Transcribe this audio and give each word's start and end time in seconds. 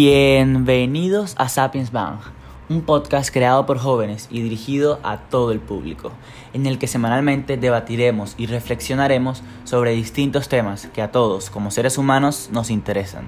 Bienvenidos 0.00 1.34
a 1.38 1.48
Sapiens 1.48 1.90
Bang, 1.90 2.20
un 2.68 2.82
podcast 2.82 3.32
creado 3.32 3.66
por 3.66 3.78
jóvenes 3.78 4.28
y 4.30 4.40
dirigido 4.40 5.00
a 5.02 5.16
todo 5.22 5.50
el 5.50 5.58
público, 5.58 6.12
en 6.52 6.66
el 6.66 6.78
que 6.78 6.86
semanalmente 6.86 7.56
debatiremos 7.56 8.36
y 8.38 8.46
reflexionaremos 8.46 9.42
sobre 9.64 9.90
distintos 9.94 10.48
temas 10.48 10.86
que 10.94 11.02
a 11.02 11.10
todos 11.10 11.50
como 11.50 11.72
seres 11.72 11.98
humanos 11.98 12.48
nos 12.52 12.70
interesan, 12.70 13.24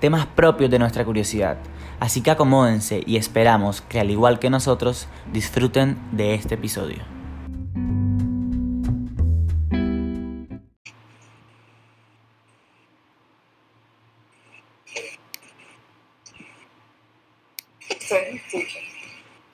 temas 0.00 0.26
propios 0.26 0.68
de 0.68 0.80
nuestra 0.80 1.04
curiosidad. 1.04 1.58
Así 2.00 2.22
que 2.22 2.32
acomódense 2.32 3.04
y 3.06 3.16
esperamos 3.16 3.80
que 3.80 4.00
al 4.00 4.10
igual 4.10 4.40
que 4.40 4.50
nosotros 4.50 5.06
disfruten 5.32 5.96
de 6.10 6.34
este 6.34 6.56
episodio. 6.56 7.19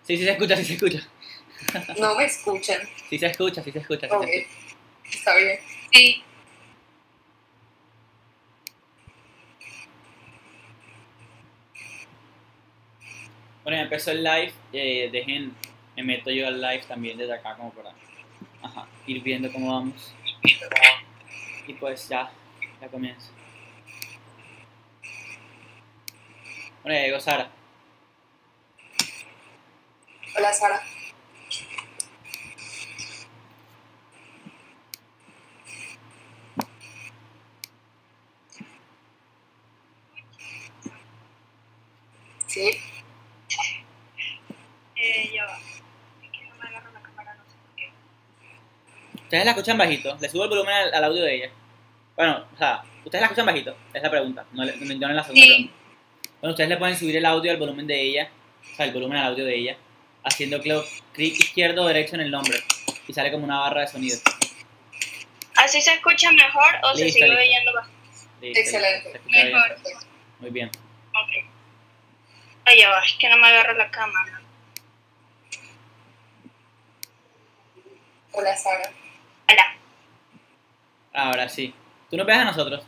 Sí, 0.07 0.17
sí 0.17 0.25
se 0.25 0.31
escucha, 0.31 0.57
sí 0.57 0.65
se 0.65 0.75
escucha. 0.75 1.01
No 1.99 2.15
me 2.15 2.25
escuchan. 2.25 2.81
Sí 3.11 3.19
se 3.19 3.27
escucha, 3.27 3.63
sí 3.63 3.73
se 3.73 3.79
escucha. 3.81 4.09
sí 4.09 4.15
se 4.19 4.37
escucha. 4.39 4.57
Está 5.11 5.35
bien. 5.37 5.59
Sí, 5.93 6.23
Bueno, 13.63 13.79
ya 13.79 13.83
empezó 13.83 14.13
el 14.13 14.23
live. 14.23 14.53
eh, 14.73 15.09
dejen, 15.11 15.53
me 15.97 16.03
meto 16.05 16.31
yo 16.31 16.47
al 16.47 16.61
live 16.61 16.85
también 16.87 17.19
desde 17.19 17.35
acá 17.35 17.57
como 17.57 17.73
para 17.73 17.93
ajá, 18.63 18.87
ir 19.07 19.23
viendo 19.23 19.51
cómo 19.53 19.73
vamos. 19.75 20.15
Y 21.67 21.73
pues 21.75 22.09
ya, 22.09 22.31
ya 22.81 22.89
comienza. 22.89 23.29
Bueno, 26.85 26.97
ya 27.01 27.07
llegó 27.07 27.19
Sara. 27.19 27.51
Hola, 30.37 30.53
Sara. 30.53 30.83
Sí. 42.47 42.71
eh, 44.97 45.31
ya 45.35 45.45
va. 45.45 45.59
Es 46.23 46.31
que 46.31 46.47
no 46.49 46.55
me 46.63 46.69
agarro 46.69 46.93
la 46.93 47.01
cámara, 47.03 47.35
no 47.35 47.43
sé 47.51 47.57
por 47.67 47.75
qué. 47.77 47.91
¿Ustedes 49.23 49.45
la 49.45 49.51
escuchan 49.51 49.79
bajito? 49.79 50.17
¿Le 50.21 50.29
subo 50.29 50.45
el 50.45 50.49
volumen 50.51 50.75
al, 50.75 50.95
al 50.95 51.05
audio 51.05 51.23
de 51.23 51.35
ella? 51.35 51.51
Bueno, 52.17 52.47
o 52.55 52.57
sea, 52.59 52.83
¿ustedes 53.05 53.21
la 53.21 53.27
escuchan 53.27 53.47
bajito? 53.47 53.77
Es 53.93 54.03
la 54.03 54.11
pregunta, 54.11 54.47
no, 54.53 54.65
le- 54.65 54.77
no, 54.77 54.95
no 54.95 55.11
en 55.11 55.17
la 55.17 55.23
segunda 55.25 55.43
Sí. 55.43 55.49
pregunta. 55.49 55.73
Bueno, 56.41 56.51
ustedes 56.53 56.71
le 56.71 56.77
pueden 56.77 56.97
subir 56.97 57.17
el 57.17 57.27
audio 57.27 57.51
al 57.51 57.57
volumen 57.59 57.87
de 57.87 58.01
ella, 58.01 58.31
o 58.73 58.77
sea, 58.77 58.87
el 58.87 58.93
volumen 58.93 59.19
al 59.19 59.33
audio 59.33 59.45
de 59.45 59.55
ella, 59.57 59.77
haciendo 60.27 60.61
clic 60.61 61.41
izquierdo 61.41 61.83
o 61.85 61.87
derecho 61.87 62.17
en 62.17 62.21
el 62.23 62.31
nombre. 62.31 62.59
Y 63.09 63.13
sale 63.13 63.31
como 63.31 63.45
una 63.45 63.61
barra 63.61 63.83
de 63.83 63.89
sonido. 63.89 64.19
¿Así 65.57 65.81
se 65.81 65.95
escucha 65.95 66.31
mejor 66.33 66.75
o 66.83 66.95
se 66.97 67.09
sigue 67.11 67.27
listo. 67.29 67.41
oyendo 67.41 67.73
bajo? 67.73 67.89
Listo, 68.43 68.61
Excelente. 68.61 69.21
bien. 69.27 69.53
Mejor. 69.53 69.77
Muy 70.41 70.51
bien. 70.51 70.69
Ok. 70.69 71.45
Va, 72.69 73.05
es 73.05 73.13
que 73.19 73.29
no 73.31 73.37
me 73.39 73.47
agarro 73.47 73.73
la 73.75 73.91
cámara. 73.91 74.41
Hola, 78.33 78.57
Sara. 78.57 78.91
Hola. 79.49 79.77
Ahora 81.15 81.49
sí. 81.49 81.73
¿Tú 82.11 82.17
nos 82.17 82.27
ves 82.27 82.37
a 82.37 82.45
nosotros? 82.45 82.85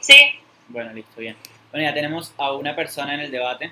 Sí, 0.00 0.40
Bueno, 0.68 0.92
listo, 0.92 1.20
bien. 1.20 1.36
Bueno, 1.70 1.86
ya 1.88 1.94
tenemos 1.94 2.32
a 2.38 2.52
una 2.52 2.74
persona 2.74 3.14
en 3.14 3.20
el 3.20 3.30
debate. 3.30 3.70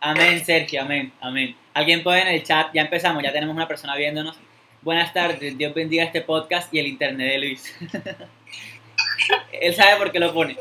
Amén, 0.00 0.44
Sergio, 0.44 0.82
amén, 0.82 1.10
amén. 1.20 1.56
Alguien 1.72 2.02
puede 2.02 2.20
en 2.20 2.28
el 2.28 2.42
chat, 2.42 2.68
ya 2.74 2.82
empezamos, 2.82 3.22
ya 3.22 3.32
tenemos 3.32 3.56
una 3.56 3.66
persona 3.66 3.96
viéndonos. 3.96 4.36
Buenas 4.82 5.12
tardes, 5.12 5.56
Dios 5.56 5.72
bendiga 5.72 6.04
este 6.04 6.20
podcast 6.20 6.72
y 6.72 6.78
el 6.78 6.86
internet 6.86 7.32
de 7.32 7.38
Luis. 7.38 7.74
Él 9.52 9.74
sabe 9.74 9.96
por 9.96 10.12
qué 10.12 10.20
lo 10.20 10.34
pone. 10.34 10.56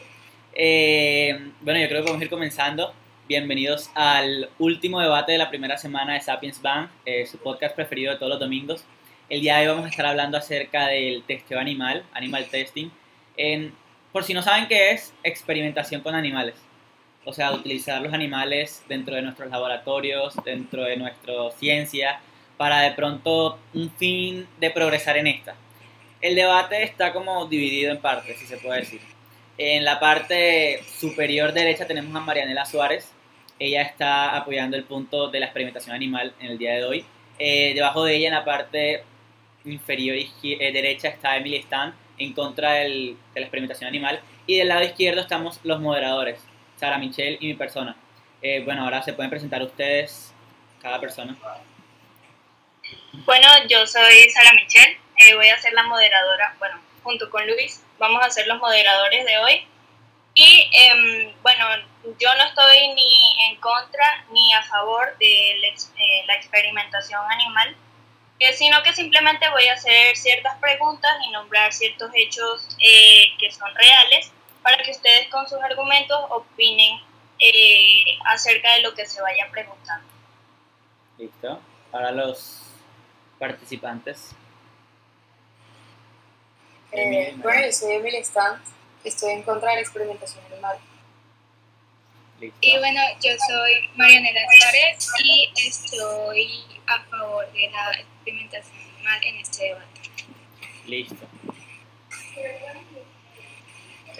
Eh, 0.53 1.51
bueno, 1.59 1.79
yo 1.81 1.88
creo 1.90 2.01
que 2.01 2.06
vamos 2.06 2.22
a 2.22 2.24
ir 2.24 2.29
comenzando. 2.29 2.94
Bienvenidos 3.28 3.91
al 3.94 4.50
último 4.57 5.01
debate 5.01 5.34
de 5.34 5.38
la 5.38 5.50
primera 5.50 5.78
semana 5.78 6.13
de 6.13 6.22
Sapiens 6.22 6.62
Band, 6.62 6.90
eh, 7.06 7.25
su 7.25 7.38
podcast 7.38 7.75
preferido 7.75 8.13
de 8.13 8.18
todos 8.18 8.29
los 8.29 8.40
domingos. 8.40 8.85
El 9.29 9.41
día 9.41 9.57
de 9.57 9.63
hoy 9.63 9.68
vamos 9.68 9.85
a 9.85 9.90
estar 9.90 10.06
hablando 10.06 10.38
acerca 10.38 10.88
del 10.88 11.24
testeo 11.24 11.59
animal, 11.59 12.06
animal 12.13 12.45
testing. 12.45 12.90
Por 14.13 14.24
si 14.24 14.34
no 14.34 14.41
saben 14.41 14.69
qué 14.69 14.91
es, 14.91 15.13
experimentación 15.24 16.01
con 16.01 16.16
animales. 16.16 16.56
O 17.25 17.34
sea, 17.34 17.52
utilizar 17.52 18.02
los 18.02 18.13
animales 18.13 18.84
dentro 18.88 19.16
de 19.16 19.24
nuestros 19.24 19.50
laboratorios, 19.50 20.36
dentro 20.46 20.84
de 20.84 20.96
nuestra 20.97 21.34
ciencia, 21.58 22.19
para 22.58 22.81
de 22.81 22.91
pronto 22.91 23.59
un 23.74 23.90
fin 23.91 24.47
de 24.59 24.69
progresar 24.69 25.18
en 25.18 25.28
esta. 25.28 25.56
El 26.22 26.36
debate 26.36 26.84
está 26.84 27.12
como 27.13 27.46
dividido 27.47 27.91
en 27.91 28.00
partes, 28.00 28.38
si 28.38 28.46
se 28.46 28.58
puede 28.58 28.81
decir. 28.81 29.02
En 29.58 29.84
la 29.84 30.00
parte 30.00 30.81
superior 31.00 31.52
derecha 31.53 31.88
tenemos 31.88 32.16
a 32.16 32.19
Marianela 32.19 32.66
Suárez. 32.66 33.12
Ella 33.57 33.81
está 33.81 34.36
apoyando 34.36 34.78
el 34.78 34.84
punto 34.84 35.30
de 35.30 35.40
la 35.40 35.46
experimentación 35.47 35.96
animal 35.96 36.34
en 36.40 36.52
el 36.52 36.57
día 36.57 36.74
de 36.75 36.84
hoy. 36.84 37.06
Eh, 37.40 37.74
debajo 37.74 38.03
de 38.03 38.16
ella, 38.16 38.28
en 38.28 38.34
la 38.34 38.46
parte 38.46 39.03
inferior 39.66 40.16
eh, 40.16 40.72
derecha, 40.72 41.07
está 41.09 41.38
Emily 41.38 41.57
Stan 41.57 41.94
en 42.18 42.34
contra 42.34 42.74
del- 42.74 43.18
de 43.34 43.40
la 43.40 43.46
experimentación 43.46 43.88
animal. 43.88 44.19
Y 44.47 44.57
del 44.57 44.68
lado 44.68 44.84
izquierdo 44.84 45.22
estamos 45.22 45.59
los 45.63 45.80
moderadores, 45.81 46.40
Sara 46.85 47.00
Michelle 47.00 47.38
y 47.41 47.47
mi 47.47 47.53
persona. 47.56 47.96
Eh, 48.44 48.62
bueno, 48.63 48.84
ahora 48.84 49.01
se 49.01 49.13
pueden 49.13 49.31
presentar 49.31 49.59
ustedes, 49.63 50.31
cada 50.79 51.00
persona. 51.00 51.35
bueno, 53.25 53.47
yo 53.68 53.88
soy 53.88 54.29
Sara 54.29 54.51
Michelle. 54.53 55.00
eh, 55.18 55.34
voy 55.34 55.47
a 55.50 55.57
ser 55.57 55.74
la 55.74 55.81
moderadora, 55.84 56.56
bueno, 56.59 56.79
junto 57.01 57.28
con 57.31 57.44
Luis, 57.47 57.84
vamos 57.97 58.24
a 58.24 58.29
ser 58.29 58.45
los 58.45 58.59
moderadores 58.59 59.25
de 59.25 59.38
hoy. 59.40 59.68
Y 60.35 60.69
em, 60.74 61.34
bueno, 61.41 61.66
yo 62.19 62.35
no 62.35 62.44
estoy 62.44 62.94
ni 62.94 63.50
en 63.50 63.56
contra 63.59 64.25
ni 64.29 64.53
a 64.53 64.62
favor 64.62 65.18
de 65.18 65.57
la 65.62 65.68
eh, 65.69 66.24
la 66.28 66.35
experimentación 66.35 67.22
animal, 67.31 67.75
eh, 68.38 68.53
sino 68.53 68.84
que 68.84 68.94
simplemente 68.94 69.50
voy 69.50 69.68
a 69.69 69.74
hacer 69.74 70.16
ciertas 70.16 70.56
preguntas 70.59 71.12
y 71.25 71.31
nombrar 71.31 71.74
ciertos 71.74 72.12
hechos 72.13 72.68
eh, 72.79 73.34
que 73.40 73.50
son 73.51 73.74
reales 73.74 74.31
para 74.66 74.81
que 74.81 74.90
ustedes 74.90 75.28
con 75.28 75.48
sus 75.48 75.59
argumentos 75.62 76.18
opinen 76.31 77.00
eh, 77.38 78.18
acerca 78.26 78.74
de 78.74 78.81
lo 78.81 78.96
que 78.96 79.06
se 79.06 79.22
vaya 79.22 79.48
preguntando. 79.52 80.08
Listo. 81.20 81.62
Ahora 81.92 82.12
los 82.12 82.64
participantes. 83.38 84.31
Eh, 86.92 87.36
bueno, 87.38 87.64
yo 87.64 87.72
soy 87.72 87.94
Emily 87.94 88.18
Stant. 88.24 88.59
Estoy 89.04 89.34
en 89.34 89.44
contra 89.44 89.70
de 89.70 89.75
la 89.75 89.81
experimentación 89.81 90.44
animal. 90.52 90.80
Listo. 92.40 92.58
Y 92.62 92.80
bueno, 92.80 93.02
yo 93.22 93.34
soy 93.48 93.90
Marianela 93.96 94.42
Suárez 94.58 95.09
y 95.24 95.54
estoy 95.68 96.81
a 96.88 97.04
favor 97.04 97.52
de 97.52 97.70
la 97.70 98.00
experimentación 98.00 98.78
animal 98.96 99.24
en 99.25 99.36
este 99.38 99.64
debate. 99.66 100.02
Listo. 100.88 101.28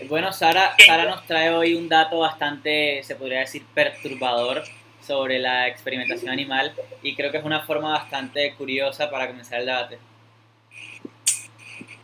Bueno, 0.04 0.34
Sara, 0.34 0.76
Sara 0.86 1.06
nos 1.06 1.26
trae 1.26 1.52
hoy 1.52 1.74
un 1.74 1.88
dato 1.88 2.20
bastante, 2.20 3.02
se 3.04 3.16
podría 3.16 3.40
decir, 3.40 3.66
perturbador 3.74 4.64
sobre 5.02 5.40
la 5.40 5.68
experimentación 5.68 6.32
animal 6.32 6.76
y 7.02 7.16
creo 7.16 7.32
que 7.32 7.38
es 7.38 7.44
una 7.44 7.62
forma 7.62 7.92
bastante 7.92 8.54
curiosa 8.56 9.10
para 9.10 9.28
comenzar 9.28 9.62
el 9.62 9.68
debate. 9.68 10.00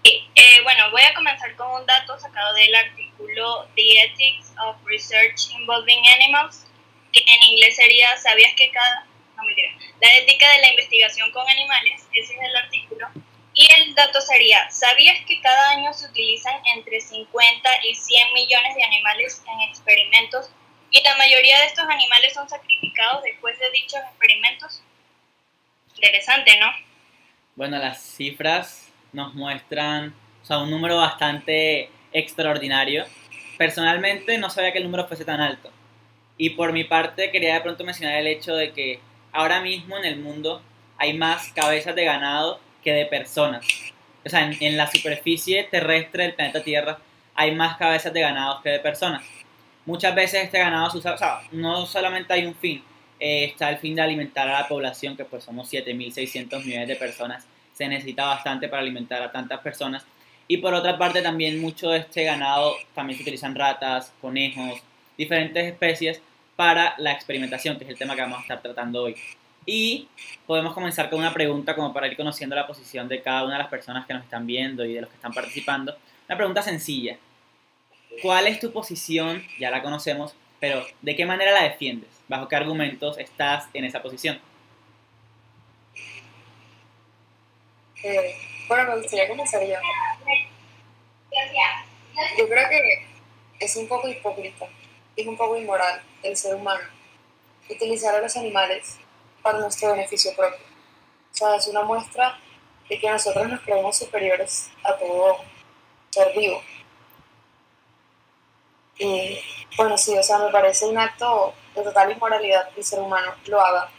Sí, 0.04 0.28
eh, 0.36 0.62
bueno, 0.64 0.90
voy 0.92 1.02
a 1.02 1.14
comenzar 1.14 1.56
con 1.56 1.82
un 1.82 1.86
dato 1.86 2.18
sacado 2.18 2.54
del 2.54 2.74
artículo 2.74 3.68
The 3.76 4.04
Ethics 4.04 4.54
of 4.66 4.78
Research 4.86 5.52
Involving 5.60 6.04
Animals, 6.16 6.66
que 7.12 7.20
en 7.20 7.44
inglés 7.52 7.76
sería 7.76 8.18
¿Sabías 8.18 8.54
que 8.56 8.72
cada... 8.72 9.06
No, 9.36 9.44
mentira. 9.44 9.70
La 10.02 10.18
ética 10.18 10.50
de 10.54 10.62
la 10.62 10.70
investigación 10.70 11.32
con 11.32 11.48
animales, 11.48 12.08
ese 12.14 12.34
es 12.34 12.40
el 12.40 12.56
artículo. 12.56 12.91
El 13.92 13.96
dato 13.96 14.22
sería, 14.22 14.72
¿sabías 14.72 15.18
que 15.28 15.42
cada 15.42 15.72
año 15.72 15.94
se 15.94 16.06
utilizan 16.08 16.54
entre 16.78 17.02
50 17.02 17.70
y 17.84 17.94
100 17.94 18.34
millones 18.34 18.74
de 18.74 18.84
animales 18.86 19.44
en 19.46 19.70
experimentos 19.70 20.50
y 20.92 21.04
la 21.04 21.18
mayoría 21.18 21.60
de 21.60 21.66
estos 21.66 21.84
animales 21.84 22.34
son 22.34 22.48
sacrificados 22.48 23.22
después 23.24 23.60
de 23.60 23.70
dichos 23.72 24.00
experimentos? 24.10 24.82
Interesante, 25.94 26.58
¿no? 26.58 26.68
Bueno, 27.58 27.80
las 27.80 28.02
cifras 28.02 28.94
nos 29.12 29.34
muestran 29.34 30.16
o 30.42 30.46
sea, 30.46 30.60
un 30.60 30.72
número 30.72 30.96
bastante 30.96 31.90
extraordinario. 32.14 33.04
Personalmente 33.58 34.38
no 34.38 34.50
sabía 34.50 34.72
que 34.72 34.78
el 34.78 34.86
número 34.86 35.06
fuese 35.06 35.26
tan 35.26 35.42
alto. 35.42 35.70
Y 36.38 36.52
por 36.52 36.72
mi 36.72 36.86
parte 36.86 37.30
quería 37.30 37.56
de 37.56 37.62
pronto 37.62 37.84
mencionar 37.84 38.20
el 38.20 38.28
hecho 38.28 38.56
de 38.56 38.72
que 38.72 39.02
ahora 39.34 39.60
mismo 39.60 39.98
en 39.98 40.06
el 40.06 40.18
mundo 40.18 40.62
hay 40.98 41.12
más 41.12 41.52
cabezas 41.52 41.94
de 41.94 42.06
ganado 42.06 42.71
que 42.84 42.92
de 42.94 43.06
personas. 43.06 43.66
o 44.26 44.30
sea, 44.30 44.52
en, 44.60 44.78
la 44.78 44.90
superficie 44.90 45.64
terrestre 45.70 46.24
del 46.24 46.34
planeta 46.36 46.64
Tierra 46.64 47.00
hay 47.36 47.54
más 47.54 47.78
cabezas 47.78 48.14
de 48.14 48.22
ganados 48.22 48.62
que 48.62 48.70
de 48.70 48.80
personas. 48.80 49.24
Muchas 49.86 50.14
veces 50.14 50.44
este 50.44 50.60
ganado 50.60 50.90
se 50.90 50.98
usa, 50.98 51.14
o 51.14 51.18
sea, 51.18 51.42
no 51.52 51.86
solamente 51.86 52.34
hay 52.34 52.46
un 52.46 52.56
fin, 52.56 52.84
eh, 53.20 53.46
está 53.46 53.70
el 53.70 53.78
fin 53.78 53.96
de 53.96 54.02
alimentar 54.02 54.48
a 54.48 54.62
la 54.62 54.68
población, 54.68 55.18
que 55.18 55.26
pues 55.26 55.44
somos 55.44 55.72
7.600 55.72 56.64
millones 56.64 56.88
de 56.88 56.96
personas, 56.96 57.46
se 57.74 57.88
necesita 57.88 58.26
bastante 58.26 58.68
para 58.68 58.82
alimentar 58.82 59.22
a 59.22 59.32
tantas 59.32 59.60
personas. 59.62 60.06
Y 60.48 60.58
por 60.58 60.74
otra 60.74 60.98
parte 60.98 61.22
también 61.22 61.62
mucho 61.62 61.90
de 61.90 62.00
este 62.00 62.24
ganado 62.24 62.76
también 62.94 63.18
se 63.18 63.24
utilizan 63.24 63.56
ratas, 63.56 64.14
conejos, 64.22 64.82
diferentes 65.18 65.66
especies 65.66 66.22
para 66.56 66.94
la 66.98 67.12
experimentación, 67.12 67.78
que 67.78 67.86
es 67.86 67.90
el 67.90 67.98
tema 67.98 68.16
que 68.16 68.22
vamos 68.22 68.40
a 68.40 68.42
estar 68.42 68.62
tratando 68.62 69.04
hoy. 69.04 69.16
Y 69.66 70.08
podemos 70.48 70.74
comenzar 70.74 71.10
con 71.10 71.20
una 71.20 71.34
pregunta 71.34 71.76
como 71.76 71.94
para 71.94 72.08
ir 72.08 72.18
conociendo 72.18 72.56
la 72.56 72.66
posición 72.66 73.08
de 73.08 73.22
cada 73.22 73.44
una 73.44 73.54
de 73.54 73.60
las 73.60 73.70
personas 73.70 74.06
que 74.06 74.14
nos 74.14 74.24
están 74.24 74.48
viendo 74.48 74.84
y 74.86 74.94
de 74.94 75.02
los 75.02 75.10
que 75.10 75.16
están 75.16 75.34
participando. 75.34 75.96
Una 76.28 76.38
pregunta 76.38 76.62
sencilla. 76.62 77.18
¿Cuál 78.22 78.48
es 78.48 78.60
tu 78.60 78.72
posición? 78.72 79.44
Ya 79.60 79.70
la 79.70 79.82
conocemos, 79.82 80.36
pero 80.60 80.86
¿de 81.02 81.16
qué 81.16 81.26
manera 81.26 81.52
la 81.52 81.64
defiendes? 81.64 82.10
¿Bajo 82.28 82.48
qué 82.48 82.56
argumentos 82.56 83.18
estás 83.18 83.68
en 83.74 83.86
esa 83.86 84.02
posición? 84.02 84.40
Eh, 88.04 88.36
bueno, 88.68 88.90
me 88.90 89.02
gustaría 89.02 89.28
comenzar 89.28 89.62
yo. 89.62 89.76
Yo 92.38 92.50
creo 92.50 92.70
que 92.70 93.06
es 93.60 93.76
un 93.76 93.88
poco 93.88 94.08
hipócrita, 94.10 94.66
es 95.16 95.28
un 95.28 95.38
poco 95.38 95.58
inmoral 95.58 96.02
el 96.24 96.36
ser 96.36 96.56
humano 96.56 96.82
utilizar 97.70 98.16
a 98.16 98.22
los 98.22 98.36
animales 98.36 98.98
para 99.42 99.60
nuestro 99.60 99.92
beneficio 99.92 100.36
propio. 100.36 100.66
O 101.32 101.36
sea, 101.36 101.56
es 101.56 101.68
una 101.68 101.84
muestra 101.84 102.38
de 102.90 103.00
que 103.00 103.10
nosotros 103.10 103.48
nos 103.48 103.62
creemos 103.62 103.98
superiores 103.98 104.70
a 104.84 104.96
todo 104.98 105.38
ser 106.10 106.34
vivo. 106.36 106.62
Y 108.98 109.40
bueno, 109.78 109.98
sí, 109.98 110.18
o 110.18 110.24
sea, 110.24 110.38
me 110.40 110.52
parece 110.52 110.86
un 110.86 110.98
acto 110.98 111.54
de 111.76 111.84
total 111.84 112.12
inmoralidad 112.12 112.70
que 112.70 112.82
el 112.82 112.86
ser 112.86 113.00
humano 113.00 113.34
lo 113.46 113.62
haga 113.62 113.90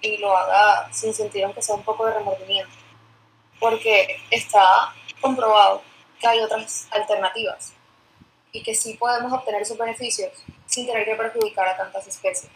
y 0.00 0.16
lo 0.18 0.36
haga 0.36 0.88
sin 0.92 1.12
sentir 1.12 1.44
aunque 1.44 1.62
sea 1.62 1.74
un 1.74 1.82
poco 1.82 2.06
de 2.06 2.14
remordimiento. 2.14 2.72
Porque 3.58 4.20
está 4.30 4.94
comprobado 5.20 5.82
que 6.20 6.26
hay 6.26 6.40
otras 6.40 6.86
alternativas 6.90 7.72
y 8.52 8.62
que 8.62 8.74
sí 8.74 8.94
podemos 8.94 9.32
obtener 9.32 9.62
esos 9.62 9.76
beneficios 9.76 10.32
sin 10.66 10.86
tener 10.86 11.04
que 11.04 11.14
perjudicar 11.14 11.68
a 11.68 11.76
tantas 11.76 12.06
especies. 12.06 12.50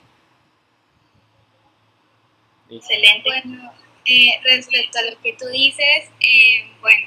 Excelente. 2.70 3.22
Bueno, 3.24 3.72
eh, 4.06 4.40
respecto 4.44 4.98
a 4.98 5.10
lo 5.10 5.20
que 5.20 5.32
tú 5.34 5.46
dices, 5.48 6.10
eh, 6.20 6.70
bueno, 6.80 7.06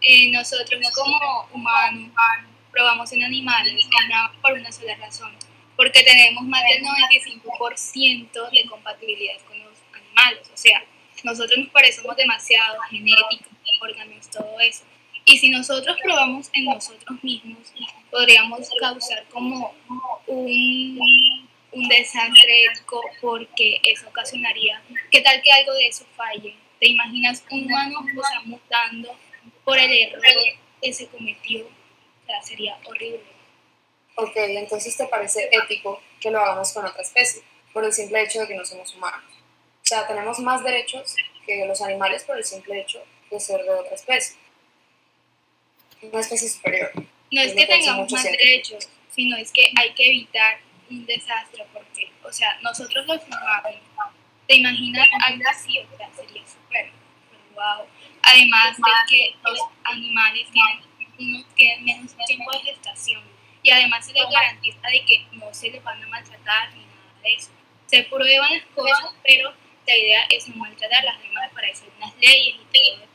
eh, 0.00 0.30
nosotros 0.30 0.80
como 0.94 1.48
humanos 1.52 2.12
probamos 2.70 3.12
en 3.12 3.22
animales 3.22 3.86
por 4.42 4.52
una 4.52 4.70
sola 4.72 4.96
razón, 4.96 5.32
porque 5.76 6.02
tenemos 6.02 6.44
más 6.44 6.62
del 6.64 6.82
95% 6.82 8.50
de 8.50 8.68
compatibilidad 8.68 9.40
con 9.46 9.58
los 9.60 9.78
animales, 9.92 10.50
o 10.52 10.56
sea, 10.56 10.84
nosotros 11.22 11.58
nos 11.58 11.68
parecemos 11.68 12.16
demasiado 12.16 12.78
genéticos, 12.90 13.52
órganos, 13.80 14.28
todo 14.28 14.60
eso. 14.60 14.84
Y 15.24 15.38
si 15.38 15.48
nosotros 15.48 15.96
probamos 16.02 16.50
en 16.52 16.66
nosotros 16.66 17.22
mismos, 17.22 17.72
podríamos 18.10 18.68
causar 18.78 19.24
como 19.30 19.74
un, 20.26 21.43
un 21.74 21.88
desastre 21.88 22.64
ético 22.66 23.00
porque 23.20 23.80
eso 23.82 24.08
ocasionaría, 24.08 24.82
¿qué 25.10 25.20
tal 25.20 25.42
que 25.42 25.52
algo 25.52 25.72
de 25.74 25.88
eso 25.88 26.06
falle? 26.16 26.56
¿Te 26.80 26.88
imaginas 26.88 27.44
un 27.50 27.64
humano 27.64 28.00
o 28.00 28.22
sea, 28.22 28.40
mutando 28.44 29.16
por 29.64 29.78
el 29.78 29.92
error 29.92 30.22
que 30.80 30.92
se 30.92 31.06
cometió? 31.08 31.66
O 31.66 32.26
sea, 32.26 32.42
sería 32.42 32.78
horrible. 32.84 33.22
Ok, 34.16 34.32
entonces 34.36 34.96
te 34.96 35.06
parece 35.06 35.48
ético 35.50 36.00
que 36.20 36.30
lo 36.30 36.40
hagamos 36.40 36.72
con 36.72 36.84
otra 36.84 37.02
especie, 37.02 37.42
por 37.72 37.84
el 37.84 37.92
simple 37.92 38.22
hecho 38.22 38.40
de 38.40 38.48
que 38.48 38.54
no 38.54 38.64
somos 38.64 38.94
humanos. 38.94 39.24
O 39.28 39.86
sea, 39.86 40.06
tenemos 40.06 40.38
más 40.38 40.62
derechos 40.62 41.16
que 41.44 41.66
los 41.66 41.82
animales 41.82 42.22
por 42.24 42.38
el 42.38 42.44
simple 42.44 42.80
hecho 42.80 43.02
de 43.30 43.40
ser 43.40 43.62
de 43.62 43.70
otra 43.70 43.94
especie. 43.94 44.36
Una 46.02 46.20
especie 46.20 46.48
superior. 46.48 46.92
No 47.30 47.40
es 47.40 47.52
que 47.54 47.66
tengamos 47.66 48.10
más 48.12 48.22
científico. 48.22 48.50
derechos, 48.50 48.88
sino 49.14 49.36
es 49.36 49.50
que 49.50 49.70
hay 49.76 49.92
que 49.94 50.06
evitar 50.06 50.58
un 50.90 51.06
desastre 51.06 51.66
porque, 51.72 52.10
o 52.22 52.32
sea, 52.32 52.58
nosotros 52.62 53.06
los 53.06 53.22
humanos, 53.26 53.74
¿te 54.46 54.56
imaginas 54.56 55.08
algo 55.26 55.42
así? 55.50 55.78
O 55.78 55.96
sea, 55.96 56.08
sería 56.14 56.42
súper, 56.46 56.90
wow. 57.54 57.86
Además 58.22 58.76
de 58.76 58.82
que 59.08 59.36
los 59.42 59.58
animales 59.84 60.46
tienen, 60.50 60.84
unos 61.18 61.54
tienen 61.54 61.84
menos 61.84 62.14
tiempo 62.26 62.50
de 62.52 62.58
gestación 62.60 63.22
y 63.62 63.70
además 63.70 64.04
se 64.06 64.12
les 64.12 64.28
garantiza 64.30 64.88
de 64.88 65.04
que 65.04 65.26
no 65.32 65.52
se 65.54 65.70
les 65.70 65.82
van 65.82 66.02
a 66.02 66.06
maltratar 66.08 66.72
ni 66.74 66.80
nada 66.84 67.20
de 67.22 67.34
eso. 67.34 67.50
Se 67.86 68.02
prueban 68.04 68.50
las 68.52 68.64
cosas, 68.74 69.14
pero 69.22 69.52
la 69.86 69.96
idea 69.96 70.22
es 70.30 70.48
no 70.48 70.56
maltratar 70.56 71.04
las 71.04 71.16
animales 71.16 71.52
para 71.54 71.68
hacer 71.68 71.88
unas 71.98 72.14
leyes 72.16 72.56
y 72.56 72.64
todo. 72.72 73.06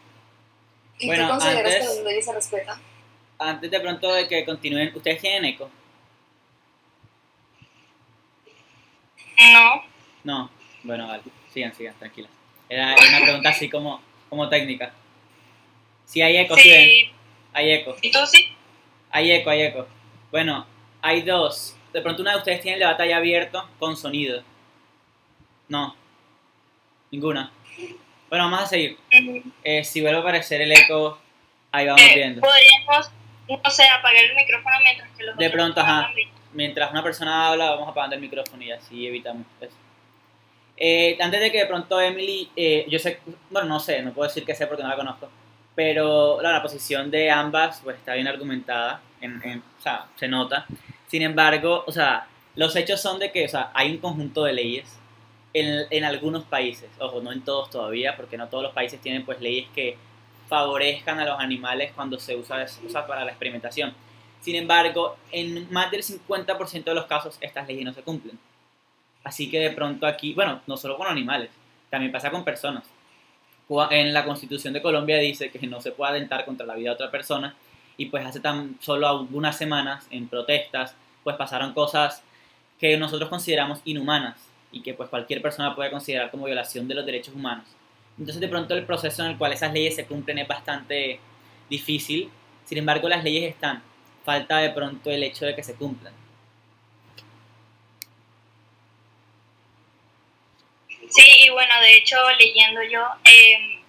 ¿Y 1.00 1.07
Bueno, 1.07 1.24
tú 1.25 1.30
consideras 1.31 1.74
antes- 1.74 1.80
que 1.89 1.95
las 1.95 2.04
leyes 2.04 2.25
se 2.25 2.33
respetan? 2.33 2.81
Antes 3.39 3.71
de 3.71 3.80
pronto 3.80 4.13
de 4.13 4.27
que 4.27 4.45
continúen, 4.45 4.92
¿ustedes 4.95 5.21
tienen 5.21 5.45
eco? 5.45 5.71
No. 9.54 9.84
No. 10.24 10.50
Bueno, 10.84 11.08
vale. 11.08 11.24
Sigan, 11.54 11.74
sigan, 11.74 11.96
tranquilas. 11.98 12.32
Era 12.68 12.96
una 12.96 13.22
pregunta 13.22 13.50
así 13.50 13.70
como, 13.70 14.02
como 14.30 14.48
técnica. 14.50 14.94
Sí 16.06 16.22
hay 16.22 16.38
eco, 16.38 16.56
sí. 16.56 17.12
Hay 17.54 17.72
eco. 17.72 17.96
¿Y 18.02 18.12
tú 18.12 18.20
sí? 18.26 18.46
Hay 19.12 19.32
eco, 19.32 19.50
hay 19.50 19.62
eco. 19.64 19.88
Bueno, 20.32 20.66
hay 21.02 21.22
dos. 21.22 21.76
De 21.94 22.02
pronto 22.02 22.22
una 22.22 22.32
de 22.34 22.38
ustedes 22.38 22.62
tiene 22.62 22.76
el 22.76 22.80
debate 22.82 23.08
ya 23.08 23.18
abierto 23.18 23.68
con 23.80 23.98
sonido. 23.98 24.44
No. 25.68 25.96
Ninguna. 27.12 27.52
Bueno, 28.30 28.46
vamos 28.46 28.62
a 28.62 28.68
seguir. 28.68 28.98
Eh, 29.64 29.84
si 29.84 30.02
vuelve 30.02 30.18
a 30.18 30.22
aparecer 30.22 30.62
el 30.62 30.72
eco, 30.72 31.20
ahí 31.72 31.88
vamos 31.88 32.02
Eh, 32.02 32.12
viendo. 32.16 32.42
Podríamos, 32.42 33.12
no 33.48 33.70
sé, 33.72 33.88
apagar 33.88 34.24
el 34.24 34.36
micrófono 34.36 34.76
mientras 34.84 35.10
que 35.18 35.24
los 35.24 35.38
De 35.38 35.48
otros 35.48 35.60
pronto, 35.60 35.82
ajá. 35.82 36.12
Mientras 36.54 36.92
una 36.92 37.04
persona 37.04 37.50
habla, 37.50 37.72
vamos 37.72 37.90
apagando 37.90 38.16
el 38.16 38.22
micrófono 38.22 38.63
y 38.63 38.72
así 38.72 39.06
evitamos 39.07 39.46
eso. 39.62 39.75
Eh, 40.78 41.18
antes 41.19 41.42
de 41.42 41.51
que 41.51 41.60
de 41.60 41.66
pronto 41.66 42.00
Emily, 42.00 42.50
eh, 42.56 42.86
yo 42.90 43.00
sé, 43.00 43.19
bueno, 43.50 43.68
no 43.68 43.80
sé, 43.80 44.01
no 44.01 44.13
puedo 44.13 44.30
decir 44.30 44.46
que 44.46 44.56
sé 44.56 44.66
porque 44.66 44.81
no 44.81 44.90
la 44.90 44.96
conozco, 44.96 45.30
pero 45.75 46.42
la, 46.42 46.62
posición 46.62 47.12
de 47.12 47.30
ambas 47.30 47.81
pues 47.83 47.97
está 47.97 48.14
bien 48.14 48.28
argumentada, 48.28 49.02
en, 49.21 49.42
en- 49.44 49.59
o 49.78 49.81
sea, 49.81 50.06
se 50.16 50.28
nota. 50.28 50.66
Sin 51.07 51.21
embargo, 51.21 51.83
o 51.85 51.92
sea, 51.92 52.28
los 52.56 52.76
hechos 52.78 53.02
son 53.02 53.19
de 53.19 53.31
que, 53.31 53.45
o 53.45 53.50
sea, 53.50 53.71
hay 53.74 53.92
un 53.92 53.97
conjunto 53.97 54.44
de 54.45 54.54
leyes 54.54 54.97
en, 55.54 55.85
en 55.90 56.04
algunos 56.06 56.45
países, 56.45 56.90
ojo, 57.00 57.21
no 57.21 57.31
en 57.33 57.42
todos 57.44 57.69
todavía, 57.69 58.16
porque 58.16 58.38
no 58.38 58.47
todos 58.47 58.64
los 58.64 58.74
países 58.74 59.02
tienen 59.02 59.26
pues 59.26 59.42
leyes 59.42 59.68
que 59.76 59.97
favorezcan 60.47 61.19
a 61.19 61.26
los 61.26 61.40
animales 61.40 61.92
cuando 61.94 62.18
se 62.19 62.35
usa, 62.35 62.66
usa 62.85 63.06
para 63.06 63.24
la 63.26 63.31
experimentación. 63.31 63.94
Sin 64.42 64.56
embargo, 64.56 65.18
en 65.31 65.72
más 65.72 65.92
del 65.92 66.02
50% 66.02 66.84
de 66.84 66.96
los 66.96 67.06
casos 67.06 67.38
estas 67.42 67.68
leyes 67.68 67.86
no 67.86 67.94
se 67.94 68.02
cumplen. 68.02 68.40
Así 69.24 69.50
que 69.50 69.60
de 69.60 69.72
pronto 69.72 70.08
aquí, 70.08 70.34
bueno, 70.34 70.62
no 70.66 70.78
solo 70.78 70.98
con 70.98 71.08
animales, 71.08 71.50
también 71.90 72.12
pasa 72.12 72.31
con 72.31 72.44
personas. 72.44 72.84
En 73.92 74.14
la 74.14 74.26
Constitución 74.26 74.74
de 74.74 74.81
Colombia 74.81 75.18
dice 75.18 75.52
que 75.52 75.68
no 75.68 75.80
se 75.81 75.92
puede 75.92 76.12
atentar 76.12 76.46
contra 76.46 76.66
la 76.66 76.76
vida 76.76 76.90
de 76.90 76.96
otra 76.96 77.12
persona 77.12 77.56
y 77.98 78.08
pues 78.08 78.26
hace 78.26 78.40
tan 78.40 78.78
solo 78.80 79.08
algunas 79.08 79.58
semanas 79.58 80.08
en 80.10 80.28
protestas 80.28 80.96
pues 81.24 81.36
pasaron 81.36 81.74
cosas 81.74 82.24
que 82.80 82.98
nosotros 82.98 83.30
consideramos 83.30 83.81
inhumanas 83.86 84.38
y 84.72 84.81
que 84.81 84.94
pues 84.94 85.10
cualquier 85.10 85.42
persona 85.42 85.76
puede 85.76 85.92
considerar 85.92 86.31
como 86.31 86.46
violación 86.46 86.88
de 86.88 86.96
los 86.96 87.06
derechos 87.06 87.36
humanos. 87.36 87.66
Entonces 88.18 88.42
de 88.42 88.48
pronto 88.48 88.74
el 88.74 88.86
proceso 88.86 89.24
en 89.24 89.31
el 89.31 89.38
cual 89.38 89.54
esas 89.54 89.72
leyes 89.74 89.96
se 89.96 90.06
cumplen 90.06 90.40
es 90.40 90.48
bastante 90.48 91.19
difícil. 91.69 92.30
Sin 92.66 92.78
embargo, 92.78 93.08
las 93.08 93.24
leyes 93.24 93.52
están. 93.54 93.84
Falta 94.23 94.57
de 94.59 94.69
pronto 94.71 95.09
el 95.09 95.23
hecho 95.23 95.45
de 95.45 95.56
que 95.56 95.64
se 95.64 95.76
cumplan. 95.76 96.14
Sí, 101.09 101.26
y 101.40 101.49
bueno, 101.49 101.80
de 101.81 101.95
hecho, 101.97 102.18
leyendo 102.38 102.83
yo, 102.83 103.04
eh, 103.26 103.81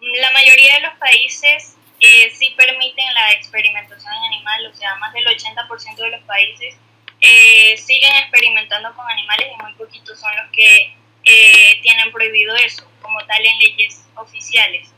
la 0.00 0.30
mayoría 0.30 0.74
de 0.74 0.80
los 0.82 0.94
países 0.98 1.76
eh, 1.98 2.30
sí 2.34 2.54
permiten 2.56 3.14
la 3.14 3.32
experimentación 3.32 4.12
en 4.14 4.34
animales, 4.34 4.72
o 4.72 4.76
sea, 4.76 4.94
más 4.96 5.12
del 5.12 5.24
80% 5.26 5.96
de 5.96 6.10
los 6.10 6.22
países 6.22 6.76
eh, 7.22 7.76
siguen 7.76 8.16
experimentando 8.16 8.92
con 8.94 9.08
animales 9.08 9.46
y 9.52 9.62
muy 9.62 9.72
poquitos 9.74 10.18
son 10.18 10.30
los 10.36 10.50
que 10.50 10.92
eh, 11.24 11.80
tienen 11.80 12.10
prohibido 12.10 12.54
eso, 12.56 12.84
como 13.00 13.24
tal 13.26 13.46
en 13.46 13.58
leyes 13.60 14.04
oficiales. 14.16 14.92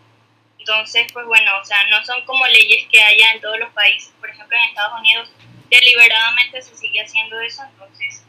Entonces, 0.67 1.07
pues 1.13 1.27
bueno, 1.27 1.51
o 1.61 1.65
sea, 1.67 1.85
no 1.91 2.03
son 2.07 2.25
como 2.25 2.47
leyes 2.47 2.89
que 2.91 2.99
haya 2.99 3.33
en 3.33 3.41
todos 3.43 3.59
los 3.59 3.71
países. 3.75 4.15
Por 4.19 4.31
ejemplo, 4.31 4.57
en 4.57 4.65
Estados 4.65 4.99
Unidos 4.99 5.31
deliberadamente 5.69 6.63
se 6.63 6.75
sigue 6.75 7.03
haciendo 7.03 7.39
eso, 7.41 7.63
entonces, 7.65 8.25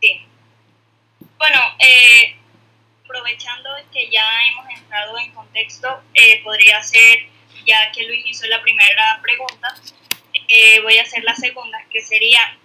sí. 0.00 0.26
Bueno, 1.36 1.60
eh, 1.78 2.36
aprovechando 3.04 3.68
que 3.92 4.08
ya 4.10 4.24
hemos 4.46 4.66
entrado 4.70 5.18
en 5.18 5.30
contexto, 5.32 6.02
eh, 6.14 6.42
podría 6.42 6.82
ser 6.82 7.28
ya 7.66 7.92
que 7.92 8.04
Luis 8.04 8.24
hizo 8.24 8.46
la 8.46 8.62
primera 8.62 9.20
pregunta, 9.20 9.74
eh, 10.48 10.80
voy 10.80 10.96
a 10.96 11.02
hacer 11.02 11.22
la 11.22 11.34
segunda, 11.34 11.84
que 11.90 12.00
sería, 12.00 12.56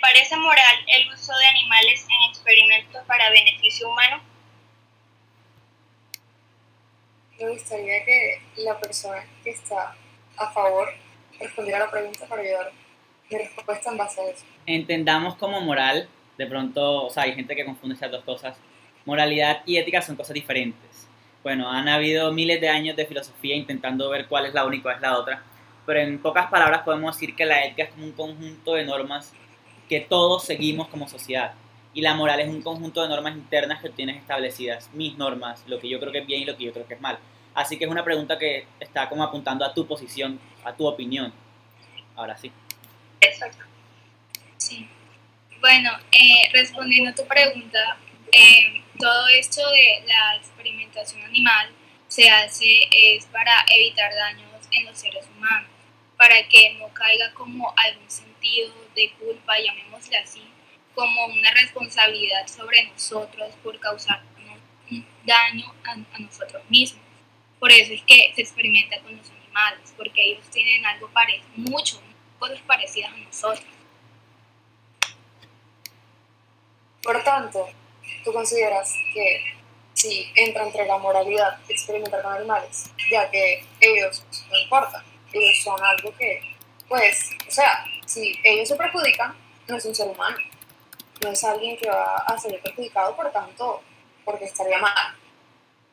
¿parece 0.00 0.36
moral 0.36 0.84
el 0.86 1.12
uso 1.12 1.36
de 1.36 1.46
animales 1.46 2.06
en 2.08 2.30
experimentos 2.30 3.04
para 3.08 3.28
beneficio 3.30 3.88
humano? 3.88 4.22
Me 7.40 7.48
gustaría 7.48 8.04
que 8.04 8.42
la 8.58 8.78
persona 8.78 9.24
que 9.42 9.50
está 9.50 9.96
a 10.36 10.50
favor 10.52 10.88
respondiera 11.38 11.78
a 11.78 11.86
la 11.86 11.90
pregunta 11.90 12.26
para 12.26 12.42
ayudar 12.42 12.70
mi 13.30 13.38
respuesta 13.38 13.90
en 13.90 13.96
base 13.96 14.20
a 14.20 14.24
eso. 14.24 14.44
Entendamos 14.66 15.36
como 15.36 15.58
moral, 15.62 16.06
de 16.36 16.46
pronto, 16.46 17.06
o 17.06 17.10
sea, 17.10 17.22
hay 17.22 17.32
gente 17.32 17.56
que 17.56 17.64
confunde 17.64 17.94
esas 17.94 18.10
dos 18.10 18.24
cosas. 18.24 18.58
Moralidad 19.06 19.62
y 19.64 19.78
ética 19.78 20.02
son 20.02 20.16
cosas 20.16 20.34
diferentes. 20.34 21.08
Bueno, 21.42 21.70
han 21.70 21.88
habido 21.88 22.30
miles 22.30 22.60
de 22.60 22.68
años 22.68 22.94
de 22.94 23.06
filosofía 23.06 23.56
intentando 23.56 24.10
ver 24.10 24.26
cuál 24.28 24.44
es 24.44 24.52
la 24.52 24.66
una 24.66 24.76
y 24.76 24.82
cuál 24.82 24.96
es 24.96 25.00
la 25.00 25.16
otra, 25.16 25.42
pero 25.86 26.00
en 26.00 26.20
pocas 26.20 26.50
palabras 26.50 26.82
podemos 26.82 27.16
decir 27.16 27.34
que 27.34 27.46
la 27.46 27.64
ética 27.64 27.84
es 27.84 27.90
como 27.90 28.04
un 28.04 28.12
conjunto 28.12 28.74
de 28.74 28.84
normas 28.84 29.32
que 29.88 30.00
todos 30.00 30.44
seguimos 30.44 30.88
como 30.88 31.08
sociedad. 31.08 31.54
Y 31.92 32.02
la 32.02 32.14
moral 32.14 32.40
es 32.40 32.48
un 32.48 32.62
conjunto 32.62 33.02
de 33.02 33.08
normas 33.08 33.34
internas 33.34 33.80
que 33.82 33.90
tienes 33.90 34.16
establecidas, 34.16 34.90
mis 34.92 35.16
normas, 35.18 35.64
lo 35.66 35.80
que 35.80 35.88
yo 35.88 35.98
creo 35.98 36.12
que 36.12 36.18
es 36.18 36.26
bien 36.26 36.42
y 36.42 36.44
lo 36.44 36.56
que 36.56 36.64
yo 36.64 36.72
creo 36.72 36.86
que 36.86 36.94
es 36.94 37.00
mal. 37.00 37.18
Así 37.54 37.78
que 37.78 37.84
es 37.84 37.90
una 37.90 38.04
pregunta 38.04 38.38
que 38.38 38.66
está 38.78 39.08
como 39.08 39.24
apuntando 39.24 39.64
a 39.64 39.74
tu 39.74 39.86
posición, 39.86 40.40
a 40.64 40.72
tu 40.72 40.86
opinión. 40.86 41.32
Ahora 42.14 42.36
sí. 42.36 42.52
Exacto. 43.20 43.64
Sí. 44.56 44.88
Bueno, 45.60 45.90
eh, 46.12 46.48
respondiendo 46.52 47.10
a 47.10 47.14
tu 47.14 47.26
pregunta, 47.26 47.98
eh, 48.32 48.82
todo 48.98 49.28
esto 49.28 49.60
de 49.70 50.04
la 50.06 50.36
experimentación 50.36 51.22
animal 51.24 51.70
se 52.06 52.28
hace 52.28 52.88
es 52.92 53.26
para 53.26 53.52
evitar 53.74 54.12
daños 54.14 54.50
en 54.70 54.86
los 54.86 54.96
seres 54.96 55.26
humanos, 55.36 55.70
para 56.16 56.46
que 56.48 56.76
no 56.78 56.88
caiga 56.88 57.32
como 57.34 57.72
algún 57.76 58.10
sentido 58.10 58.72
de 58.94 59.10
culpa, 59.18 59.58
llamémosle 59.58 60.16
así, 60.18 60.42
como 61.00 61.24
una 61.28 61.50
responsabilidad 61.52 62.46
sobre 62.46 62.84
nosotros 62.90 63.54
por 63.62 63.80
causar 63.80 64.22
un 64.90 65.06
daño 65.24 65.72
a, 65.82 65.92
a 65.92 66.18
nosotros 66.18 66.62
mismos. 66.68 67.02
Por 67.58 67.72
eso 67.72 67.94
es 67.94 68.02
que 68.02 68.30
se 68.34 68.42
experimenta 68.42 69.00
con 69.00 69.16
los 69.16 69.30
animales, 69.30 69.94
porque 69.96 70.22
ellos 70.22 70.44
tienen 70.50 70.84
algo 70.84 71.08
parecido, 71.08 71.46
mucho, 71.56 72.02
cosas 72.38 72.58
parecidas 72.66 73.14
a 73.14 73.16
nosotros. 73.16 73.64
Por 77.02 77.24
tanto, 77.24 77.70
tú 78.22 78.32
consideras 78.34 78.92
que 79.14 79.54
si 79.94 80.30
entra 80.34 80.64
entre 80.64 80.84
la 80.84 80.98
moralidad 80.98 81.60
experimentar 81.66 82.20
con 82.20 82.34
animales, 82.34 82.90
ya 83.10 83.30
que 83.30 83.64
ellos 83.80 84.22
no 84.50 84.58
importan, 84.58 85.02
ellos 85.32 85.62
son 85.64 85.82
algo 85.82 86.14
que, 86.18 86.42
pues, 86.86 87.30
o 87.48 87.50
sea, 87.50 87.86
si 88.04 88.38
ellos 88.44 88.68
se 88.68 88.76
perjudican, 88.76 89.34
no 89.66 89.76
es 89.78 89.84
un 89.86 89.94
ser 89.94 90.08
humano, 90.08 90.36
no 91.22 91.30
es 91.30 91.44
alguien 91.44 91.76
que 91.76 91.88
va 91.88 92.16
a 92.16 92.38
ser 92.38 92.60
perjudicado, 92.60 93.14
por 93.14 93.30
tanto, 93.32 93.82
porque 94.24 94.44
estaría 94.44 94.78
mal. 94.78 95.16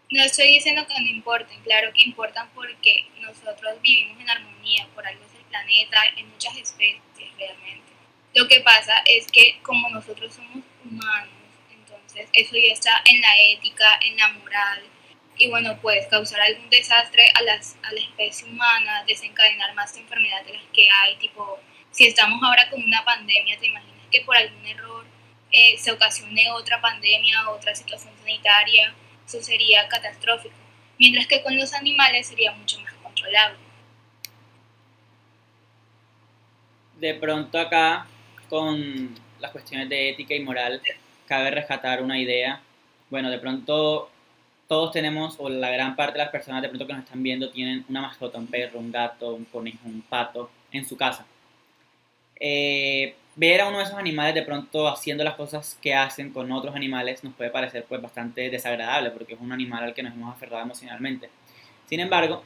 No 0.10 0.24
estoy 0.24 0.48
diciendo 0.48 0.86
que 0.88 1.02
no 1.02 1.08
importen, 1.08 1.62
claro 1.64 1.92
que 1.94 2.04
importan 2.04 2.50
porque 2.56 3.08
nosotros 3.20 3.82
vivimos 3.82 4.20
en 4.22 4.30
armonía, 4.30 4.88
por 4.96 5.06
algo 5.06 5.24
es 5.26 5.34
el 5.34 5.46
planeta, 5.46 5.98
en 6.16 6.30
muchas 6.30 6.56
especies 6.56 7.02
realmente. 7.38 7.92
Lo 8.34 8.48
que 8.48 8.62
pasa 8.62 8.94
es 9.06 9.28
que 9.28 9.60
como 9.64 9.90
nosotros 9.90 10.34
somos 10.34 10.64
humanos, 10.86 11.30
entonces 11.72 12.30
eso 12.32 12.56
ya 12.56 12.72
está 12.72 13.02
en 13.06 13.20
la 13.20 13.38
ética, 13.38 14.00
en 14.06 14.16
la 14.16 14.30
moral, 14.30 14.84
y 15.38 15.50
bueno, 15.50 15.78
puede 15.82 16.08
causar 16.08 16.40
algún 16.40 16.70
desastre 16.70 17.30
a, 17.36 17.42
las, 17.42 17.76
a 17.84 17.92
la 17.92 18.00
especie 18.00 18.48
humana, 18.48 19.04
desencadenar 19.06 19.74
más 19.76 19.96
enfermedades 19.98 20.48
de 20.48 20.54
las 20.54 20.64
que 20.74 20.90
hay, 20.90 21.18
tipo, 21.18 21.60
si 21.92 22.08
estamos 22.08 22.42
ahora 22.42 22.70
con 22.70 22.82
una 22.82 23.04
pandemia, 23.04 23.60
te 23.60 23.68
imaginas 23.68 24.08
que 24.10 24.22
por 24.22 24.38
algún 24.38 24.66
error 24.66 24.97
eh, 25.52 25.78
se 25.78 25.92
ocasione 25.92 26.52
otra 26.52 26.82
pandemia, 26.82 27.50
otra 27.50 27.74
situación 27.76 28.14
sanitaria, 28.20 28.94
eso 29.26 29.42
sería 29.42 29.88
catastrófico, 29.88 30.56
mientras 31.00 31.28
que 31.28 31.42
con 31.44 31.58
los 31.58 31.74
animales 31.74 32.28
sería 32.28 32.52
mucho 32.52 32.80
más 32.82 32.94
controlable. 32.94 33.58
De 37.00 37.14
pronto 37.14 37.60
acá, 37.60 38.08
con 38.50 39.16
las 39.40 39.52
cuestiones 39.52 39.88
de 39.90 40.10
ética 40.10 40.34
y 40.34 40.40
moral, 40.40 40.82
cabe 41.28 41.52
rescatar 41.52 42.02
una 42.02 42.20
idea. 42.20 42.62
Bueno, 43.10 43.30
de 43.30 43.38
pronto 43.38 44.10
todos 44.68 44.92
tenemos, 44.92 45.36
o 45.40 45.48
la 45.48 45.70
gran 45.70 45.96
parte 45.96 46.14
de 46.14 46.26
las 46.26 46.32
personas 46.32 46.62
de 46.62 46.70
pronto 46.70 46.88
que 46.88 46.94
nos 46.94 47.04
están 47.04 47.24
viendo 47.24 47.50
tienen 47.52 47.86
una 47.88 48.02
mascota, 48.02 48.38
un 48.38 48.48
perro, 48.48 48.80
un 48.80 48.92
gato, 48.92 49.34
un 49.34 49.46
conejo, 49.46 49.80
un 49.86 50.02
pato 50.02 50.50
en 50.72 50.86
su 50.86 50.98
casa. 50.98 51.26
Eh, 52.40 53.16
ver 53.38 53.62
a 53.62 53.70
uno 53.70 53.78
de 53.78 53.84
esos 53.84 53.96
animales 53.98 54.34
de 54.34 54.42
pronto 54.42 54.88
haciendo 54.88 55.24
las 55.24 55.36
cosas 55.36 55.78
que 55.80 55.94
hacen 55.94 56.34
con 56.34 56.52
otros 56.52 56.76
animales 56.76 57.24
nos 57.24 57.36
puede 57.36 57.52
parecer 57.52 57.86
pues 57.88 58.02
bastante 58.02 58.50
desagradable 58.50 59.12
porque 59.12 59.36
es 59.36 59.40
un 59.40 59.52
animal 59.52 59.84
al 59.84 59.94
que 59.94 60.04
nos 60.04 60.14
hemos 60.14 60.36
aferrado 60.36 60.64
emocionalmente. 60.64 61.30
Sin 61.86 62.00
embargo, 62.00 62.44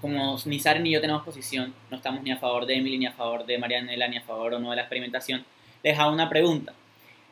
como 0.00 0.38
ni 0.46 0.60
Sara 0.60 0.78
ni 0.78 0.92
yo 0.92 1.00
tenemos 1.00 1.24
posición, 1.24 1.74
no 1.90 1.96
estamos 1.96 2.22
ni 2.22 2.30
a 2.30 2.36
favor 2.36 2.64
de 2.64 2.76
Emily, 2.76 2.96
ni 2.96 3.06
a 3.06 3.12
favor 3.12 3.44
de 3.44 3.58
Marianela, 3.58 4.06
ni 4.06 4.16
a 4.16 4.22
favor 4.22 4.54
o 4.54 4.60
no 4.60 4.70
de 4.70 4.76
la 4.76 4.82
experimentación, 4.82 5.44
les 5.82 5.98
hago 5.98 6.12
una 6.12 6.28
pregunta. 6.28 6.72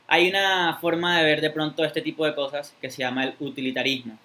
Hay 0.09 0.29
una 0.29 0.77
forma 0.81 1.19
de 1.19 1.25
ver 1.25 1.41
de 1.41 1.51
pronto 1.51 1.85
este 1.85 2.03
tipo 2.03 2.27
de 2.27 2.35
cosas 2.35 2.75
que 2.81 2.91
se 2.91 3.03
llama 3.03 3.25
el 3.25 3.35
utilitarismo. 3.39 4.19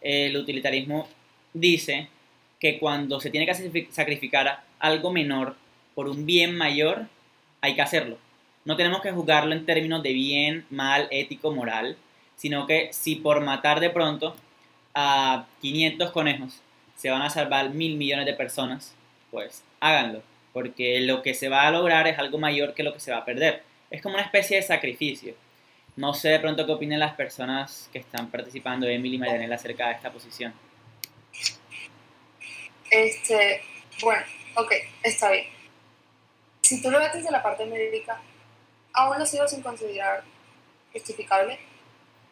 El 0.00 0.36
utilitarismo 0.36 1.08
dice 1.54 2.08
que 2.60 2.78
cuando 2.78 3.18
se 3.18 3.30
tiene 3.30 3.46
que 3.46 3.88
sacrificar 3.90 4.62
algo 4.78 5.10
menor 5.10 5.56
por 5.94 6.08
un 6.08 6.26
bien 6.26 6.56
mayor, 6.56 7.06
hay 7.64 7.74
que 7.74 7.82
hacerlo. 7.82 8.18
No 8.66 8.76
tenemos 8.76 9.00
que 9.00 9.10
juzgarlo 9.10 9.54
en 9.54 9.64
términos 9.64 10.02
de 10.02 10.12
bien, 10.12 10.66
mal, 10.70 11.08
ético, 11.10 11.50
moral, 11.50 11.96
sino 12.36 12.66
que 12.66 12.90
si 12.92 13.16
por 13.16 13.40
matar 13.40 13.80
de 13.80 13.90
pronto 13.90 14.36
a 14.94 15.46
500 15.62 16.10
conejos 16.12 16.60
se 16.94 17.10
van 17.10 17.22
a 17.22 17.30
salvar 17.30 17.70
mil 17.70 17.96
millones 17.96 18.26
de 18.26 18.34
personas, 18.34 18.94
pues 19.30 19.64
háganlo, 19.80 20.22
porque 20.52 21.00
lo 21.00 21.22
que 21.22 21.34
se 21.34 21.48
va 21.48 21.66
a 21.66 21.70
lograr 21.70 22.06
es 22.06 22.18
algo 22.18 22.38
mayor 22.38 22.74
que 22.74 22.82
lo 22.82 22.92
que 22.92 23.00
se 23.00 23.12
va 23.12 23.18
a 23.18 23.24
perder. 23.24 23.62
Es 23.90 24.02
como 24.02 24.14
una 24.14 24.24
especie 24.24 24.58
de 24.58 24.62
sacrificio. 24.62 25.34
No 25.96 26.12
sé 26.12 26.28
de 26.28 26.40
pronto 26.40 26.66
qué 26.66 26.72
opinen 26.72 27.00
las 27.00 27.14
personas 27.14 27.88
que 27.92 27.98
están 27.98 28.30
participando, 28.30 28.86
Emily 28.86 29.16
y 29.16 29.18
Marianela, 29.18 29.54
acerca 29.54 29.88
de 29.88 29.94
esta 29.94 30.10
posición. 30.10 30.52
Este, 32.90 33.62
bueno, 34.02 34.22
ok, 34.56 34.72
está 35.02 35.30
bien 35.30 35.53
si 36.64 36.80
tú 36.80 36.90
lo 36.90 36.98
ves 36.98 37.12
desde 37.12 37.30
la 37.30 37.42
parte 37.42 37.66
médica, 37.66 38.18
aún 38.94 39.18
lo 39.18 39.26
sigo 39.26 39.46
sin 39.46 39.60
considerar 39.60 40.24
justificable. 40.94 41.58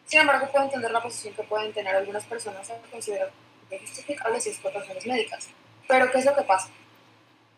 Sin 0.07 0.21
embargo, 0.21 0.49
puedo 0.51 0.65
entender 0.65 0.89
la 0.89 1.03
posición 1.03 1.35
que 1.35 1.43
pueden 1.43 1.71
tener 1.71 1.95
algunas 1.95 2.25
personas 2.25 2.67
al 2.71 2.81
considerar 2.89 3.31
justificable 3.69 4.41
si 4.41 4.49
es 4.49 4.57
por 4.57 4.73
razones 4.73 5.05
médicas. 5.05 5.49
Pero, 5.87 6.11
¿qué 6.11 6.17
es 6.17 6.25
lo 6.25 6.35
que 6.35 6.41
pasa? 6.41 6.69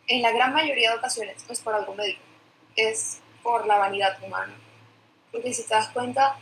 En 0.07 0.21
la 0.21 0.33
gran 0.33 0.53
mayoría 0.53 0.91
de 0.91 0.97
ocasiones 0.97 1.45
no 1.47 1.53
es 1.53 1.61
por 1.61 1.73
algo 1.73 1.95
médico, 1.95 2.21
es 2.75 3.19
por 3.41 3.65
la 3.65 3.77
vanidad 3.77 4.21
humana. 4.21 4.53
Porque 5.31 5.53
si 5.53 5.63
te 5.63 5.75
das 5.75 5.87
cuenta, 5.89 6.37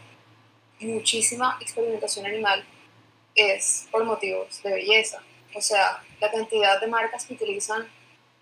muchísima 0.80 1.60
experimentación 1.62 2.26
animal 2.26 2.66
es 3.36 3.88
por 3.92 4.04
motivos 4.04 4.64
de 4.64 4.72
belleza. 4.72 5.22
O 5.54 5.62
sea, 5.62 6.02
la 6.20 6.32
cantidad 6.32 6.82
de 6.82 6.88
marcas 6.88 7.28
que 7.28 7.36
utilizan 7.36 7.88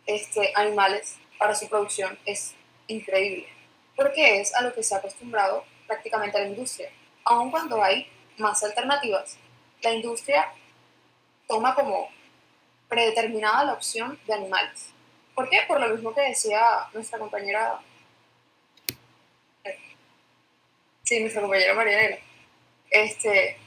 este, 0.05 0.53
animales 0.55 1.17
para 1.41 1.55
su 1.55 1.67
producción 1.67 2.19
es 2.23 2.53
increíble, 2.85 3.47
porque 3.95 4.39
es 4.39 4.53
a 4.53 4.61
lo 4.61 4.75
que 4.75 4.83
se 4.83 4.93
ha 4.93 4.99
acostumbrado 4.99 5.65
prácticamente 5.87 6.37
a 6.37 6.41
la 6.41 6.49
industria. 6.49 6.91
Aun 7.23 7.49
cuando 7.49 7.81
hay 7.81 8.07
más 8.37 8.63
alternativas, 8.63 9.37
la 9.81 9.91
industria 9.91 10.53
toma 11.47 11.73
como 11.73 12.09
predeterminada 12.87 13.63
la 13.63 13.73
opción 13.73 14.19
de 14.27 14.35
animales. 14.35 14.89
¿Por 15.33 15.49
qué? 15.49 15.61
Por 15.67 15.79
lo 15.79 15.87
mismo 15.87 16.13
que 16.13 16.21
decía 16.21 16.61
nuestra 16.93 17.17
compañera, 17.17 17.79
sí, 21.01 21.21
nuestra 21.21 21.41
compañera 21.41 21.73
Marianela. 21.73 22.17
Este, 22.91 23.57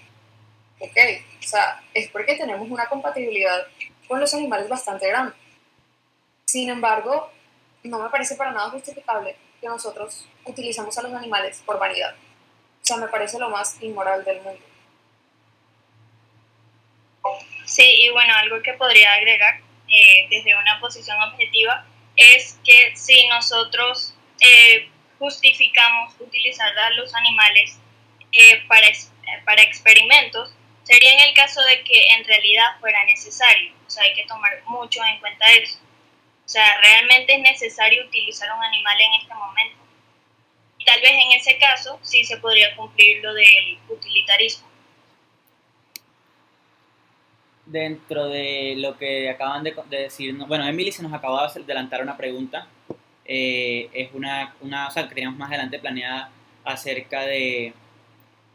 ok, 0.79 0.97
o 1.41 1.43
sea, 1.43 1.83
es 1.93 2.09
porque 2.11 2.37
tenemos 2.37 2.71
una 2.71 2.87
compatibilidad 2.87 3.67
con 4.07 4.21
los 4.21 4.33
animales 4.33 4.69
bastante 4.69 5.09
grande. 5.09 5.35
Sin 6.45 6.71
embargo, 6.71 7.34
no 7.85 7.99
me 7.99 8.09
parece 8.09 8.35
para 8.35 8.53
nada 8.53 8.71
justificable 8.71 9.37
que 9.61 9.67
nosotros 9.67 10.27
utilicemos 10.45 10.97
a 10.99 11.03
los 11.03 11.13
animales 11.13 11.63
por 11.65 11.79
vanidad. 11.79 12.15
O 12.15 12.87
sea, 12.87 12.97
me 12.97 13.09
parece 13.09 13.39
lo 13.39 13.49
más 13.49 13.81
inmoral 13.81 14.25
del 14.25 14.41
mundo. 14.43 14.61
Sí, 17.65 17.83
y 17.83 18.11
bueno, 18.11 18.35
algo 18.35 18.63
que 18.63 18.75
podría 18.75 19.15
agregar 19.15 19.61
eh, 19.89 20.27
desde 20.31 20.55
una 20.55 20.79
posición 20.81 21.21
objetiva 21.23 21.87
es 22.17 22.59
que 22.65 22.95
si 22.97 23.27
nosotros 23.29 24.15
eh, 24.41 24.89
justificamos 25.19 26.15
utilizar 26.21 26.77
a 26.77 26.91
los 26.91 27.15
animales 27.15 27.79
eh, 28.33 28.63
para, 28.69 28.87
para 29.45 29.63
experimentos, 29.63 30.55
sería 30.83 31.15
en 31.15 31.21
el 31.21 31.35
caso 31.35 31.63
de 31.63 31.83
que 31.83 32.07
en 32.15 32.25
realidad 32.25 32.79
fuera 32.81 33.05
necesario. 33.05 33.73
O 33.87 33.91
sea, 33.91 34.05
hay 34.05 34.15
que 34.15 34.27
tomar 34.27 34.63
mucho 34.67 35.01
en 35.05 35.19
cuenta 35.21 35.51
eso. 35.53 35.79
O 36.45 36.49
sea, 36.49 36.65
realmente 36.81 37.35
es 37.35 37.41
necesario 37.41 38.05
utilizar 38.07 38.49
un 38.55 38.63
animal 38.63 38.97
en 39.01 39.21
este 39.21 39.35
momento. 39.35 39.77
Tal 40.85 41.01
vez 41.01 41.13
en 41.13 41.33
ese 41.33 41.59
caso 41.59 41.99
sí 42.03 42.25
se 42.25 42.37
podría 42.37 42.77
cumplir 42.77 43.23
lo 43.23 43.33
del 43.33 43.79
utilitarismo. 43.89 44.69
Dentro 47.65 48.29
de 48.29 48.75
lo 48.77 48.99
que 48.99 49.31
acaban 49.31 49.65
de, 49.65 49.75
de 49.89 50.03
decir, 50.03 50.35
bueno, 50.35 50.67
Emily 50.67 50.93
se 50.93 51.03
nos 51.03 51.15
acaba 51.15 51.51
de 51.51 51.63
adelantar 51.63 52.03
una 52.03 52.17
pregunta. 52.17 52.69
Eh, 53.25 53.89
es 53.95 54.11
una, 54.13 54.55
una, 54.61 54.89
o 54.89 54.91
sea, 54.91 55.09
que 55.09 55.15
teníamos 55.15 55.39
más 55.39 55.49
adelante 55.49 55.79
planeada 55.79 56.31
acerca 56.65 57.23
de... 57.23 57.73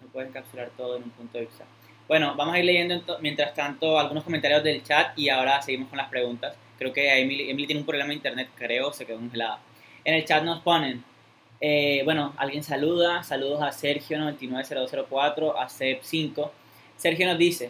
No 0.01 0.07
puedes 0.09 0.29
encapsular 0.29 0.69
todo 0.77 0.97
en 0.97 1.03
un 1.03 1.09
punto 1.09 1.39
de 1.39 1.45
vista. 1.45 1.65
Bueno, 2.07 2.35
vamos 2.35 2.53
a 2.53 2.59
ir 2.59 2.65
leyendo 2.65 3.17
mientras 3.21 3.55
tanto 3.55 3.99
algunos 3.99 4.23
comentarios 4.23 4.63
del 4.63 4.83
chat 4.83 5.17
y 5.17 5.29
ahora 5.29 5.61
seguimos 5.63 5.89
con 5.89 5.97
las 5.97 6.09
preguntas. 6.09 6.55
Creo 6.79 6.93
que 6.93 7.19
Emily, 7.19 7.49
Emily 7.49 7.67
tiene 7.67 7.81
un 7.81 7.85
problema 7.85 8.09
de 8.09 8.15
internet, 8.15 8.49
creo, 8.55 8.91
se 8.93 9.05
quedó 9.05 9.17
congelada. 9.17 9.59
En 10.05 10.15
el 10.15 10.25
chat 10.25 10.43
nos 10.43 10.61
ponen, 10.61 11.03
eh, 11.59 12.01
bueno, 12.05 12.33
alguien 12.37 12.63
saluda, 12.63 13.21
saludos 13.21 13.61
a 13.61 13.69
Sergio99204, 13.71 15.53
a 15.57 15.67
Seb5. 15.67 16.49
Sergio 16.95 17.27
nos 17.27 17.37
dice, 17.37 17.69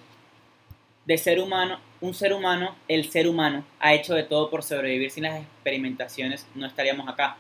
de 1.06 1.18
ser 1.18 1.40
humano, 1.40 1.80
un 2.02 2.14
ser 2.14 2.34
humano, 2.34 2.76
el 2.88 3.10
ser 3.10 3.28
humano 3.28 3.66
ha 3.80 3.96
hecho 3.96 4.14
de 4.14 4.22
todo 4.22 4.52
por 4.52 4.62
sobrevivir 4.62 5.10
sin 5.10 5.24
las 5.24 5.42
experimentaciones, 5.42 6.46
no 6.54 6.68
estaríamos 6.68 7.10
acá. 7.10 7.38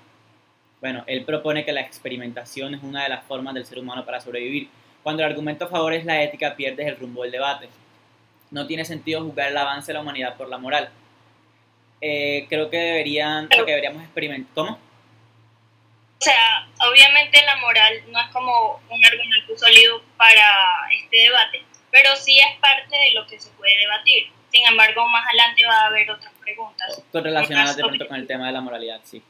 Bueno, 0.81 1.03
él 1.05 1.23
propone 1.23 1.63
que 1.63 1.71
la 1.71 1.81
experimentación 1.81 2.73
es 2.73 2.81
una 2.81 3.03
de 3.03 3.09
las 3.09 3.23
formas 3.25 3.53
del 3.53 3.65
ser 3.65 3.77
humano 3.77 4.05
para 4.05 4.21
sobrevivir. 4.21 4.69
Cuando 5.03 5.21
el 5.21 5.29
argumento 5.29 5.65
a 5.65 5.67
favor 5.67 5.93
es 5.93 6.03
la 6.03 6.23
ética, 6.23 6.55
pierdes 6.55 6.87
el 6.87 6.97
rumbo 6.97 7.21
del 7.21 7.31
debate. 7.31 7.69
No 8.49 8.65
tiene 8.65 8.85
sentido 8.85 9.23
juzgar 9.23 9.49
el 9.51 9.57
avance 9.57 9.87
de 9.87 9.93
la 9.93 10.01
humanidad 10.01 10.35
por 10.35 10.49
la 10.49 10.57
moral. 10.57 10.89
Eh, 12.01 12.45
creo 12.49 12.69
que 12.69 12.77
deberían, 12.77 13.47
que 13.49 13.63
deberíamos 13.63 14.03
experimentar. 14.03 14.53
¿Cómo? 14.53 14.71
O 14.71 16.21
sea, 16.21 16.67
obviamente 16.89 17.41
la 17.45 17.55
moral 17.57 17.93
no 18.09 18.19
es 18.19 18.27
como 18.27 18.81
un 18.89 19.05
argumento 19.05 19.57
sólido 19.57 20.01
para 20.17 20.43
este 20.93 21.17
debate, 21.17 21.63
pero 21.91 22.15
sí 22.17 22.37
es 22.39 22.59
parte 22.59 22.95
de 22.95 23.13
lo 23.13 23.25
que 23.25 23.39
se 23.39 23.49
puede 23.51 23.77
debatir. 23.77 24.27
Sin 24.51 24.65
embargo, 24.67 25.07
más 25.07 25.25
adelante 25.27 25.65
va 25.65 25.75
a 25.75 25.85
haber 25.87 26.11
otras 26.11 26.33
preguntas. 26.41 27.01
Relacionadas 27.13 27.77
de 27.77 27.83
pronto 27.83 28.07
con 28.07 28.17
el 28.17 28.27
tema 28.27 28.47
de 28.47 28.51
la 28.51 28.61
moralidad, 28.61 28.99
sí. 29.03 29.21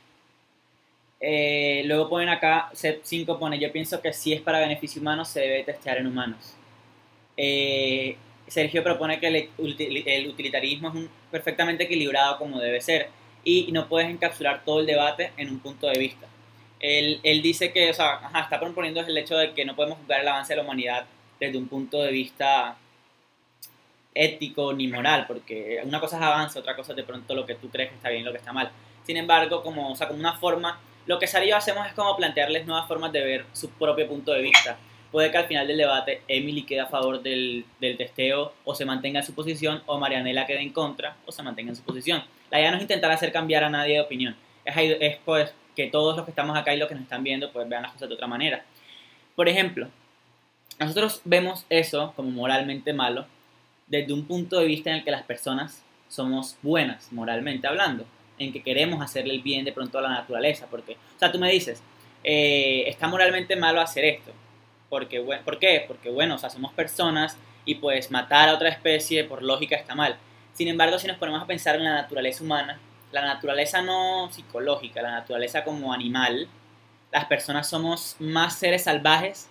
Eh, 1.20 1.84
luego 1.86 2.10
ponen 2.10 2.30
acá, 2.30 2.72
5 2.74 3.38
pone, 3.38 3.60
yo 3.60 3.72
pienso 3.72 4.02
que 4.02 4.14
si 4.14 4.34
es 4.34 4.42
para 4.42 4.60
beneficio 4.60 5.02
humano 5.02 5.26
se 5.26 5.42
debe 5.42 5.64
testear 5.64 5.98
en 5.98 6.08
humanos. 6.08 6.56
Eh, 7.36 8.18
Sergio 8.50 8.84
propone 8.84 9.20
que 9.20 9.28
el, 9.28 10.28
utilitarismo 10.28 10.90
es 10.90 10.96
un, 10.96 11.10
perfectamente 11.32 11.84
equilibrado 11.84 12.38
como 12.38 12.60
debe 12.60 12.82
ser 12.82 13.10
y 13.44 13.72
no 13.72 13.88
puedes 13.88 14.10
encapsular 14.10 14.64
todo 14.66 14.80
el 14.80 14.86
debate 14.86 15.32
en 15.38 15.50
un 15.50 15.60
punto 15.60 15.88
de 15.88 16.00
vista. 16.00 16.28
Él, 16.80 17.20
él 17.24 17.42
dice 17.42 17.72
que, 17.72 17.90
o 17.90 17.94
sea, 17.94 18.20
está 18.42 18.60
proponiendo 18.60 19.02
el 19.02 19.18
hecho 19.18 19.38
de 19.38 19.54
que 19.54 19.66
no 19.66 19.76
podemos 19.76 19.98
juzgar 20.00 20.22
el 20.22 20.28
avance 20.28 20.54
de 20.54 20.58
la 20.58 20.64
humanidad 20.64 21.06
desde 21.40 21.58
un 21.58 21.68
punto 21.68 22.02
de 22.02 22.12
vista 22.12 22.78
ético 24.14 24.74
ni 24.74 24.88
moral, 24.88 25.26
porque 25.28 25.82
una 25.84 26.00
cosa 26.00 26.18
es 26.18 26.24
avance, 26.24 26.60
otra 26.60 26.76
cosa 26.76 26.92
es 26.92 26.98
de 26.98 27.04
pronto 27.04 27.34
lo 27.34 27.46
que 27.46 27.56
tú 27.56 27.70
crees 27.70 27.90
que 27.90 27.96
está 27.96 28.10
bien 28.10 28.22
y 28.22 28.26
lo 28.26 28.32
que 28.32 28.38
está 28.38 28.54
mal. 28.54 28.72
Sin 29.04 29.18
embargo, 29.18 29.64
como, 29.64 29.92
o 29.92 29.96
sea, 29.96 30.08
como 30.08 30.20
una 30.20 30.38
forma, 30.38 30.80
lo 31.06 31.18
que 31.20 31.28
Sari 31.28 31.52
hacemos 31.52 31.88
es 31.88 31.94
como 31.94 32.16
plantearles 32.16 32.66
nuevas 32.66 32.88
formas 32.88 33.12
de 33.12 33.24
ver 33.24 33.46
su 33.54 33.70
propio 33.72 34.08
punto 34.08 34.32
de 34.32 34.42
vista. 34.42 34.78
Puede 35.12 35.32
que 35.32 35.38
al 35.38 35.46
final 35.46 35.68
del 35.68 35.78
debate 35.78 36.22
Emily 36.28 36.64
quede 36.64 36.82
a 36.82 36.88
favor 36.88 37.22
del, 37.22 37.66
del 37.80 37.98
testeo 37.98 38.54
o 38.64 38.76
se 38.76 38.86
mantenga 38.86 39.20
en 39.20 39.26
su 39.26 39.34
posición, 39.34 39.82
o 39.86 39.98
Marianela 39.98 40.46
quede 40.46 40.62
en 40.62 40.72
contra 40.72 41.18
o 41.26 41.32
se 41.32 41.42
mantenga 41.42 41.72
en 41.72 41.76
su 41.76 41.84
posición. 41.84 42.24
La 42.52 42.60
idea 42.60 42.72
no 42.72 42.78
es 42.78 42.84
intentar 42.84 43.12
hacer 43.12 43.32
cambiar 43.32 43.64
a 43.64 43.70
nadie 43.70 43.96
de 43.96 44.02
opinión, 44.02 44.36
es, 44.66 44.76
es 45.00 45.18
pues 45.26 45.54
que 45.76 45.88
todos 45.88 46.16
los 46.16 46.26
que 46.26 46.32
estamos 46.32 46.58
acá 46.58 46.74
y 46.74 46.78
los 46.78 46.88
que 46.88 46.96
nos 46.96 47.04
están 47.04 47.24
viendo 47.24 47.52
pues 47.52 47.68
vean 47.68 47.84
las 47.84 47.94
cosas 47.94 48.10
de 48.10 48.16
otra 48.16 48.28
manera. 48.28 48.64
Por 49.36 49.48
ejemplo, 49.48 49.88
nosotros 50.80 51.22
vemos 51.26 51.66
eso 51.70 52.14
como 52.16 52.30
moralmente 52.32 52.94
malo 52.94 53.26
desde 53.88 54.14
un 54.14 54.26
punto 54.26 54.60
de 54.60 54.66
vista 54.66 54.90
en 54.90 54.98
el 54.98 55.04
que 55.04 55.12
las 55.12 55.24
personas 55.24 55.84
somos 56.08 56.58
buenas, 56.62 57.12
moralmente 57.12 57.68
hablando, 57.68 58.06
en 58.38 58.54
que 58.54 58.62
queremos 58.64 59.02
hacerle 59.02 59.34
el 59.36 59.42
bien 59.42 59.66
de 59.66 59.72
pronto 59.72 59.98
a 59.98 60.02
la 60.02 60.10
naturaleza, 60.10 60.68
porque, 60.70 60.94
o 60.94 61.20
sea, 61.20 61.32
tú 61.32 61.40
me 61.40 61.52
dices, 61.52 61.84
eh, 62.24 62.84
está 62.88 63.08
moralmente 63.08 63.56
malo 63.56 63.82
hacer 63.82 64.06
esto, 64.06 64.32
porque, 64.90 65.22
¿por 65.22 65.60
qué? 65.60 65.86
Porque, 65.88 66.10
bueno, 66.10 66.36
o 66.36 66.38
sea, 66.38 66.50
somos 66.50 66.74
personas 66.74 67.38
y 67.66 67.76
pues 67.76 68.12
matar 68.12 68.50
a 68.50 68.56
otra 68.56 68.70
especie 68.70 69.24
por 69.24 69.44
lógica 69.44 69.76
está 69.76 69.96
mal. 69.96 70.18
Sin 70.54 70.68
embargo, 70.68 70.98
si 71.00 71.08
nos 71.08 71.18
ponemos 71.18 71.42
a 71.42 71.48
pensar 71.48 71.76
en 71.76 71.84
la 71.84 71.94
naturaleza 71.94 72.44
humana, 72.44 72.80
la 73.12 73.22
naturaleza 73.22 73.82
no 73.82 74.30
psicológica, 74.32 75.02
la 75.02 75.12
naturaleza 75.12 75.64
como 75.64 75.94
animal, 75.94 76.48
las 77.12 77.26
personas 77.26 77.68
somos 77.68 78.16
más 78.20 78.58
seres 78.58 78.84
salvajes 78.84 79.50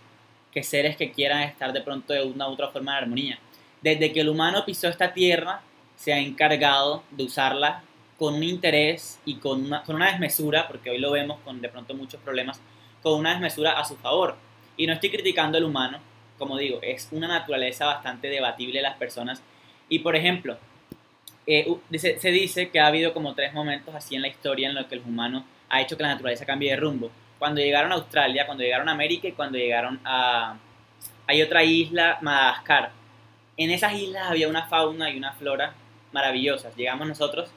que 0.52 0.62
seres 0.62 0.96
que 0.96 1.12
quieran 1.12 1.42
estar 1.42 1.72
de 1.72 1.80
pronto 1.80 2.12
de 2.12 2.22
una 2.22 2.48
u 2.48 2.52
otra 2.52 2.68
forma 2.68 2.92
de 2.92 2.98
armonía. 2.98 3.38
Desde 3.82 4.12
que 4.12 4.20
el 4.20 4.28
humano 4.28 4.64
pisó 4.64 4.88
esta 4.88 5.12
tierra, 5.12 5.62
se 5.96 6.12
ha 6.12 6.18
encargado 6.18 7.02
de 7.10 7.24
usarla 7.24 7.82
con 8.18 8.34
un 8.34 8.42
interés 8.42 9.20
y 9.24 9.36
con 9.36 9.66
una, 9.66 9.82
con 9.84 9.96
una 9.96 10.10
desmesura, 10.10 10.66
porque 10.66 10.90
hoy 10.90 10.98
lo 10.98 11.12
vemos 11.12 11.38
con 11.44 11.60
de 11.60 11.68
pronto 11.68 11.94
muchos 11.94 12.20
problemas, 12.20 12.60
con 13.02 13.18
una 13.18 13.30
desmesura 13.30 13.78
a 13.78 13.84
su 13.84 13.96
favor. 13.96 14.36
Y 14.78 14.86
no 14.86 14.94
estoy 14.94 15.10
criticando 15.10 15.58
al 15.58 15.64
humano, 15.64 15.98
como 16.38 16.56
digo, 16.56 16.78
es 16.80 17.08
una 17.10 17.28
naturaleza 17.28 17.84
bastante 17.84 18.28
debatible 18.28 18.78
de 18.78 18.82
las 18.82 18.96
personas. 18.96 19.42
Y 19.88 19.98
por 19.98 20.16
ejemplo, 20.16 20.56
eh, 21.46 21.66
se, 21.98 22.30
dice 22.30 22.70
que 22.70 22.78
ha 22.78 22.86
habido 22.86 23.12
como 23.12 23.34
tres 23.34 23.52
momentos 23.52 23.94
así 23.94 24.14
en 24.14 24.22
la 24.22 24.28
historia 24.28 24.68
en 24.68 24.74
los 24.74 24.86
que 24.86 24.94
el 24.94 25.00
humano 25.00 25.44
ha 25.68 25.80
hecho 25.80 25.96
que 25.96 26.04
la 26.04 26.10
naturaleza 26.10 26.46
cambie 26.46 26.70
de 26.70 26.76
rumbo. 26.76 27.10
Cuando 27.38 27.60
llegaron 27.60 27.90
a 27.90 27.96
Australia, 27.96 28.46
cuando 28.46 28.64
llegaron 28.64 28.88
a 28.88 28.92
América 28.92 29.28
y 29.28 29.32
cuando 29.32 29.58
llegaron 29.58 30.00
a... 30.04 30.56
Hay 31.26 31.42
otra 31.42 31.64
isla, 31.64 32.18
Madagascar. 32.22 32.90
En 33.56 33.70
esas 33.70 33.92
islas 33.94 34.30
había 34.30 34.48
una 34.48 34.66
fauna 34.66 35.10
y 35.10 35.18
una 35.18 35.32
flora 35.32 35.74
maravillosas. 36.12 36.76
Llegamos 36.76 37.08
nosotros, 37.08 37.50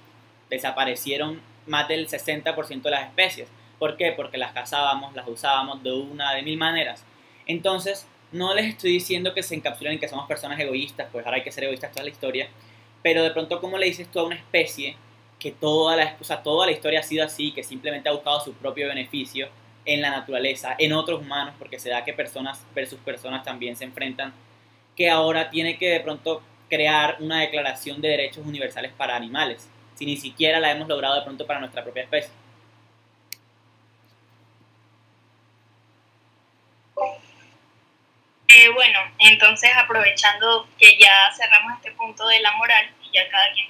desaparecieron 0.49 1.39
más 1.67 1.87
del 1.87 2.07
60% 2.07 2.81
de 2.81 2.91
las 2.91 3.07
especies. 3.07 3.49
¿Por 3.77 3.97
qué? 3.97 4.11
Porque 4.11 4.37
las 4.37 4.51
cazábamos, 4.51 5.13
las 5.15 5.27
usábamos 5.27 5.83
de 5.83 5.91
una, 5.91 6.33
de 6.33 6.41
mil 6.41 6.57
maneras. 6.57 7.05
Entonces, 7.51 8.07
no 8.31 8.53
les 8.53 8.65
estoy 8.65 8.93
diciendo 8.93 9.33
que 9.33 9.43
se 9.43 9.55
encapsulen 9.55 9.93
en 9.93 9.99
que 9.99 10.07
somos 10.07 10.25
personas 10.25 10.57
egoístas, 10.59 11.09
pues 11.11 11.25
ahora 11.25 11.37
hay 11.37 11.43
que 11.43 11.51
ser 11.51 11.65
egoístas 11.65 11.91
toda 11.91 12.05
la 12.05 12.09
historia, 12.09 12.47
pero 13.03 13.23
de 13.23 13.31
pronto, 13.31 13.59
¿cómo 13.59 13.77
le 13.77 13.87
dices 13.87 14.07
tú 14.09 14.19
a 14.19 14.23
una 14.23 14.35
especie 14.35 14.95
que 15.37 15.51
toda 15.51 15.97
la, 15.97 16.17
o 16.17 16.37
toda 16.37 16.65
la 16.65 16.71
historia 16.71 17.01
ha 17.01 17.03
sido 17.03 17.25
así, 17.25 17.51
que 17.51 17.63
simplemente 17.63 18.07
ha 18.07 18.13
buscado 18.13 18.39
su 18.39 18.53
propio 18.53 18.87
beneficio 18.87 19.49
en 19.83 20.01
la 20.01 20.11
naturaleza, 20.11 20.75
en 20.77 20.93
otros 20.93 21.21
humanos, 21.21 21.55
porque 21.59 21.79
se 21.79 21.89
da 21.89 22.05
que 22.05 22.13
personas 22.13 22.65
versus 22.73 22.99
personas 22.99 23.43
también 23.43 23.75
se 23.75 23.83
enfrentan, 23.83 24.33
que 24.95 25.09
ahora 25.09 25.49
tiene 25.49 25.77
que 25.77 25.89
de 25.89 25.99
pronto 25.99 26.41
crear 26.69 27.17
una 27.19 27.41
declaración 27.41 27.99
de 27.99 28.09
derechos 28.09 28.45
universales 28.45 28.93
para 28.95 29.15
animales, 29.15 29.67
si 29.95 30.05
ni 30.05 30.15
siquiera 30.15 30.59
la 30.59 30.71
hemos 30.71 30.87
logrado 30.87 31.15
de 31.15 31.23
pronto 31.23 31.45
para 31.45 31.59
nuestra 31.59 31.83
propia 31.83 32.03
especie? 32.03 32.31
Eh, 38.53 38.67
bueno, 38.73 38.99
entonces 39.19 39.71
aprovechando 39.77 40.67
que 40.77 40.97
ya 40.97 41.31
cerramos 41.33 41.77
este 41.77 41.91
punto 41.93 42.27
de 42.27 42.41
la 42.41 42.51
moral 42.57 42.93
y 43.01 43.15
ya 43.15 43.29
cada 43.29 43.49
quien 43.53 43.67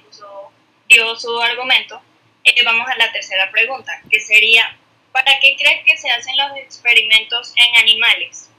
dio 0.88 1.16
su 1.16 1.40
argumento, 1.40 2.02
eh, 2.42 2.64
vamos 2.64 2.88
a 2.88 2.96
la 2.96 3.12
tercera 3.12 3.48
pregunta, 3.52 3.92
que 4.10 4.20
sería, 4.20 4.76
¿para 5.12 5.38
qué 5.38 5.56
crees 5.56 5.84
que 5.84 5.96
se 5.96 6.10
hacen 6.10 6.36
los 6.36 6.56
experimentos 6.56 7.52
en 7.54 7.76
animales? 7.76 8.50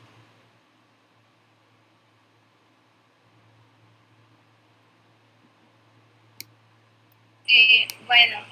Eh, 7.48 7.88
bueno, 8.06 8.46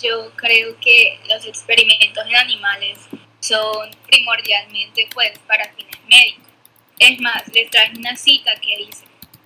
yo 0.00 0.32
creo 0.36 0.78
que 0.80 1.18
los 1.28 1.44
experimentos 1.46 2.24
en 2.28 2.36
animales 2.36 2.98
son 3.40 3.90
primordialmente 4.06 5.08
pues 5.12 5.36
para 5.40 5.68
fines 5.74 5.98
médicos 6.06 6.45
es 6.98 7.20
más, 7.20 7.42
les 7.52 7.70
traje 7.70 7.96
una 7.96 8.16
cita 8.16 8.54
que 8.56 8.76
dice, 8.78 9.04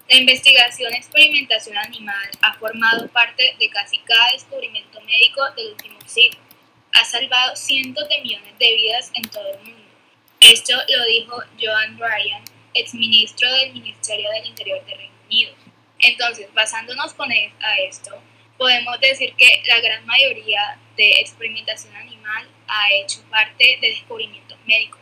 la 0.09 0.17
investigación 0.17 0.93
experimentación 0.95 1.77
animal 1.79 2.31
ha 2.43 2.55
formado 2.55 3.09
parte 3.09 3.55
de 3.59 3.71
casi 3.71 3.99
cada 3.99 4.33
descubrimiento 4.33 5.01
médico 5.03 5.43
del 5.57 5.73
último 5.73 6.01
siglo. 6.07 6.41
Ha 6.93 7.05
salvado 7.05 7.55
cientos 7.55 8.09
de 8.09 8.21
millones 8.21 8.59
de 8.59 8.75
vidas 8.75 9.11
en 9.15 9.23
todo 9.29 9.53
el 9.55 9.59
mundo. 9.61 9.89
Esto 10.41 10.75
lo 10.75 11.05
dijo 11.05 11.43
Joan 11.61 11.99
Ryan, 11.99 12.43
exministro 12.75 13.53
del 13.53 13.73
Ministerio 13.73 14.31
del 14.31 14.47
Interior 14.47 14.85
del 14.85 14.99
Reino 14.99 15.15
Unido. 15.27 15.55
Entonces, 16.01 16.53
basándonos 16.55 17.15
con 17.15 17.31
e, 17.31 17.53
esto, 17.89 18.21
podemos 18.59 18.99
decir 19.01 19.35
que 19.37 19.63
la 19.67 19.81
gran 19.81 20.05
mayoría 20.07 20.79
de 20.97 21.21
experimentación 21.21 21.95
animal 21.95 22.49
ha 22.67 22.93
hecho 22.95 23.23
parte 23.31 23.79
de 23.81 23.89
descubrimientos 23.91 24.59
médicos 24.67 25.00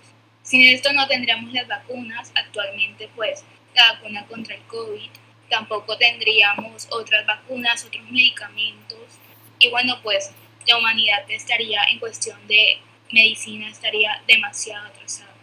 sin 0.48 0.62
esto 0.62 0.92
no 0.94 1.06
tendríamos 1.06 1.52
las 1.52 1.68
vacunas. 1.68 2.32
Actualmente, 2.34 3.10
pues, 3.14 3.44
la 3.74 3.92
vacuna 3.92 4.26
contra 4.26 4.54
el 4.54 4.62
COVID 4.62 5.10
tampoco 5.50 5.96
tendríamos 5.98 6.88
otras 6.90 7.26
vacunas, 7.26 7.84
otros 7.84 8.04
medicamentos. 8.10 9.18
Y 9.58 9.68
bueno, 9.70 9.98
pues 10.02 10.30
la 10.66 10.78
humanidad 10.78 11.24
estaría 11.28 11.84
en 11.90 11.98
cuestión 11.98 12.46
de 12.46 12.78
medicina, 13.12 13.68
estaría 13.68 14.22
demasiado 14.26 14.86
atrasada. 14.86 15.34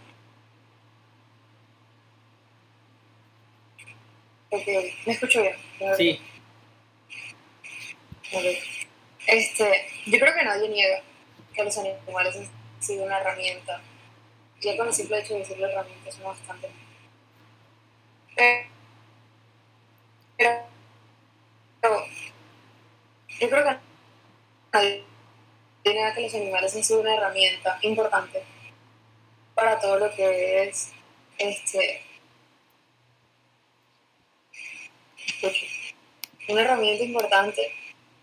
Ok, 4.49 4.67
¿me 5.05 5.13
escucho 5.13 5.41
bien? 5.41 5.55
Sí. 5.97 6.21
Este, 9.27 9.87
yo 10.07 10.19
creo 10.19 10.33
que 10.33 10.43
nadie 10.43 10.69
niega 10.69 11.01
que 11.53 11.63
los 11.63 11.77
animales 11.77 12.35
han 12.37 12.83
sido 12.83 13.05
una 13.05 13.19
herramienta. 13.19 13.81
Ya 14.61 14.77
con 14.77 14.87
el 14.87 14.93
simple 14.93 15.19
hecho 15.19 15.33
de 15.33 15.39
decirlo 15.39 15.67
herramienta 15.67 16.09
es 16.09 16.21
bastante. 16.21 16.71
Pero, 18.35 18.67
pero 20.37 22.05
yo 23.39 23.49
creo 23.49 23.63
que 23.63 23.77
nadie 24.73 25.03
niega 25.85 26.13
que 26.13 26.21
los 26.21 26.33
animales 26.33 26.75
han 26.75 26.83
sido 26.83 27.01
una 27.01 27.15
herramienta 27.15 27.77
importante 27.81 28.43
para 29.53 29.79
todo 29.79 29.99
lo 29.99 30.13
que 30.15 30.67
es 30.67 30.91
este 31.37 32.01
una 36.47 36.61
herramienta 36.61 37.03
importante 37.03 37.71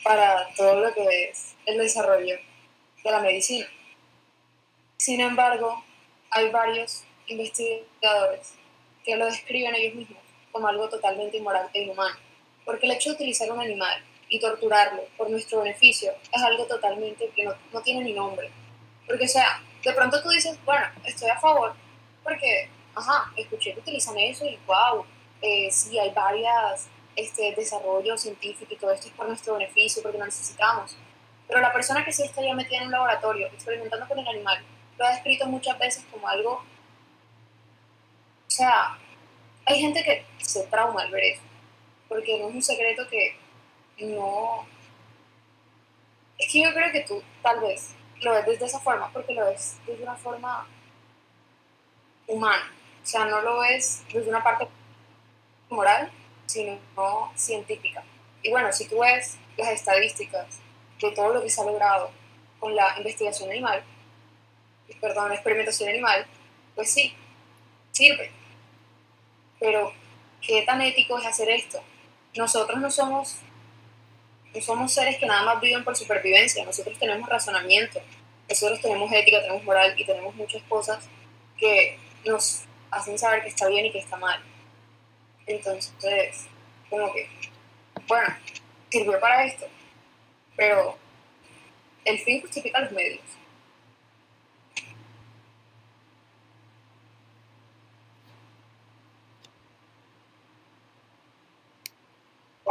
para 0.03 0.49
todo 0.55 0.81
lo 0.81 0.95
que 0.95 1.31
es 1.31 1.55
el 1.66 1.79
desarrollo 1.79 2.37
de 3.05 3.11
la 3.11 3.21
medicina. 3.21 3.66
Sin 4.97 5.21
embargo, 5.21 5.85
hay 6.33 6.51
varios 6.51 7.05
investigadores 7.27 8.55
que 9.05 9.16
lo 9.16 9.27
describen 9.27 9.75
ellos 9.75 9.95
mismos 9.95 10.23
como 10.51 10.66
algo 10.68 10.88
totalmente 10.88 11.37
inmoral 11.37 11.68
e 11.73 11.83
inhumano, 11.83 12.16
porque 12.64 12.87
el 12.87 12.92
hecho 12.92 13.11
de 13.11 13.16
utilizar 13.16 13.51
un 13.51 13.61
animal 13.61 14.03
y 14.29 14.40
torturarlo 14.40 15.03
por 15.16 15.31
nuestro 15.31 15.61
beneficio 15.61 16.12
es 16.33 16.42
algo 16.42 16.66
totalmente 16.66 17.31
que 17.35 17.45
no, 17.45 17.55
no 17.73 17.81
tiene 17.83 18.03
ni 18.03 18.12
nombre. 18.12 18.51
Porque, 19.07 19.25
o 19.25 19.29
sea, 19.29 19.62
de 19.83 19.92
pronto 19.92 20.23
tú 20.23 20.31
dices, 20.31 20.59
bueno, 20.64 20.87
estoy 21.05 21.29
a 21.29 21.38
favor, 21.38 21.75
porque, 22.23 22.68
ajá, 22.95 23.33
escuché 23.37 23.75
que 23.75 23.81
utilizan 23.81 24.18
eso 24.18 24.47
y 24.47 24.59
wow, 24.66 25.05
eh, 25.42 25.71
sí, 25.71 25.99
hay 25.99 26.11
varias 26.11 26.88
este, 27.16 27.55
desarrollo 27.55 28.16
científico 28.16 28.73
y 28.73 28.77
todo 28.77 28.92
esto 28.92 29.09
es 29.09 29.12
por 29.14 29.27
nuestro 29.27 29.55
beneficio, 29.55 30.03
porque 30.03 30.18
lo 30.18 30.25
necesitamos. 30.25 30.97
Pero 31.49 31.61
la 31.61 31.73
persona 31.73 32.05
que 32.05 32.12
sí 32.12 32.23
está 32.23 32.42
ya 32.42 32.55
metida 32.55 32.79
en 32.79 32.87
un 32.87 32.92
laboratorio, 32.92 33.49
experimentando 33.49 34.07
con 34.07 34.18
el 34.18 34.29
animal, 34.29 34.64
lo 35.03 35.09
ha 35.09 35.12
descrito 35.12 35.47
muchas 35.47 35.79
veces 35.79 36.05
como 36.11 36.29
algo... 36.29 36.53
O 38.47 38.51
sea, 38.55 38.97
hay 39.67 39.81
gente 39.81 40.03
que 40.05 40.25
se 40.38 40.62
trauma 40.65 41.03
al 41.03 41.11
ver 41.11 41.25
eso, 41.25 41.43
porque 42.09 42.38
no 42.38 42.49
es 42.49 42.55
un 42.55 42.62
secreto 42.62 43.03
que 43.09 43.37
no... 43.99 44.67
Es 46.38 46.53
que 46.53 46.62
yo 46.62 46.73
creo 46.73 46.93
que 46.93 47.01
tú 47.01 47.23
tal 47.43 47.61
vez 47.61 47.95
lo 48.21 48.33
ves 48.33 48.47
desde 48.47 48.67
esa 48.67 48.81
forma, 48.81 49.11
porque 49.12 49.35
lo 49.35 49.47
ves 49.47 49.79
desde 49.87 50.03
una 50.03 50.17
forma 50.17 50.67
humana. 52.27 52.73
O 53.03 53.07
sea, 53.07 53.25
no 53.25 53.41
lo 53.41 53.61
ves 53.61 54.05
desde 54.12 54.29
una 54.29 54.43
parte 54.43 54.69
moral, 55.69 56.11
sino 56.47 56.79
científica. 57.35 58.05
Y 58.43 58.51
bueno, 58.51 58.73
si 58.73 58.87
tú 58.88 59.01
ves 59.01 59.38
las 59.57 59.71
estadísticas 59.71 60.47
de 61.01 61.11
todo 61.12 61.35
lo 61.35 61.43
que 61.43 61.51
se 61.51 61.61
ha 61.61 61.65
logrado 61.65 62.11
con 62.61 62.77
la 62.77 62.97
investigación 62.99 63.51
animal, 63.51 63.83
perdón, 65.01 65.33
experimentación 65.33 65.88
animal, 65.88 66.27
pues 66.75 66.90
sí, 66.90 67.14
sirve. 67.90 68.31
Pero, 69.59 69.92
¿qué 70.40 70.62
tan 70.62 70.81
ético 70.81 71.18
es 71.18 71.27
hacer 71.27 71.51
esto? 71.51 71.83
Nosotros 72.37 72.81
no 72.81 72.90
somos, 72.90 73.37
no 74.55 74.61
somos 74.61 74.92
seres 74.92 75.18
que 75.18 75.27
nada 75.27 75.45
más 75.45 75.61
viven 75.61 75.85
por 75.85 75.97
supervivencia, 75.97 76.64
nosotros 76.64 76.99
tenemos 76.99 77.29
razonamiento, 77.29 78.01
nosotros 78.49 78.81
tenemos 78.81 79.12
ética, 79.12 79.40
tenemos 79.40 79.64
moral 79.64 79.95
y 79.99 80.05
tenemos 80.05 80.35
muchas 80.35 80.62
cosas 80.64 81.09
que 81.57 81.99
nos 82.25 82.62
hacen 82.90 83.18
saber 83.18 83.42
que 83.42 83.49
está 83.49 83.68
bien 83.68 83.87
y 83.87 83.92
que 83.92 83.99
está 83.99 84.16
mal. 84.16 84.40
Entonces, 85.47 86.47
como 86.88 87.12
que, 87.12 87.29
bueno, 88.07 88.29
sirvió 88.90 89.18
para 89.21 89.45
esto, 89.45 89.66
pero 90.57 90.97
el 92.05 92.18
fin 92.18 92.40
justifica 92.40 92.81
los 92.81 92.92
medios. 92.92 93.23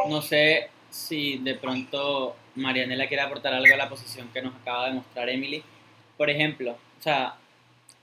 No 0.10 0.22
sé 0.22 0.70
si 0.90 1.38
de 1.38 1.56
pronto 1.56 2.36
Marianela 2.56 3.08
quiere 3.08 3.24
aportar 3.24 3.54
algo 3.54 3.74
a 3.74 3.78
la 3.78 3.90
posición 3.90 4.30
que 4.34 4.42
nos 4.42 4.56
acaba 4.56 4.88
de 4.88 4.94
mostrar 4.94 5.30
Emily. 5.30 5.64
Por 6.18 6.30
ejemplo, 6.30 6.72
o 6.72 7.02
sea, 7.02 7.36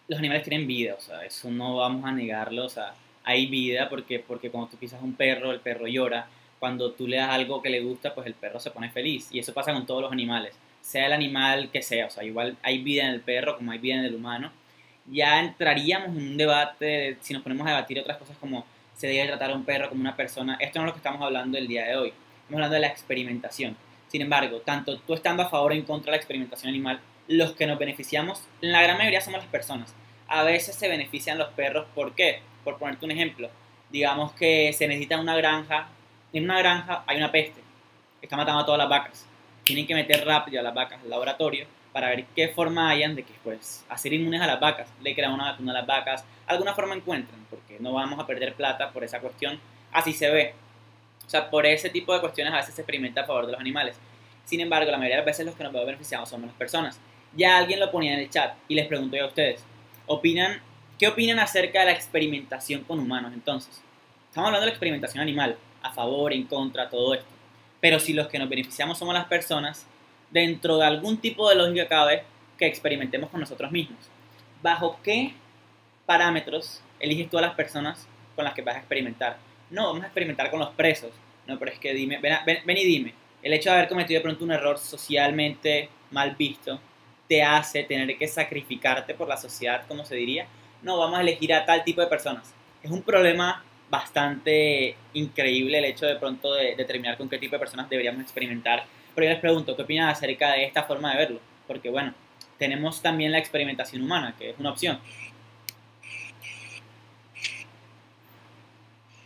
los 0.09 0.19
animales 0.19 0.43
tienen 0.43 0.67
vida, 0.67 0.95
o 0.97 1.01
sea, 1.01 1.25
eso 1.25 1.51
no 1.51 1.77
vamos 1.77 2.05
a 2.05 2.13
negarlo, 2.13 2.65
o 2.65 2.69
sea, 2.69 2.95
hay 3.25 3.47
vida 3.47 3.89
porque, 3.91 4.19
porque 4.21 4.51
cuando 4.51 4.71
tú 4.71 4.79
pisas 4.79 5.03
un 5.03 5.15
perro, 5.15 5.53
el 5.53 5.61
perro 5.61 5.87
llora. 5.87 6.29
Cuando 6.59 6.93
tú 6.93 7.07
le 7.07 7.19
das 7.19 7.31
algo 7.31 7.63
que 7.63 7.71
le 7.71 7.81
gusta, 7.81 8.15
pues 8.15 8.27
el 8.27 8.35
perro 8.35 8.59
se 8.59 8.71
pone 8.71 8.91
feliz. 8.91 9.29
Y 9.31 9.39
eso 9.39 9.53
pasa 9.53 9.73
con 9.73 9.87
todos 9.87 10.03
los 10.03 10.11
animales, 10.11 10.55
sea 10.81 11.07
el 11.07 11.13
animal 11.13 11.71
que 11.71 11.83
sea. 11.83 12.07
O 12.07 12.11
sea, 12.11 12.25
igual 12.25 12.57
hay 12.63 12.83
vida 12.83 13.05
en 13.05 13.11
el 13.11 13.21
perro 13.21 13.57
como 13.57 13.71
hay 13.71 13.79
vida 13.79 13.97
en 13.97 14.05
el 14.05 14.15
humano. 14.15 14.51
Ya 15.07 15.41
entraríamos 15.41 16.17
en 16.17 16.17
un 16.17 16.37
debate, 16.37 17.19
si 17.21 17.35
nos 17.35 17.43
ponemos 17.43 17.67
a 17.67 17.71
debatir 17.71 18.01
otras 18.01 18.17
cosas 18.17 18.37
como 18.39 18.65
se 18.99 19.07
debe 19.07 19.29
tratar 19.29 19.53
a 19.53 19.55
un 19.55 19.65
perro 19.65 19.89
como 19.89 20.01
una 20.01 20.17
persona. 20.17 20.57
Esto 20.61 20.81
no 20.81 20.87
es 20.87 20.89
lo 20.89 20.93
que 20.95 20.99
estamos 20.99 21.23
hablando 21.23 21.57
el 21.57 21.69
día 21.69 21.87
de 21.87 21.97
hoy. 21.97 22.09
Estamos 22.09 22.55
hablando 22.55 22.75
de 22.75 22.81
la 22.81 22.89
experimentación. 22.89 23.77
Sin 24.09 24.23
embargo, 24.23 24.61
tanto 24.61 24.99
tú 24.99 25.15
estando 25.15 25.45
a 25.45 25.49
favor 25.49 25.71
o 25.71 25.75
en 25.75 25.83
contra 25.83 26.11
de 26.11 26.17
la 26.17 26.17
experimentación 26.17 26.71
animal, 26.71 27.01
los 27.29 27.53
que 27.53 27.67
nos 27.67 27.79
beneficiamos, 27.79 28.43
en 28.61 28.73
la 28.73 28.83
gran 28.83 28.99
mayoría 28.99 29.21
somos 29.21 29.41
las 29.41 29.49
personas. 29.49 29.95
A 30.27 30.43
veces 30.43 30.75
se 30.75 30.89
benefician 30.89 31.39
los 31.39 31.49
perros, 31.51 31.87
¿por 31.95 32.15
qué? 32.15 32.41
por 32.65 32.79
ponerte 32.79 33.05
un 33.05 33.13
ejemplo, 33.13 33.49
digamos 33.91 34.33
que 34.33 34.73
se 34.75 34.89
necesita 34.89 35.19
una 35.19 35.37
granja, 35.37 35.89
en 36.33 36.45
una 36.45 36.59
granja 36.59 37.05
hay 37.07 37.17
una 37.17 37.33
peste, 37.33 37.63
está 38.21 38.37
matando 38.37 38.61
a 38.61 38.67
todas 38.67 38.79
las 38.79 38.89
vacas. 38.89 39.27
Tienen 39.65 39.87
que 39.87 39.95
meter 39.95 40.27
rápido 40.27 40.61
a 40.61 40.63
las 40.63 40.75
vacas 40.75 41.01
al 41.03 41.09
laboratorio 41.09 41.67
para 41.99 42.11
ver 42.11 42.27
qué 42.37 42.47
forma 42.47 42.91
hayan 42.91 43.17
de 43.17 43.25
que 43.25 43.33
pues 43.43 43.85
hacer 43.89 44.13
inmunes 44.13 44.41
a 44.41 44.47
las 44.47 44.61
vacas, 44.61 44.89
le 45.03 45.17
crean 45.17 45.33
una 45.33 45.51
vacuna 45.51 45.73
a 45.73 45.75
las 45.75 45.87
vacas, 45.87 46.25
alguna 46.47 46.73
forma 46.73 46.95
encuentran, 46.95 47.45
porque 47.51 47.79
no 47.81 47.93
vamos 47.93 48.21
a 48.21 48.25
perder 48.25 48.55
plata 48.55 48.93
por 48.93 49.03
esa 49.03 49.19
cuestión, 49.19 49.59
así 49.91 50.13
se 50.13 50.31
ve. 50.31 50.55
O 51.27 51.29
sea, 51.29 51.51
por 51.51 51.67
ese 51.67 51.91
tipo 51.91 52.15
de 52.15 52.21
cuestiones 52.21 52.55
a 52.55 52.59
veces 52.59 52.77
se 52.77 52.83
experimenta 52.83 53.23
a 53.23 53.25
favor 53.25 53.47
de 53.47 53.53
los 53.53 53.61
animales. 53.61 53.97
Sin 54.45 54.61
embargo, 54.61 54.93
la 54.93 54.97
mayoría 54.97 55.17
de 55.17 55.23
las 55.23 55.27
veces 55.27 55.45
los 55.45 55.57
que 55.57 55.65
nos 55.65 55.73
vemos 55.73 55.87
beneficiados 55.87 56.29
somos 56.29 56.47
las 56.47 56.55
personas. 56.55 57.01
Ya 57.35 57.59
alguien 57.59 57.81
lo 57.81 57.91
ponía 57.91 58.15
en 58.15 58.21
el 58.21 58.31
chat 58.31 58.55
y 58.69 58.77
les 58.77 58.87
pregunto 58.87 59.17
yo 59.17 59.25
a 59.25 59.29
ustedes, 59.29 59.65
¿opinan 60.07 60.61
¿Qué 61.01 61.09
opinan 61.09 61.41
acerca 61.41 61.81
de 61.81 61.87
la 61.87 61.93
experimentación 61.93 62.83
con 62.85 63.01
humanos 63.01 63.33
entonces? 63.35 63.83
Estamos 64.29 64.49
hablando 64.49 64.61
de 64.61 64.67
la 64.67 64.73
experimentación 64.73 65.21
animal, 65.21 65.57
a 65.83 65.93
favor, 65.93 66.33
en 66.33 66.45
contra, 66.45 66.89
todo 66.89 67.15
esto. 67.15 67.27
Pero 67.81 68.01
si 68.01 68.13
los 68.13 68.29
que 68.29 68.39
nos 68.39 68.49
beneficiamos 68.49 68.99
somos 68.99 69.15
las 69.15 69.27
personas, 69.27 69.87
dentro 70.31 70.79
de 70.79 70.87
algún 70.87 71.19
tipo 71.19 71.49
de 71.49 71.57
lógica 71.57 71.89
cabe 71.89 72.25
que 72.59 72.67
experimentemos 72.67 73.31
con 73.31 73.41
nosotros 73.41 73.71
mismos. 73.71 73.99
¿Bajo 74.63 74.99
qué 75.03 75.33
parámetros 76.07 76.83
eliges 77.01 77.31
tú 77.31 77.39
a 77.39 77.43
las 77.43 77.55
personas 77.55 78.07
con 78.35 78.45
las 78.45 78.55
que 78.55 78.63
vas 78.63 78.77
a 78.77 78.79
experimentar? 78.79 79.39
No, 79.71 79.87
vamos 79.87 80.03
a 80.03 80.07
experimentar 80.07 80.51
con 80.51 80.61
los 80.61 80.71
presos. 80.71 81.11
No, 81.47 81.59
pero 81.59 81.71
es 81.71 81.79
que 81.79 81.95
dime, 81.95 82.19
ven, 82.19 82.37
ven 82.45 82.77
y 82.77 82.85
dime, 82.85 83.15
el 83.43 83.53
hecho 83.53 83.71
de 83.71 83.77
haber 83.77 83.89
cometido 83.89 84.19
de 84.19 84.23
pronto 84.23 84.45
un 84.45 84.53
error 84.53 84.79
socialmente 84.79 85.89
mal 86.11 86.35
visto 86.37 86.79
te 87.29 87.43
hace 87.43 87.85
tener 87.85 88.17
que 88.19 88.27
sacrificarte 88.27 89.15
por 89.15 89.29
la 89.29 89.37
sociedad, 89.37 89.87
como 89.87 90.05
se 90.05 90.17
diría, 90.17 90.47
no, 90.83 90.99
vamos 90.99 91.19
a 91.19 91.23
elegir 91.23 91.53
a 91.53 91.65
tal 91.65 91.85
tipo 91.85 92.01
de 92.01 92.07
personas. 92.07 92.55
Es 92.83 92.91
un 92.91 93.03
problema 93.03 93.63
bastante 93.91 94.97
increíble 95.15 95.79
el 95.79 95.85
hecho 95.87 96.07
de 96.07 96.17
pronto 96.17 96.55
de 96.55 96.75
determinar 96.77 97.17
con 97.17 97.29
qué 97.29 97.39
tipo 97.39 97.57
de 97.57 97.61
personas 97.61 97.89
deberíamos 97.89 98.23
experimentar. 98.23 98.85
Pero 99.19 99.31
yo 99.31 99.33
les 99.33 99.41
pregunto, 99.41 99.75
¿qué 99.75 99.83
opinan 99.83 100.11
acerca 100.11 100.53
de 100.53 100.65
esta 100.65 100.85
forma 100.85 101.11
de 101.11 101.17
verlo? 101.17 101.41
Porque 101.67 101.91
bueno, 101.91 102.15
tenemos 102.57 103.03
también 103.03 103.33
la 103.33 103.39
experimentación 103.39 104.01
humana, 104.01 104.33
que 104.39 104.51
es 104.51 104.59
una 104.61 104.71
opción. 104.71 105.03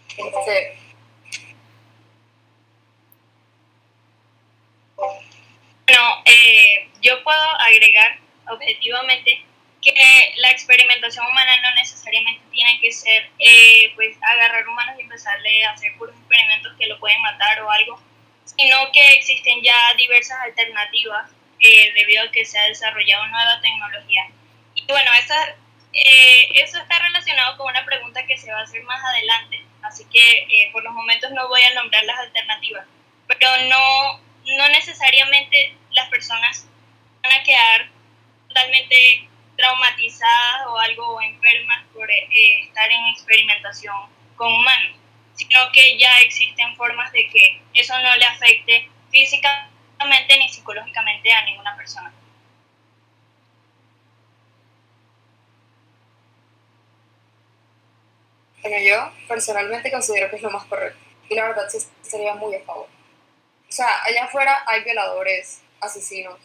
Este, 0.08 0.78
bueno, 4.96 6.02
eh, 6.24 6.88
yo 7.02 7.22
puedo 7.22 7.60
agregar 7.60 8.18
objetivamente 8.48 9.44
que 9.82 9.92
la 10.36 10.52
experimentación 10.52 11.26
humana 11.26 11.52
no 11.64 11.74
necesariamente 11.74 12.40
tiene 12.50 12.80
que 12.80 12.92
ser 12.92 13.30
eh, 13.38 13.92
pues 13.94 14.16
agarrar 14.22 14.66
humanos 14.66 14.94
y 14.98 15.02
empezarle 15.02 15.66
a 15.66 15.72
hacer 15.72 15.94
puros 15.98 16.16
experimentos 16.16 16.72
que 16.78 16.86
lo 16.86 16.98
pueden 16.98 17.20
matar 17.20 17.60
o 17.60 17.70
algo, 17.70 18.00
sino 18.56 18.76
que 18.92 19.12
existen 19.14 19.62
ya 19.62 19.94
diversas 19.96 20.38
alternativas 20.40 21.30
eh, 21.60 21.92
debido 21.94 22.24
a 22.24 22.32
que 22.32 22.44
se 22.44 22.58
ha 22.58 22.66
desarrollado 22.66 23.26
nueva 23.26 23.60
tecnología. 23.60 24.28
Y 24.74 24.84
bueno, 24.86 25.10
esa, 25.14 25.48
eh, 25.92 26.48
eso 26.54 26.78
está 26.78 26.98
relacionado 26.98 27.56
con 27.56 27.68
una 27.68 27.84
pregunta 27.84 28.26
que 28.26 28.36
se 28.36 28.52
va 28.52 28.60
a 28.60 28.62
hacer 28.62 28.82
más 28.84 29.02
adelante 29.04 29.62
así 29.82 30.04
que 30.10 30.46
eh, 30.48 30.70
por 30.72 30.82
los 30.82 30.92
momentos 30.92 31.30
no 31.32 31.48
voy 31.48 31.62
a 31.62 31.74
nombrar 31.74 32.04
las 32.04 32.18
alternativas, 32.20 32.86
pero 33.26 33.48
no, 33.68 34.20
no 34.56 34.68
necesariamente 34.68 35.76
las 35.90 36.08
personas 36.08 36.66
van 37.22 37.32
a 37.32 37.42
quedar 37.42 37.88
totalmente 38.48 39.28
traumatizadas 39.56 40.66
o 40.68 40.78
algo 40.78 41.20
enfermas 41.20 41.84
por 41.92 42.10
eh, 42.10 42.60
estar 42.62 42.90
en 42.90 43.06
experimentación 43.08 43.94
con 44.36 44.52
humanos, 44.52 44.96
sino 45.34 45.60
que 45.72 45.98
ya 45.98 46.20
existen 46.20 46.76
formas 46.76 47.12
de 47.12 47.28
que 47.28 47.60
eso 47.74 47.94
no 48.00 48.16
le 48.16 48.24
afecte 48.24 48.88
físicamente 49.10 50.38
ni 50.38 50.48
psicológicamente 50.48 51.32
a 51.32 51.44
ninguna 51.44 51.76
persona. 51.76 52.12
Bueno, 58.62 58.76
yo 58.78 59.12
personalmente 59.26 59.90
considero 59.90 60.30
que 60.30 60.36
es 60.36 60.42
lo 60.42 60.50
más 60.50 60.64
correcto. 60.66 60.98
Y 61.28 61.34
la 61.34 61.48
verdad 61.48 61.68
sí 61.68 61.78
sería 62.02 62.34
muy 62.34 62.54
a 62.54 62.64
favor. 62.64 62.86
O 63.68 63.72
sea, 63.72 64.02
allá 64.04 64.24
afuera 64.24 64.62
hay 64.66 64.84
violadores, 64.84 65.62
asesinos, 65.80 66.38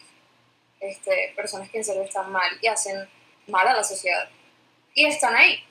este, 0.80 1.32
personas 1.36 1.68
que 1.70 1.78
en 1.78 1.84
serio 1.84 2.02
están 2.02 2.32
mal 2.32 2.50
y 2.60 2.66
hacen 2.66 3.08
mal 3.46 3.68
a 3.68 3.74
la 3.74 3.84
sociedad. 3.84 4.28
Y 4.94 5.06
están 5.06 5.36
ahí. 5.36 5.64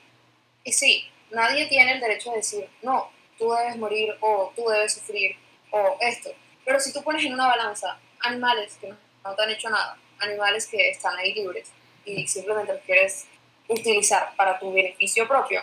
Y 0.64 0.72
sí, 0.72 1.10
nadie 1.30 1.66
tiene 1.66 1.92
el 1.92 2.00
derecho 2.00 2.30
de 2.30 2.36
decir, 2.38 2.68
no, 2.82 3.10
tú 3.38 3.50
debes 3.52 3.76
morir 3.76 4.14
o 4.20 4.52
tú 4.54 4.66
debes 4.68 4.94
sufrir 4.94 5.36
o 5.70 5.96
esto. 6.00 6.30
Pero 6.64 6.80
si 6.80 6.92
tú 6.92 7.02
pones 7.02 7.24
en 7.24 7.34
una 7.34 7.46
balanza 7.46 7.98
animales 8.20 8.76
que 8.80 8.88
no, 8.88 9.34
te 9.34 9.42
han 9.42 9.50
hecho 9.50 9.70
nada, 9.70 9.96
animales 10.20 10.66
que 10.66 10.90
están 10.90 11.16
ahí 11.16 11.34
libres 11.34 11.70
y 12.04 12.26
simplemente 12.26 12.72
los 12.72 12.82
quieres 12.82 13.26
utilizar 13.68 14.34
para 14.36 14.58
tu 14.58 14.72
beneficio 14.72 15.28
propio, 15.28 15.62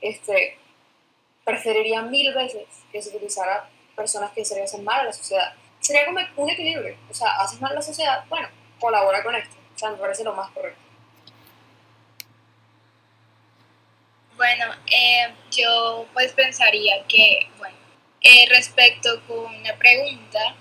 este, 0.00 0.58
preferiría 1.44 2.02
mil 2.02 2.34
veces 2.34 2.66
que 2.90 3.00
se 3.00 3.10
utilizara 3.10 3.68
personas 3.94 4.32
que 4.32 4.44
se 4.44 4.62
hacen 4.62 4.84
mal 4.84 5.00
a 5.00 5.04
la 5.04 5.12
sociedad. 5.12 5.54
Sería 5.80 6.04
como 6.06 6.20
un 6.36 6.50
equilibrio. 6.50 6.96
O 7.10 7.14
sea, 7.14 7.36
haces 7.36 7.60
mal 7.60 7.72
a 7.72 7.76
la 7.76 7.82
sociedad, 7.82 8.24
bueno, 8.28 8.48
colabora 8.80 9.22
con 9.22 9.34
esto. 9.34 9.54
O 9.74 9.78
sea, 9.78 9.90
me 9.90 9.96
parece 9.98 10.24
lo 10.24 10.34
más 10.34 10.50
correcto. 10.50 10.80
Bueno, 14.36 14.66
eh, 14.86 15.28
yo 15.50 16.06
pues 16.12 16.32
pensaría 16.32 17.06
que, 17.08 17.48
bueno, 17.56 17.74
eh, 18.20 18.46
respecto 18.50 19.22
con 19.26 19.62
la 19.62 19.74
pregunta, 19.76 20.54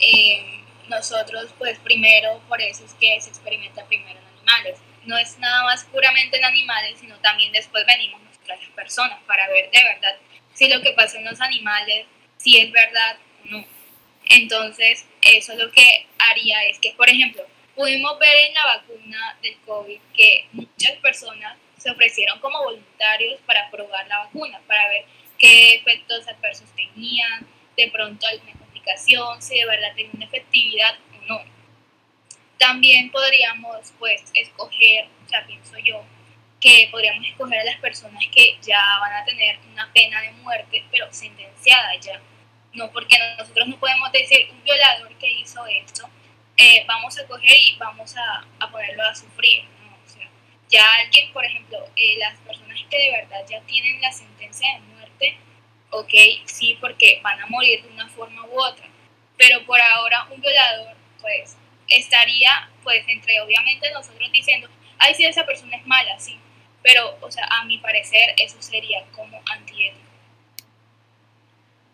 eh, 0.00 0.64
nosotros 0.88 1.54
pues 1.58 1.78
primero, 1.80 2.40
por 2.48 2.60
eso 2.62 2.86
es 2.86 2.94
que 2.94 3.20
se 3.20 3.28
experimenta 3.28 3.84
primero 3.84 4.18
en 4.18 4.26
animales. 4.38 4.78
No 5.04 5.18
es 5.18 5.38
nada 5.38 5.62
más 5.64 5.84
puramente 5.84 6.38
en 6.38 6.44
animales, 6.44 7.00
sino 7.00 7.18
también 7.18 7.52
después 7.52 7.84
venimos 7.86 8.22
las 8.46 8.60
personas 8.74 9.18
para 9.26 9.46
ver 9.48 9.70
de 9.70 9.84
verdad 9.84 10.16
si 10.54 10.68
lo 10.68 10.80
que 10.80 10.92
pasa 10.92 11.18
en 11.18 11.26
los 11.26 11.40
animales, 11.40 12.06
si 12.38 12.56
es 12.56 12.72
verdad 12.72 13.18
o 13.44 13.48
no. 13.50 13.64
Entonces, 14.24 15.06
eso 15.20 15.54
lo 15.54 15.70
que 15.70 16.06
haría 16.18 16.64
es 16.64 16.78
que, 16.78 16.92
por 16.92 17.08
ejemplo, 17.10 17.44
pudimos 17.74 18.18
ver 18.18 18.36
en 18.48 18.54
la 18.54 18.64
vacuna 18.64 19.38
del 19.42 19.56
COVID 19.66 20.00
que 20.16 20.46
muchas 20.52 20.92
personas 20.96 21.56
se 21.78 21.90
ofrecieron 21.90 22.40
como 22.40 22.62
voluntarios 22.64 23.40
para 23.46 23.70
probar 23.70 24.06
la 24.08 24.20
vacuna, 24.20 24.60
para 24.66 24.88
ver 24.88 25.04
qué 25.38 25.74
efectos 25.74 26.26
adversos 26.28 26.68
tenían, 26.74 27.46
de 27.76 27.88
pronto 27.88 28.26
alguna 28.26 28.52
complicación, 28.52 29.40
si 29.40 29.58
de 29.58 29.66
verdad 29.66 29.94
tenía 29.94 30.10
una 30.14 30.24
efectividad 30.24 30.94
o 31.12 31.26
no. 31.26 31.40
También 32.58 33.10
podríamos, 33.10 33.92
pues, 33.98 34.24
escoger, 34.34 35.06
o 35.24 35.28
sea, 35.28 35.46
pienso 35.46 35.78
yo, 35.78 36.04
que 36.60 36.88
podríamos 36.90 37.26
escoger 37.26 37.60
a 37.60 37.64
las 37.64 37.76
personas 37.76 38.24
que 38.32 38.58
ya 38.60 38.82
van 39.00 39.12
a 39.12 39.24
tener 39.24 39.58
una 39.72 39.90
pena 39.92 40.20
de 40.20 40.32
muerte, 40.32 40.84
pero 40.90 41.06
sentenciada 41.12 41.94
ya. 42.00 42.20
No, 42.72 42.90
porque 42.90 43.16
nosotros 43.38 43.68
no 43.68 43.78
podemos 43.78 44.10
decir 44.12 44.48
un 44.50 44.62
violador 44.64 45.16
que 45.18 45.30
hizo 45.30 45.64
esto, 45.66 46.08
eh, 46.56 46.84
vamos 46.86 47.16
a 47.18 47.26
coger 47.26 47.56
y 47.56 47.76
vamos 47.76 48.16
a, 48.16 48.44
a 48.58 48.70
ponerlo 48.70 49.04
a 49.04 49.14
sufrir. 49.14 49.64
Ya 50.68 50.84
alguien, 50.94 51.32
por 51.32 51.44
ejemplo, 51.44 51.78
eh, 51.96 52.16
las 52.18 52.38
personas 52.40 52.78
que 52.90 52.98
de 52.98 53.10
verdad 53.10 53.44
ya 53.48 53.60
tienen 53.62 54.00
la 54.00 54.12
sentencia 54.12 54.74
de 54.74 54.80
muerte, 54.80 55.36
ok, 55.90 56.12
sí, 56.44 56.76
porque 56.80 57.20
van 57.22 57.40
a 57.40 57.46
morir 57.46 57.82
de 57.82 57.88
una 57.88 58.08
forma 58.08 58.44
u 58.46 58.60
otra. 58.60 58.86
Pero 59.36 59.64
por 59.64 59.80
ahora 59.80 60.26
un 60.30 60.40
violador, 60.40 60.94
pues, 61.20 61.56
estaría, 61.88 62.68
pues, 62.82 63.04
entre 63.08 63.40
obviamente 63.40 63.90
nosotros 63.92 64.30
diciendo, 64.32 64.68
ay, 64.98 65.14
si 65.14 65.24
esa 65.24 65.46
persona 65.46 65.76
es 65.76 65.86
mala, 65.86 66.18
sí, 66.18 66.38
pero, 66.82 67.16
o 67.20 67.30
sea, 67.30 67.46
a 67.50 67.64
mi 67.64 67.78
parecer 67.78 68.34
eso 68.36 68.60
sería 68.60 69.04
como 69.12 69.40
antiético. 69.50 70.04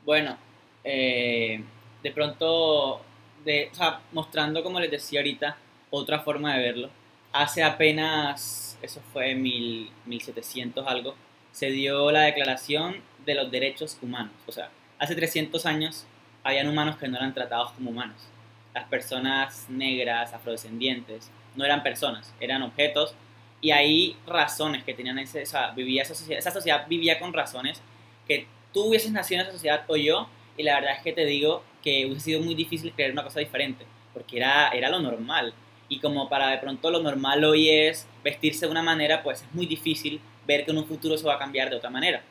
Bueno, 0.05 0.37
eh, 0.83 1.63
de 2.03 2.11
pronto, 2.11 3.05
de, 3.45 3.71
o 3.73 3.75
sea, 3.75 4.01
mostrando, 4.13 4.63
como 4.63 4.81
les 4.81 4.91
decía 4.91 5.21
ahorita, 5.21 5.57
otra 5.91 6.21
forma 6.21 6.55
de 6.55 6.63
verlo. 6.63 6.91
Hace 7.35 7.65
apenas, 7.65 8.79
eso 8.81 9.03
fue 9.13 9.35
mil, 9.35 9.91
1700 10.07 10.87
algo, 10.87 11.17
se 11.51 11.71
dio 11.71 12.13
la 12.13 12.21
Declaración 12.21 13.03
de 13.27 13.35
los 13.35 13.51
Derechos 13.51 13.99
Humanos. 14.01 14.33
O 14.47 14.53
sea, 14.53 14.71
hace 15.01 15.17
300 15.17 15.67
años 15.67 16.07
habían 16.45 16.69
humanos 16.69 16.97
que 16.97 17.09
no 17.09 17.17
eran 17.17 17.35
tratados 17.35 17.73
como 17.73 17.91
humanos. 17.91 18.29
Las 18.73 18.85
personas 18.85 19.67
negras, 19.69 20.33
afrodescendientes, 20.33 21.29
no 21.57 21.65
eran 21.65 21.83
personas, 21.83 22.33
eran 22.39 22.63
objetos 22.63 23.17
y 23.61 23.73
hay 23.73 24.17
razones 24.29 24.85
que 24.85 24.95
tenían 24.95 25.19
ese, 25.19 25.43
vivía 25.75 26.03
esa 26.03 26.15
sociedad, 26.15 26.39
esa 26.39 26.53
sociedad 26.53 26.87
vivía 26.87 27.19
con 27.19 27.33
razones 27.33 27.83
que 28.29 28.47
tú 28.73 28.85
hubieses 28.85 29.11
nacido 29.11 29.41
en 29.41 29.47
esa 29.49 29.55
sociedad 29.55 29.83
o 29.89 29.97
yo, 29.97 30.29
y 30.57 30.63
la 30.63 30.77
verdad 30.77 30.99
es 30.99 31.03
que 31.03 31.13
te 31.13 31.27
digo 31.27 31.65
que 31.83 32.07
hubiese 32.07 32.27
sido 32.27 32.43
muy 32.43 32.55
difícil 32.55 32.93
creer 32.93 33.11
una 33.11 33.25
cosa 33.25 33.41
diferente, 33.41 33.85
porque 34.13 34.37
era, 34.37 34.69
era 34.69 34.89
lo 34.89 35.01
normal. 35.01 35.53
Y 35.89 36.01
como 36.01 36.29
para 36.29 36.49
de 36.49 36.59
pronto 36.59 36.91
lo 36.91 37.01
normal 37.01 37.45
hoy 37.45 37.69
es 37.69 38.07
vestirse 38.23 38.67
de 38.67 38.73
una 38.73 38.83
manera, 38.83 39.23
pues 39.23 39.43
es 39.43 39.55
muy 39.55 39.67
difícil 39.67 40.21
ver 40.47 40.65
que 40.65 40.71
en 40.71 40.79
un 40.79 40.87
futuro 40.87 41.17
se 41.17 41.27
va 41.27 41.35
a 41.35 41.39
cambiar 41.39 41.71
de 41.71 41.77
otra 41.77 41.91
manera. 41.91 42.23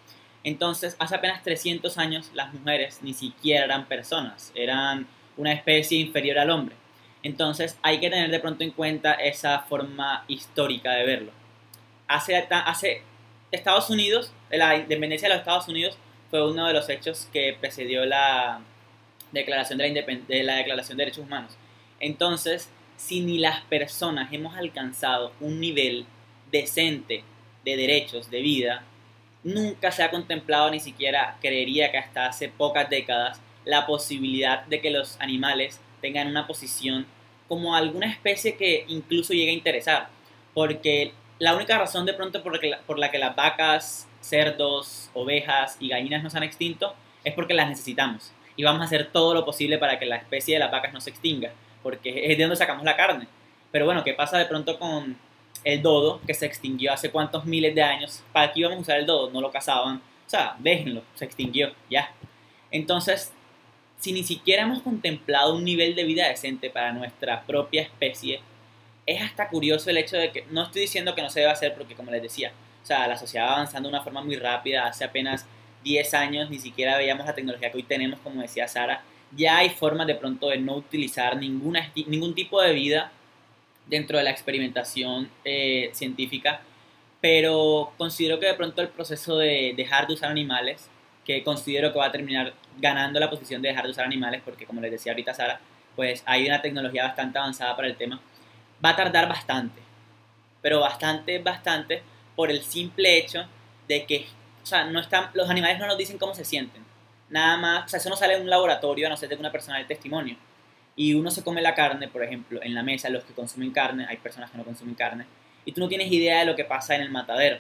Entonces, 0.44 0.96
hace 1.00 1.16
apenas 1.16 1.42
300 1.44 1.98
años 1.98 2.32
las 2.34 2.54
mujeres 2.54 3.00
ni 3.02 3.14
siquiera 3.14 3.66
eran 3.66 3.86
personas, 3.86 4.52
eran 4.56 5.08
una 5.38 5.54
especie 5.54 6.00
inferior 6.00 6.40
al 6.40 6.50
hombre. 6.50 6.76
Entonces 7.24 7.78
hay 7.82 8.00
que 8.00 8.10
tener 8.10 8.30
de 8.30 8.40
pronto 8.40 8.64
en 8.64 8.72
cuenta 8.72 9.14
esa 9.14 9.60
forma 9.62 10.26
histórica 10.28 10.92
de 10.92 11.06
verlo. 11.06 11.32
Hace, 12.08 12.36
hace 12.50 13.02
Estados 13.52 13.90
Unidos, 13.90 14.34
la 14.52 14.76
independencia 14.76 15.30
de 15.30 15.36
los 15.36 15.40
Estados 15.42 15.68
Unidos 15.70 15.98
fue 16.30 16.46
uno 16.50 16.68
de 16.68 16.74
los 16.74 16.90
hechos 16.90 17.30
que 17.32 17.58
precedió 17.60 18.06
la 18.06 18.60
declaración 19.32 19.80
de 19.80 19.90
la, 19.90 20.02
de 20.28 20.44
la 20.44 20.56
Declaración 20.56 20.98
de 20.98 21.06
Derechos 21.06 21.26
Humanos. 21.26 21.54
Entonces, 22.00 22.70
si 22.98 23.22
ni 23.22 23.38
las 23.38 23.62
personas 23.62 24.32
hemos 24.32 24.56
alcanzado 24.56 25.34
un 25.40 25.60
nivel 25.60 26.06
decente 26.52 27.24
de 27.66 27.78
derechos, 27.78 28.30
de 28.30 28.42
vida, 28.42 28.84
nunca 29.44 29.92
se 29.92 30.04
ha 30.04 30.12
contemplado, 30.12 30.72
ni 30.72 30.80
siquiera 30.80 31.38
creería 31.42 31.92
que 31.92 31.98
hasta 31.98 32.28
hace 32.28 32.50
pocas 32.50 32.90
décadas, 32.90 33.42
la 33.66 33.86
posibilidad 33.86 34.66
de 34.66 34.82
que 34.82 34.92
los 34.92 35.20
animales 35.20 35.80
tengan 36.02 36.28
una 36.28 36.48
posición 36.48 37.06
como 37.48 37.76
alguna 37.76 38.08
especie 38.08 38.56
que 38.56 38.86
incluso 38.88 39.34
llegue 39.34 39.52
a 39.52 39.56
interesar. 39.56 40.10
Porque 40.54 41.14
la 41.40 41.56
única 41.56 41.78
razón 41.78 42.06
de 42.06 42.14
pronto 42.14 42.44
por 42.44 42.54
la, 42.54 42.60
que, 42.60 42.76
por 42.86 43.00
la 43.00 43.12
que 43.12 43.18
las 43.18 43.36
vacas, 43.36 44.08
cerdos, 44.22 45.10
ovejas 45.14 45.78
y 45.80 45.90
gallinas 45.90 46.24
no 46.24 46.30
se 46.30 46.38
han 46.38 46.44
extinto 46.44 46.96
es 47.24 47.34
porque 47.34 47.54
las 47.54 47.70
necesitamos. 47.70 48.32
Y 48.56 48.64
vamos 48.64 48.82
a 48.82 48.86
hacer 48.86 49.10
todo 49.12 49.34
lo 49.34 49.46
posible 49.46 49.78
para 49.78 49.98
que 49.98 50.06
la 50.06 50.18
especie 50.18 50.56
de 50.56 50.60
las 50.60 50.72
vacas 50.72 50.94
no 50.94 51.02
se 51.02 51.10
extinga, 51.10 51.52
porque 51.84 52.32
es 52.32 52.38
de 52.38 52.44
donde 52.44 52.56
sacamos 52.56 52.84
la 52.84 52.96
carne. 52.96 53.28
Pero 53.72 53.86
bueno, 53.86 54.04
¿qué 54.04 54.14
pasa 54.14 54.38
de 54.38 54.46
pronto 54.46 54.80
con 54.80 55.18
el 55.64 55.82
dodo 55.82 56.22
que 56.26 56.34
se 56.34 56.46
extinguió 56.46 56.94
hace 56.94 57.12
cuántos 57.12 57.46
miles 57.46 57.76
de 57.76 57.84
años? 57.84 58.24
¿Para 58.32 58.52
qué 58.52 58.62
íbamos 58.62 58.80
a 58.80 58.82
usar 58.82 59.00
el 59.00 59.06
dodo? 59.06 59.30
No 59.30 59.42
lo 59.42 59.52
cazaban. 59.52 59.98
O 59.98 60.30
sea, 60.30 60.56
déjenlo, 60.60 61.04
se 61.16 61.26
extinguió, 61.26 61.74
ya. 61.90 62.12
Entonces, 62.72 63.32
si 64.00 64.14
ni 64.14 64.24
siquiera 64.24 64.64
hemos 64.64 64.82
contemplado 64.82 65.56
un 65.56 65.64
nivel 65.64 65.96
de 65.96 66.04
vida 66.04 66.28
decente 66.28 66.70
para 66.70 66.92
nuestra 66.92 67.44
propia 67.44 67.84
especie, 67.84 68.42
es 69.06 69.22
hasta 69.22 69.48
curioso 69.50 69.90
el 69.90 69.98
hecho 69.98 70.18
de 70.18 70.32
que, 70.32 70.46
no 70.50 70.64
estoy 70.64 70.82
diciendo 70.82 71.14
que 71.16 71.22
no 71.22 71.30
se 71.30 71.42
deba 71.42 71.52
hacer 71.52 71.74
porque 71.74 71.96
como 71.96 72.12
les 72.12 72.22
decía, 72.22 72.52
o 72.82 72.86
sea, 72.86 73.08
la 73.08 73.18
sociedad 73.18 73.48
va 73.48 73.54
avanzando 73.54 73.90
de 73.90 73.96
una 73.96 74.04
forma 74.04 74.22
muy 74.22 74.36
rápida, 74.36 74.88
hace 74.88 75.04
apenas 75.04 75.46
10 75.84 76.14
años 76.14 76.50
ni 76.50 76.60
siquiera 76.60 76.98
veíamos 76.98 77.26
la 77.26 77.36
tecnología 77.36 77.72
que 77.72 77.78
hoy 77.78 77.84
tenemos, 77.84 78.20
como 78.20 78.42
decía 78.42 78.68
Sara, 78.68 79.04
ya 79.36 79.58
hay 79.58 79.70
formas 79.70 80.08
de 80.08 80.16
pronto 80.16 80.50
de 80.50 80.58
no 80.58 80.76
utilizar 80.76 81.38
ninguna, 81.38 81.92
ningún 82.08 82.36
tipo 82.36 82.62
de 82.62 82.74
vida 82.74 83.12
dentro 83.88 84.18
de 84.18 84.24
la 84.24 84.30
experimentación 84.30 85.30
eh, 85.44 85.90
científica, 85.94 86.62
pero 87.22 87.94
considero 87.98 88.40
que 88.40 88.48
de 88.48 88.54
pronto 88.54 88.82
el 88.82 88.90
proceso 88.90 89.38
de 89.38 89.74
dejar 89.76 90.08
de 90.08 90.14
usar 90.14 90.30
animales 90.30 90.90
que 91.26 91.44
considero 91.44 91.92
que 91.92 92.00
va 92.00 92.08
a 92.08 92.12
terminar 92.12 92.54
ganando 92.78 93.20
la 93.20 93.30
posición 93.30 93.62
de 93.62 93.70
dejar 93.70 93.86
de 93.86 93.92
usar 93.92 94.06
animales, 94.06 94.42
porque 94.44 94.66
como 94.66 94.82
les 94.82 94.92
decía 94.92 95.14
ahorita 95.14 95.34
Sara, 95.34 95.60
pues 95.96 96.24
hay 96.26 96.46
una 96.46 96.62
tecnología 96.62 97.04
bastante 97.04 97.38
avanzada 97.38 97.76
para 97.76 97.88
el 97.88 97.96
tema. 97.96 98.20
Va 98.84 98.90
a 98.90 98.96
tardar 98.96 99.30
bastante, 99.30 99.82
pero 100.62 100.82
bastante, 100.82 101.40
bastante, 101.40 102.04
por 102.36 102.50
el 102.50 102.62
simple 102.62 103.18
hecho 103.18 103.46
de 103.88 104.06
que 104.06 104.26
o 104.64 104.66
sea, 104.66 104.86
no 104.86 105.00
están, 105.00 105.30
los 105.34 105.50
animales 105.50 105.78
no 105.78 105.88
nos 105.88 105.98
dicen 105.98 106.18
cómo 106.18 106.34
se 106.34 106.46
sienten. 106.46 106.84
Nada 107.34 107.58
más, 107.58 107.86
o 107.86 107.88
sea, 107.88 107.98
eso 107.98 108.12
no 108.12 108.16
sale 108.16 108.36
en 108.36 108.44
un 108.44 108.50
laboratorio 108.52 109.08
a 109.08 109.10
no 109.10 109.18
ser 109.18 109.28
de 109.28 109.36
una 109.36 109.52
persona 109.52 109.80
de 109.80 109.86
testimonio. 109.86 110.38
Y 110.96 111.16
uno 111.16 111.32
se 111.32 111.44
come 111.44 111.64
la 111.64 111.74
carne, 111.74 112.08
por 112.08 112.24
ejemplo, 112.24 112.60
en 112.62 112.76
la 112.76 112.84
mesa, 112.84 113.10
los 113.10 113.24
que 113.24 113.34
consumen 113.34 113.72
carne, 113.72 114.06
hay 114.08 114.18
personas 114.18 114.52
que 114.52 114.58
no 114.60 114.64
consumen 114.64 114.94
carne, 114.94 115.26
y 115.66 115.72
tú 115.72 115.82
no 115.82 115.88
tienes 115.88 116.12
idea 116.12 116.42
de 116.42 116.46
lo 116.46 116.56
que 116.56 116.64
pasa 116.64 116.94
en 116.94 117.02
el 117.02 117.10
matadero. 117.10 117.58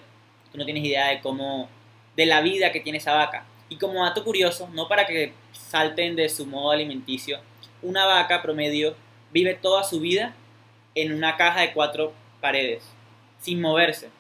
Tú 0.52 0.60
no 0.60 0.66
tienes 0.66 0.86
idea 0.86 1.08
de 1.08 1.22
cómo, 1.22 1.70
de 2.16 2.28
la 2.28 2.42
vida 2.42 2.72
que 2.72 2.82
tiene 2.82 3.00
esa 3.00 3.16
vaca. 3.16 3.46
Y 3.68 3.78
como 3.78 4.04
dato 4.04 4.24
curioso, 4.24 4.70
no 4.74 4.88
para 4.88 5.08
que 5.08 5.34
salten 5.54 6.16
de 6.16 6.30
su 6.30 6.46
modo 6.46 6.70
alimenticio, 6.70 7.40
una 7.82 8.06
vaca 8.06 8.44
promedio 8.44 8.96
vive 9.32 9.56
toda 9.56 9.84
su 9.84 10.00
vida 10.00 10.36
en 10.94 11.14
una 11.14 11.36
caja 11.36 11.62
de 11.62 11.74
cuatro 11.74 12.14
paredes, 12.42 12.84
sin 13.40 13.60
moverse, 13.60 14.12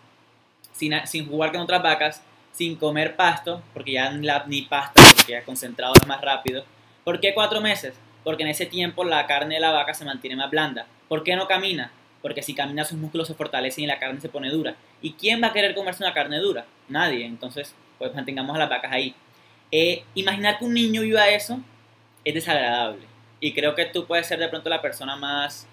sin, 0.72 0.94
sin 1.06 1.30
jugar 1.30 1.52
con 1.52 1.62
otras 1.62 1.84
vacas, 1.84 2.24
sin 2.54 2.76
comer 2.76 3.16
pasto, 3.16 3.62
porque 3.76 3.92
ya 3.92 4.10
ni 4.48 4.64
pasta, 4.64 5.13
porque 5.24 5.34
ya 5.34 5.44
concentrado 5.44 5.94
más 6.06 6.22
rápido. 6.22 6.66
¿Por 7.04 7.20
qué 7.20 7.34
cuatro 7.34 7.62
meses? 7.62 7.96
Porque 8.24 8.44
en 8.44 8.50
ese 8.50 8.66
tiempo 8.66 9.04
la 9.04 9.26
carne 9.26 9.56
de 9.56 9.62
la 9.62 9.72
vaca 9.72 9.94
se 9.94 10.06
mantiene 10.06 10.36
más 10.36 10.52
blanda. 10.52 10.86
¿Por 11.08 11.24
qué 11.24 11.36
no 11.36 11.48
camina? 11.48 11.92
Porque 12.22 12.42
si 12.42 12.54
camina 12.54 12.84
sus 12.84 12.98
músculos 12.98 13.28
se 13.28 13.34
fortalecen 13.34 13.86
y 13.86 13.88
la 13.88 14.00
carne 14.00 14.20
se 14.20 14.30
pone 14.30 14.50
dura. 14.50 14.76
¿Y 15.02 15.14
quién 15.14 15.42
va 15.42 15.48
a 15.48 15.54
querer 15.54 15.76
comerse 15.76 16.04
una 16.04 16.14
carne 16.14 16.40
dura? 16.40 16.66
Nadie. 16.90 17.26
Entonces, 17.26 17.74
pues 17.98 18.14
mantengamos 18.14 18.56
a 18.56 18.60
las 18.60 18.70
vacas 18.70 18.92
ahí. 18.92 19.16
Eh, 19.72 20.04
imaginar 20.14 20.60
que 20.60 20.66
un 20.66 20.74
niño 20.74 21.02
viva 21.02 21.30
eso 21.30 21.60
es 22.24 22.34
desagradable. 22.34 23.06
Y 23.40 23.54
creo 23.54 23.76
que 23.76 23.86
tú 23.86 24.06
puedes 24.06 24.28
ser 24.28 24.40
de 24.40 24.48
pronto 24.50 24.70
la 24.70 24.82
persona 24.82 25.16
más 25.16 25.68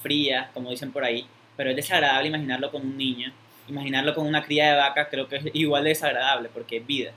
fría, 0.00 0.50
como 0.54 0.70
dicen 0.70 0.92
por 0.92 1.04
ahí, 1.04 1.26
pero 1.56 1.70
es 1.70 1.76
desagradable 1.76 2.28
imaginarlo 2.28 2.70
con 2.70 2.82
un 2.82 2.96
niño. 2.96 3.32
Imaginarlo 3.68 4.14
con 4.14 4.26
una 4.26 4.44
cría 4.44 4.70
de 4.70 4.76
vaca 4.76 5.08
creo 5.08 5.28
que 5.28 5.36
es 5.36 5.44
igual 5.52 5.84
de 5.84 5.90
desagradable 5.90 6.48
porque 6.48 6.78
es 6.78 6.86
vida. 6.86 7.12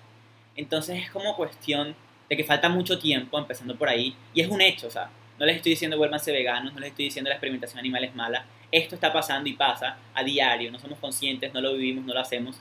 Entonces 0.61 1.03
es 1.03 1.09
como 1.09 1.35
cuestión 1.35 1.95
de 2.29 2.37
que 2.37 2.43
falta 2.43 2.69
mucho 2.69 2.99
tiempo, 2.99 3.39
empezando 3.39 3.75
por 3.75 3.89
ahí, 3.89 4.15
y 4.33 4.41
es 4.41 4.47
un 4.47 4.61
hecho, 4.61 4.87
o 4.87 4.91
sea, 4.91 5.09
no 5.39 5.45
les 5.47 5.55
estoy 5.55 5.71
diciendo 5.71 5.97
vuélvanse 5.97 6.31
veganos, 6.31 6.71
no 6.71 6.79
les 6.79 6.91
estoy 6.91 7.05
diciendo 7.05 7.29
la 7.29 7.35
experimentación 7.35 7.79
animal 7.79 8.03
es 8.03 8.13
mala, 8.13 8.45
esto 8.71 8.93
está 8.93 9.11
pasando 9.11 9.49
y 9.49 9.53
pasa 9.53 9.97
a 10.13 10.23
diario, 10.23 10.71
no 10.71 10.77
somos 10.77 10.99
conscientes, 10.99 11.51
no 11.51 11.61
lo 11.61 11.73
vivimos, 11.73 12.05
no 12.05 12.13
lo 12.13 12.19
hacemos, 12.19 12.57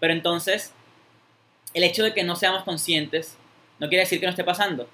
pero 0.00 0.14
entonces 0.14 0.72
el 1.74 1.84
hecho 1.84 2.02
de 2.02 2.14
que 2.14 2.24
no 2.24 2.36
seamos 2.36 2.64
conscientes 2.64 3.36
no 3.78 3.88
quiere 3.88 4.04
decir 4.04 4.18
que 4.18 4.26
no 4.26 4.30
esté 4.30 4.44
pasando. 4.44 4.88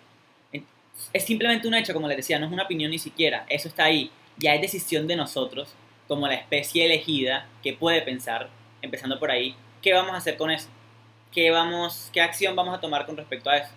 Es 1.12 1.24
simplemente 1.24 1.68
un 1.68 1.74
hecho, 1.74 1.94
como 1.94 2.08
les 2.08 2.16
decía, 2.16 2.40
no 2.40 2.46
es 2.46 2.52
una 2.52 2.64
opinión 2.64 2.90
ni 2.90 2.98
siquiera. 2.98 3.46
Eso 3.48 3.68
está 3.68 3.84
ahí. 3.84 4.10
Ya 4.36 4.54
es 4.54 4.60
decisión 4.60 5.06
de 5.06 5.14
nosotros, 5.14 5.74
como 6.08 6.26
la 6.26 6.34
especie 6.34 6.86
elegida, 6.86 7.46
que 7.62 7.72
puede 7.72 8.02
pensar, 8.02 8.50
empezando 8.82 9.20
por 9.20 9.30
ahí, 9.30 9.54
¿qué 9.80 9.92
vamos 9.92 10.12
a 10.14 10.16
hacer 10.16 10.36
con 10.36 10.50
eso? 10.50 10.68
¿Qué, 11.32 11.50
vamos, 11.50 12.10
qué 12.12 12.20
acción 12.20 12.56
vamos 12.56 12.76
a 12.76 12.80
tomar 12.80 13.06
con 13.06 13.16
respecto 13.16 13.50
a 13.50 13.58
eso? 13.58 13.70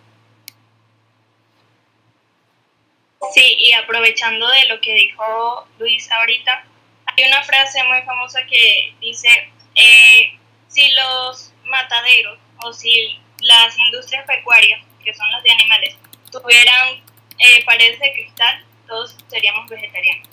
Sí, 3.34 3.56
y 3.60 3.74
aprovechando 3.74 4.48
de 4.48 4.66
lo 4.66 4.82
que 4.82 4.94
dijo 4.94 5.68
Luis 5.78 6.12
ahorita, 6.12 6.66
hay 7.06 7.24
una 7.26 7.44
frase 7.44 7.84
muy 7.84 8.02
famosa 8.02 8.40
que 8.46 8.96
dice, 9.00 9.30
eh, 9.76 10.38
si 10.68 10.92
los 10.92 11.54
mataderos 11.66 12.40
o 12.64 12.74
si 12.74 13.20
las 13.42 13.78
industrias 13.78 14.26
pecuarias, 14.26 14.82
que 15.04 15.14
son 15.14 15.30
las 15.32 15.44
de 15.44 15.52
animales, 15.52 15.98
tuvieran 16.32 17.02
eh, 17.38 17.64
paredes 17.66 18.00
de 18.00 18.14
cristal, 18.14 18.66
todos 18.88 19.16
seríamos 19.28 19.70
vegetarianos. 19.70 20.28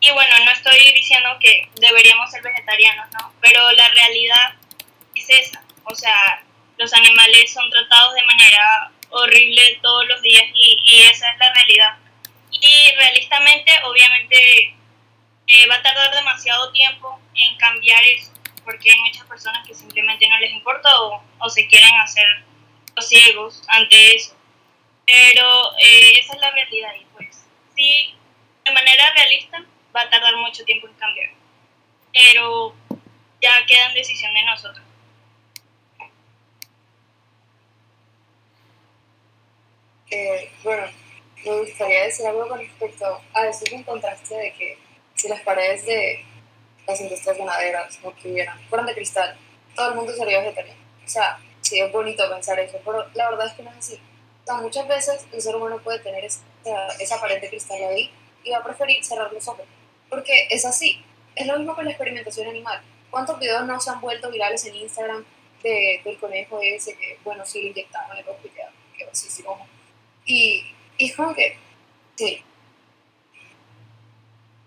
Y 0.00 0.10
bueno, 0.12 0.34
no 0.44 0.50
estoy 0.52 0.92
diciendo 0.94 1.28
que 1.40 1.68
deberíamos 1.78 2.30
ser 2.30 2.42
vegetarianos, 2.42 3.08
¿no? 3.12 3.32
Pero 3.40 3.70
la 3.72 3.88
realidad 3.88 4.54
es 5.14 5.28
esa. 5.28 5.62
O 5.84 5.94
sea, 5.94 6.42
los 6.80 6.92
animales 6.94 7.52
son 7.52 7.68
tratados 7.68 8.14
de 8.14 8.22
manera 8.22 8.90
horrible 9.10 9.78
todos 9.82 10.08
los 10.08 10.22
días 10.22 10.44
y, 10.54 11.02
esa 11.10 11.30
es 11.30 11.38
la 11.38 11.52
realidad. 11.52 11.98
Y 12.50 12.94
realistamente, 12.96 13.70
obviamente, 13.84 14.74
eh, 15.46 15.66
va 15.68 15.76
a 15.76 15.82
tardar 15.82 16.10
demasiado 16.14 16.72
tiempo 16.72 17.20
en 17.34 17.56
cambiar 17.58 18.02
eso 18.04 18.32
porque 18.64 18.90
hay 18.90 18.98
muchas 19.00 19.26
personas 19.26 19.66
que 19.66 19.74
simplemente 19.74 20.26
no 20.28 20.38
les 20.38 20.52
importa 20.52 20.88
o, 21.02 21.48
se 21.50 21.66
quieren 21.66 21.94
hacer 21.96 22.26
los 22.96 23.06
ciegos 23.06 23.62
ante 23.68 24.16
eso. 24.16 24.34
Pero 25.04 25.72
eh, 25.78 26.18
esa 26.18 26.34
es 26.34 26.40
la 26.40 26.50
realidad 26.50 26.92
y 26.98 27.04
pues 27.16 27.44
sí, 27.74 28.14
de 28.64 28.72
manera 28.72 29.12
realista 29.12 29.64
va 29.94 30.02
a 30.02 30.10
tardar 30.10 30.36
mucho 30.36 30.64
tiempo 30.64 30.86
en 30.86 30.94
cambiar. 30.94 31.30
Pero 32.12 32.74
ya 33.42 33.66
queda 33.66 33.88
en 33.88 33.94
decisión 33.94 34.32
de 34.32 34.44
nosotros. 34.44 34.89
Eh, 40.10 40.50
bueno, 40.64 40.82
me 41.44 41.58
gustaría 41.60 42.04
decir 42.04 42.26
algo 42.26 42.48
con 42.48 42.58
respecto 42.58 43.20
a 43.32 43.46
eso 43.46 43.64
que 43.64 43.76
encontraste 43.76 44.34
de 44.34 44.52
que 44.52 44.78
si 45.14 45.28
las 45.28 45.40
paredes 45.42 45.86
de 45.86 46.24
las 46.86 47.00
industrias 47.00 47.38
ganaderas 47.38 48.00
no 48.02 48.10
tuvieran, 48.12 48.58
fueran 48.68 48.86
de 48.86 48.94
cristal, 48.94 49.36
todo 49.74 49.90
el 49.90 49.94
mundo 49.94 50.12
sería 50.14 50.40
vegetariano. 50.40 50.80
O 51.04 51.08
sea, 51.08 51.38
sí 51.60 51.80
es 51.80 51.92
bonito 51.92 52.28
pensar 52.28 52.58
eso, 52.58 52.78
pero 52.84 53.06
la 53.14 53.30
verdad 53.30 53.46
es 53.46 53.52
que 53.54 53.62
no 53.62 53.70
es 53.70 53.76
así. 53.76 54.00
Muchas 54.60 54.88
veces 54.88 55.26
el 55.32 55.40
ser 55.40 55.54
humano 55.54 55.78
puede 55.78 56.00
tener 56.00 56.24
esa, 56.24 57.20
pared 57.20 57.40
de 57.40 57.48
cristal 57.48 57.82
ahí 57.84 58.10
y 58.42 58.50
va 58.50 58.58
a 58.58 58.64
preferir 58.64 59.04
cerrar 59.04 59.32
los 59.32 59.46
ojos, 59.46 59.64
porque 60.08 60.48
es 60.50 60.64
así. 60.64 61.04
Es 61.36 61.46
lo 61.46 61.56
mismo 61.56 61.76
con 61.76 61.84
la 61.84 61.92
experimentación 61.92 62.48
animal. 62.48 62.82
¿Cuántos 63.10 63.38
videos 63.38 63.64
no 63.66 63.80
se 63.80 63.90
han 63.90 64.00
vuelto 64.00 64.30
virales 64.30 64.64
en 64.66 64.74
Instagram 64.74 65.24
de, 65.62 66.00
del 66.04 66.18
conejo 66.18 66.58
ese 66.60 66.96
que, 66.96 67.18
bueno, 67.22 67.46
sí 67.46 67.62
lo 67.62 67.68
inyectaban 67.68 68.18
el 68.18 68.24
y 68.24 68.48
quedó 68.98 69.10
así, 69.12 69.28
sí, 69.30 69.42
como. 69.44 69.69
Y, 70.30 70.64
es 70.96 71.16
como 71.16 71.34
que, 71.34 71.56
sí, 72.14 72.44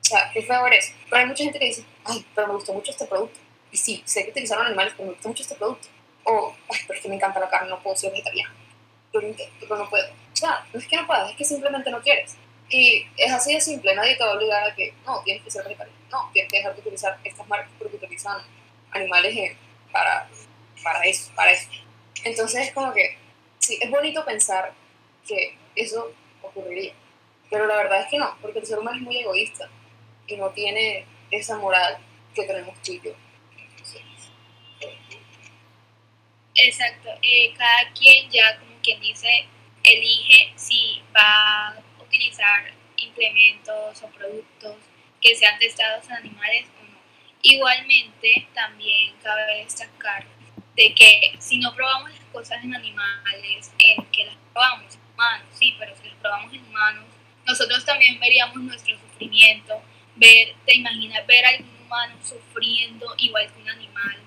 o 0.02 0.04
sea, 0.04 0.30
qué 0.34 0.41
feo 0.41 0.67
eso. 0.67 0.93
Pero 1.10 1.21
hay 1.21 1.26
mucha 1.26 1.43
gente 1.45 1.58
que 1.58 1.67
dice, 1.67 1.86
ay, 2.04 2.26
pero 2.36 2.47
me 2.47 2.56
gustó 2.56 2.73
mucho 2.73 2.91
este 2.91 3.06
producto. 3.06 3.39
Y 3.71 3.78
sí, 3.78 4.04
sé 4.06 4.26
que 4.26 4.32
utilizaron 4.32 4.65
animales, 4.65 4.93
pero 4.97 5.08
me 5.08 5.13
gustó 5.13 5.30
mucho 5.30 5.43
este 5.43 5.56
producto. 5.56 5.88
O, 6.26 6.54
ay, 6.69 6.80
pero 6.86 6.97
es 6.97 7.02
que 7.02 7.08
me 7.08 7.15
encanta 7.15 7.39
la 7.39 7.49
carne, 7.49 7.69
no 7.69 7.82
puedo 7.82 7.95
ser 7.95 8.12
vegetariano. 8.12 8.54
Yo 9.13 9.21
pero 9.21 9.78
no 9.78 9.89
puedo. 9.89 10.06
O 10.12 10.36
sea, 10.36 10.65
no 10.73 10.80
es 10.80 10.88
que 10.88 10.97
no 10.97 11.08
puedas, 11.08 11.32
es 11.32 11.38
que 11.38 11.45
simplemente 11.45 11.91
no 11.91 12.02
quieres. 12.02 12.36
Y 12.69 13.08
es 13.15 13.32
así 13.32 13.54
de 13.54 13.62
simple, 13.62 13.95
nadie 13.95 14.17
te 14.17 14.23
va 14.26 14.32
a 14.32 14.36
obligar 14.36 14.69
a 14.69 14.76
que, 14.76 14.93
no, 15.06 15.21
tienes 15.23 15.43
que 15.43 15.52
ser 15.52 15.63
vegetariano. 15.63 15.97
No, 16.12 16.30
tienes 16.34 16.52
que 16.52 16.58
dejar 16.58 16.73
de 16.76 16.82
utilizar 16.82 17.17
estas 17.23 17.47
marcas 17.47 17.71
porque 17.80 17.95
utilizan 17.95 18.41
animales 18.91 19.56
para, 19.93 20.28
para 20.84 21.04
eso, 21.06 21.32
para 21.36 21.52
eso. 21.52 21.69
Entonces 22.26 22.67
es 22.67 22.73
como 22.73 22.93
que, 22.93 23.17
sí, 23.60 23.78
es 23.80 23.89
bonito 23.89 24.26
pensar 24.26 24.73
que 25.27 25.57
eso 25.75 26.12
ocurriría. 26.41 26.93
Pero 27.49 27.67
la 27.67 27.77
verdad 27.77 28.01
es 28.01 28.07
que 28.07 28.17
no, 28.17 28.36
porque 28.41 28.59
el 28.59 28.65
ser 28.65 28.79
humano 28.79 28.97
es 28.97 29.03
muy 29.03 29.17
egoísta 29.17 29.69
y 30.27 30.38
no 30.38 30.49
tiene 30.51 31.05
esa 31.31 31.57
moral 31.57 31.97
que 32.33 32.43
tenemos 32.43 32.81
tú 32.81 32.93
y 32.93 33.01
yo. 33.01 33.12
Exacto, 36.55 37.09
eh, 37.21 37.53
cada 37.57 37.91
quien 37.93 38.29
ya 38.29 38.59
como 38.59 38.79
quien 38.81 39.01
dice 39.01 39.47
elige 39.83 40.53
si 40.55 41.01
va 41.15 41.69
a 41.69 41.83
utilizar 41.99 42.71
implementos 42.97 44.03
o 44.03 44.07
productos 44.09 44.75
que 45.19 45.36
sean 45.36 45.57
testados 45.59 46.05
en 46.05 46.13
animales 46.13 46.67
o 46.79 46.83
no. 46.83 46.97
Igualmente 47.41 48.47
también 48.53 49.15
cabe 49.21 49.63
destacar 49.63 50.25
de 50.75 50.93
que 50.93 51.36
si 51.39 51.57
no 51.57 51.73
probamos 51.75 52.12
las 52.12 52.25
cosas 52.31 52.63
en 52.63 52.75
animales, 52.75 53.71
en 53.77 54.05
que 54.12 54.25
las 54.25 54.36
probamos 54.51 54.97
humanos, 55.13 55.47
sí, 55.54 55.76
pero 55.80 55.95
si 55.95 56.08
las 56.08 56.17
probamos 56.17 56.54
en 56.54 56.65
humanos, 56.65 57.06
nosotros 57.45 57.86
también 57.86 58.19
veríamos 58.19 58.56
nuestro 58.58 58.97
sufrimiento, 58.99 59.82
ver, 60.15 60.56
te 60.65 60.76
imaginas 60.76 61.26
ver 61.28 61.45
a 61.45 61.49
algún 61.49 61.69
humano 61.86 62.15
sufriendo 62.23 63.13
igual 63.17 63.52
que 63.52 63.62
un 63.62 63.69
animal, 63.69 64.17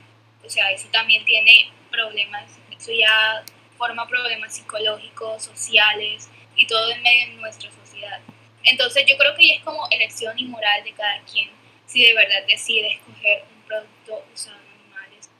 o 0.44 0.48
sea, 0.48 0.70
eso 0.70 0.88
también 0.90 1.24
tiene 1.24 1.70
problemas, 1.90 2.58
eso 2.70 2.92
ya 2.92 3.42
forma 3.76 4.06
problemas 4.06 4.54
psicológicos, 4.54 5.44
sociales 5.44 6.30
y 6.56 6.66
todo 6.66 6.90
en 6.90 7.02
medio 7.02 7.26
de 7.28 7.34
nuestra 7.34 7.70
sociedad. 7.70 8.20
Entonces 8.64 9.04
yo 9.08 9.16
creo 9.16 9.34
que 9.36 9.48
ya 9.48 9.54
es 9.54 9.62
como 9.62 9.86
elección 9.90 10.38
y 10.38 10.44
moral 10.44 10.82
de 10.84 10.92
cada 10.92 11.20
quien 11.22 11.50
si 11.86 12.02
de 12.02 12.14
verdad 12.14 12.44
decide 12.48 12.94
escoger 12.94 13.44
un 13.54 13.62
producto 13.62 14.24
usado 14.34 14.56
en 14.56 14.82
animales. 14.82 15.30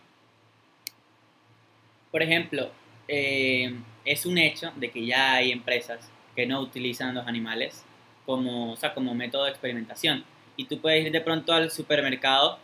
Por 2.11 2.23
ejemplo, 2.23 2.73
eh, 3.09 3.75
es 4.07 4.25
un 4.25 4.39
hecho 4.39 4.73
de 4.77 4.91
que 4.91 5.05
ya 5.05 5.35
hay 5.35 5.53
empresas 5.53 6.11
que 6.35 6.47
no 6.47 6.61
utilizan 6.61 7.15
los 7.15 7.27
animales 7.27 7.85
como, 8.25 8.73
o 8.73 8.77
sea, 8.77 8.95
como 8.95 9.15
método 9.15 9.45
de 9.45 9.51
experimentación 9.51 10.25
y 10.57 10.65
tú 10.65 10.81
puedes 10.81 11.05
ir 11.05 11.13
de 11.13 11.21
pronto 11.21 11.53
al 11.53 11.71
supermercado 11.71 12.59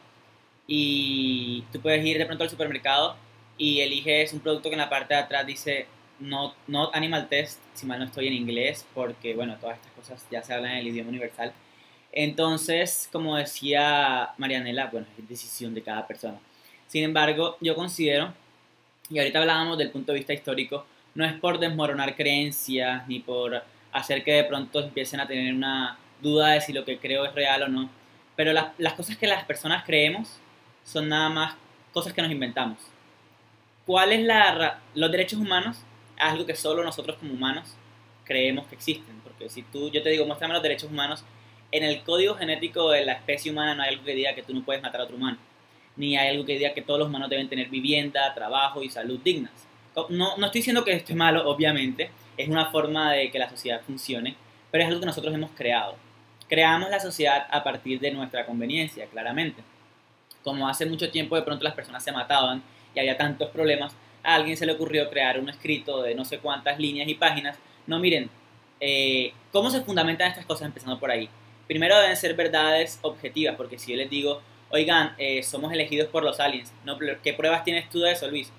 y 0.67 1.65
tú 1.73 1.81
puedes 1.81 2.05
ir 2.05 2.17
de 2.19 2.27
pronto 2.27 2.45
al 2.45 2.51
supermercado 2.51 3.17
y 3.59 3.81
eliges 3.81 4.33
un 4.33 4.41
producto 4.41 4.71
que 4.71 4.75
en 4.75 4.81
la 4.81 4.89
parte 4.89 5.15
de 5.15 5.21
atrás 5.21 5.47
dice 5.47 5.87
not, 6.21 6.55
not 6.67 6.95
animal 6.95 7.29
test, 7.29 7.61
si 7.75 7.87
mal 7.87 7.99
no 7.99 8.07
estoy 8.07 8.29
en 8.29 8.35
inglés, 8.35 8.87
porque 8.95 9.35
bueno, 9.35 9.57
todas 9.61 9.77
estas 9.79 9.93
cosas 9.93 10.27
ya 10.31 10.43
se 10.43 10.55
hablan 10.55 10.73
en 10.73 10.79
el 10.79 10.89
idioma 10.89 11.11
universal. 11.11 11.53
Entonces, 12.13 13.09
como 13.11 13.37
decía 13.37 14.31
Marianela, 14.39 14.87
bueno, 14.87 15.07
es 15.19 15.29
decisión 15.29 15.75
de 15.75 15.83
cada 15.83 16.07
persona. 16.07 16.39
Sin 16.87 17.05
embargo, 17.05 17.57
yo 17.61 17.75
considero 17.75 18.33
y 19.11 19.19
ahorita 19.19 19.41
hablábamos 19.41 19.79
del 19.79 19.91
punto 19.91 20.13
de 20.13 20.19
vista 20.19 20.33
histórico, 20.33 20.87
no 21.15 21.25
es 21.25 21.33
por 21.35 21.59
desmoronar 21.59 22.17
creencias 22.17 23.07
ni 23.09 23.21
por 23.21 23.63
hacer 23.93 24.25
que 24.25 24.33
de 24.33 24.45
pronto 24.45 24.81
empiecen 24.81 25.21
a 25.21 25.27
tener 25.27 25.55
una 25.55 25.99
duda 26.21 26.51
de 26.51 26.61
si 26.61 26.73
lo 26.73 26.85
que 26.85 26.99
creo 26.99 27.25
es 27.25 27.35
real 27.35 27.63
o 27.65 27.69
no, 27.69 27.91
pero 28.37 28.53
las, 28.53 28.69
las 28.79 28.95
cosas 28.95 29.17
que 29.17 29.27
las 29.27 29.45
personas 29.45 29.85
creemos 29.85 30.39
son 30.85 31.09
nada 31.09 31.29
más 31.29 31.57
cosas 31.93 32.13
que 32.13 32.23
nos 32.23 32.31
inventamos. 32.31 32.79
¿Cuál 33.87 34.13
es 34.13 34.23
la 34.23 34.81
los 34.95 35.11
derechos 35.11 35.39
humanos? 35.39 35.79
Algo 36.17 36.47
que 36.47 36.55
solo 36.55 36.85
nosotros 36.85 37.17
como 37.19 37.35
humanos 37.35 37.77
creemos 38.25 38.67
que 38.67 38.77
existen, 38.77 39.21
porque 39.23 39.49
si 39.49 39.63
tú 39.63 39.91
yo 39.91 40.03
te 40.03 40.11
digo, 40.11 40.25
muéstrame 40.25 40.55
los 40.55 40.63
derechos 40.63 40.91
humanos, 40.91 41.25
en 41.73 41.83
el 41.83 42.03
código 42.03 42.35
genético 42.35 42.91
de 42.91 43.05
la 43.05 43.13
especie 43.13 43.51
humana 43.51 43.75
no 43.75 43.83
hay 43.83 43.91
algo 43.91 44.05
que 44.05 44.15
diga 44.15 44.35
que 44.35 44.43
tú 44.43 44.55
no 44.55 44.63
puedes 44.63 44.83
matar 44.83 45.01
a 45.01 45.05
otro 45.05 45.17
humano, 45.17 45.39
ni 45.97 46.17
hay 46.17 46.29
algo 46.29 46.45
que 46.45 46.57
diga 46.57 46.73
que 46.73 46.83
todos 46.83 47.01
los 47.01 47.09
humanos 47.09 47.29
deben 47.29 47.49
tener 47.49 47.69
vivienda, 47.69 48.33
trabajo 48.35 48.83
y 48.83 48.91
salud 48.91 49.19
dignas. 49.23 49.53
No, 50.09 50.37
no 50.37 50.47
estoy 50.47 50.61
diciendo 50.61 50.85
que 50.85 50.93
esto 50.93 51.13
es 51.13 51.19
malo, 51.19 51.49
obviamente, 51.49 52.11
es 52.37 52.49
una 52.49 52.67
forma 52.67 53.13
de 53.13 53.31
que 53.31 53.39
la 53.39 53.51
sociedad 53.51 53.83
funcione, 53.87 54.37
pero 54.71 54.83
es 54.83 54.89
algo 54.89 55.01
que 55.01 55.07
nosotros 55.07 55.35
hemos 55.35 55.51
creado. 55.53 55.97
Creamos 56.49 56.91
la 56.91 57.01
sociedad 57.01 57.47
a 57.51 57.63
partir 57.63 58.01
de 58.01 58.11
nuestra 58.11 58.47
conveniencia, 58.47 59.07
claramente. 59.07 59.63
Como 60.43 60.69
hace 60.69 60.87
mucho 60.87 61.11
tiempo 61.11 61.37
de 61.37 61.43
pronto 61.43 61.65
las 61.65 61.75
personas 61.75 62.03
se 62.03 62.13
mataban 62.13 62.63
y 62.95 63.01
había 63.01 63.17
tantos 63.17 63.51
problemas, 63.51 63.95
a 64.23 64.35
alguien 64.35 64.57
se 64.57 64.67
le 64.67 64.73
ocurrió 64.73 65.09
crear 65.11 65.39
un 65.39 65.49
escrito 65.49 66.03
de 66.03 66.15
no 66.15 66.25
sé 66.25 66.39
cuántas 66.39 66.79
líneas 66.79 67.09
y 67.09 67.15
páginas. 67.15 67.59
No, 67.87 67.99
miren, 67.99 68.31
eh, 68.81 69.33
¿cómo 69.53 69.71
se 69.71 69.83
fundamentan 69.83 70.29
estas 70.29 70.47
cosas 70.47 70.67
empezando 70.67 70.99
por 70.99 71.11
ahí? 71.11 71.29
Primero 71.67 71.99
deben 71.99 72.17
ser 72.17 72.35
verdades 72.35 72.99
objetivas, 73.03 73.57
porque 73.57 73.79
si 73.79 73.93
yo 73.93 73.97
les 73.97 74.11
digo, 74.11 74.41
oigan, 74.71 75.15
eh, 75.19 75.43
somos 75.43 75.73
elegidos 75.73 76.09
por 76.09 76.23
los 76.23 76.41
aliens, 76.41 76.73
no, 76.85 76.99
¿qué 77.23 77.33
pruebas 77.35 77.65
tienes 77.65 77.89
tú 77.89 78.01
de 78.01 78.13
eso, 78.13 78.29
Luis? 78.29 78.53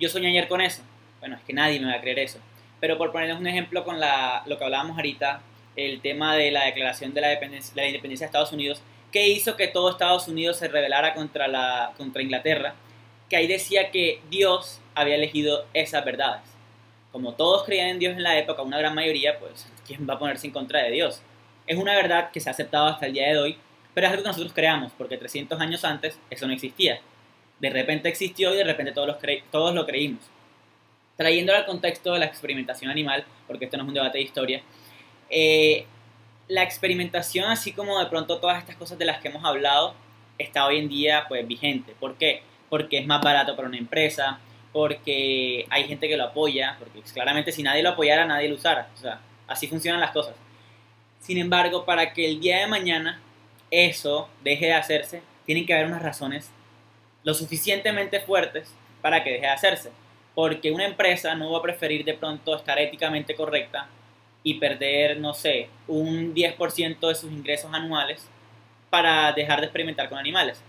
Yo 0.00 0.08
soñé 0.08 0.28
ayer 0.28 0.48
con 0.48 0.62
eso. 0.62 0.80
Bueno, 1.20 1.36
es 1.36 1.42
que 1.42 1.52
nadie 1.52 1.78
me 1.78 1.86
va 1.86 1.98
a 1.98 2.00
creer 2.00 2.20
eso. 2.20 2.38
Pero 2.80 2.96
por 2.96 3.12
ponerles 3.12 3.38
un 3.38 3.46
ejemplo 3.46 3.84
con 3.84 4.00
la, 4.00 4.42
lo 4.46 4.56
que 4.56 4.64
hablábamos 4.64 4.96
ahorita, 4.96 5.42
el 5.76 6.00
tema 6.00 6.34
de 6.34 6.50
la 6.50 6.64
declaración 6.64 7.12
de 7.12 7.20
la, 7.20 7.28
dependencia, 7.28 7.74
de 7.74 7.82
la 7.82 7.88
independencia 7.88 8.24
de 8.24 8.28
Estados 8.28 8.52
Unidos, 8.52 8.80
que 9.12 9.28
hizo 9.28 9.56
que 9.56 9.68
todo 9.68 9.90
Estados 9.90 10.26
Unidos 10.26 10.56
se 10.56 10.68
rebelara 10.68 11.12
contra, 11.12 11.48
la, 11.48 11.92
contra 11.98 12.22
Inglaterra, 12.22 12.74
que 13.28 13.36
ahí 13.36 13.46
decía 13.46 13.90
que 13.90 14.22
Dios 14.30 14.80
había 14.94 15.16
elegido 15.16 15.66
esas 15.74 16.02
verdades. 16.02 16.42
Como 17.12 17.34
todos 17.34 17.64
creían 17.64 17.88
en 17.88 17.98
Dios 17.98 18.16
en 18.16 18.22
la 18.22 18.38
época, 18.38 18.62
una 18.62 18.78
gran 18.78 18.94
mayoría, 18.94 19.38
pues, 19.38 19.70
¿quién 19.86 20.08
va 20.08 20.14
a 20.14 20.18
ponerse 20.18 20.46
en 20.46 20.54
contra 20.54 20.82
de 20.82 20.92
Dios? 20.92 21.20
Es 21.66 21.76
una 21.76 21.94
verdad 21.94 22.30
que 22.30 22.40
se 22.40 22.48
ha 22.48 22.52
aceptado 22.52 22.86
hasta 22.86 23.04
el 23.04 23.12
día 23.12 23.28
de 23.28 23.38
hoy, 23.38 23.58
pero 23.92 24.06
es 24.06 24.12
algo 24.12 24.22
que 24.22 24.28
nosotros 24.28 24.54
creamos, 24.54 24.92
porque 24.96 25.18
300 25.18 25.60
años 25.60 25.84
antes 25.84 26.18
eso 26.30 26.46
no 26.46 26.54
existía. 26.54 27.00
De 27.60 27.70
repente 27.70 28.08
existió 28.08 28.54
y 28.54 28.56
de 28.56 28.64
repente 28.64 28.92
todos, 28.92 29.06
los 29.06 29.16
cre 29.18 29.44
todos 29.50 29.74
lo 29.74 29.86
creímos. 29.86 30.22
Trayéndolo 31.16 31.58
al 31.58 31.66
contexto 31.66 32.14
de 32.14 32.20
la 32.20 32.26
experimentación 32.26 32.90
animal, 32.90 33.24
porque 33.46 33.66
esto 33.66 33.76
no 33.76 33.82
es 33.82 33.88
un 33.88 33.94
debate 33.94 34.18
de 34.18 34.24
historia, 34.24 34.62
eh, 35.28 35.86
la 36.48 36.62
experimentación, 36.62 37.50
así 37.50 37.72
como 37.72 37.98
de 38.00 38.06
pronto 38.06 38.38
todas 38.38 38.58
estas 38.58 38.76
cosas 38.76 38.98
de 38.98 39.04
las 39.04 39.20
que 39.20 39.28
hemos 39.28 39.44
hablado, 39.44 39.94
está 40.38 40.66
hoy 40.66 40.78
en 40.78 40.88
día 40.88 41.26
pues 41.28 41.46
vigente. 41.46 41.94
¿Por 42.00 42.16
qué? 42.16 42.42
Porque 42.68 42.98
es 42.98 43.06
más 43.06 43.22
barato 43.22 43.54
para 43.54 43.68
una 43.68 43.78
empresa, 43.78 44.40
porque 44.72 45.66
hay 45.70 45.84
gente 45.84 46.08
que 46.08 46.16
lo 46.16 46.24
apoya, 46.24 46.76
porque 46.78 47.02
claramente 47.12 47.52
si 47.52 47.62
nadie 47.62 47.82
lo 47.82 47.90
apoyara, 47.90 48.24
nadie 48.24 48.48
lo 48.48 48.56
usara. 48.56 48.88
O 48.94 48.96
sea, 48.96 49.20
así 49.46 49.68
funcionan 49.68 50.00
las 50.00 50.10
cosas. 50.10 50.34
Sin 51.20 51.38
embargo, 51.38 51.84
para 51.84 52.12
que 52.12 52.26
el 52.26 52.40
día 52.40 52.60
de 52.60 52.66
mañana 52.66 53.20
eso 53.70 54.28
deje 54.42 54.66
de 54.66 54.72
hacerse, 54.72 55.22
tienen 55.46 55.66
que 55.66 55.74
haber 55.74 55.86
unas 55.86 56.02
razones 56.02 56.50
lo 57.24 57.34
suficientemente 57.34 58.20
fuertes 58.20 58.72
para 59.02 59.22
que 59.22 59.30
deje 59.30 59.46
de 59.46 59.52
hacerse. 59.52 59.90
Porque 60.34 60.70
una 60.70 60.86
empresa 60.86 61.34
no 61.34 61.52
va 61.52 61.58
a 61.58 61.62
preferir 61.62 62.04
de 62.04 62.14
pronto 62.14 62.56
estar 62.56 62.78
éticamente 62.78 63.34
correcta 63.34 63.88
y 64.42 64.54
perder, 64.54 65.18
no 65.18 65.34
sé, 65.34 65.68
un 65.86 66.34
10% 66.34 67.08
de 67.08 67.14
sus 67.14 67.30
ingresos 67.30 67.72
anuales 67.74 68.26
para 68.88 69.32
dejar 69.32 69.60
de 69.60 69.66
experimentar 69.66 70.08
con 70.08 70.18
animales. 70.18 70.62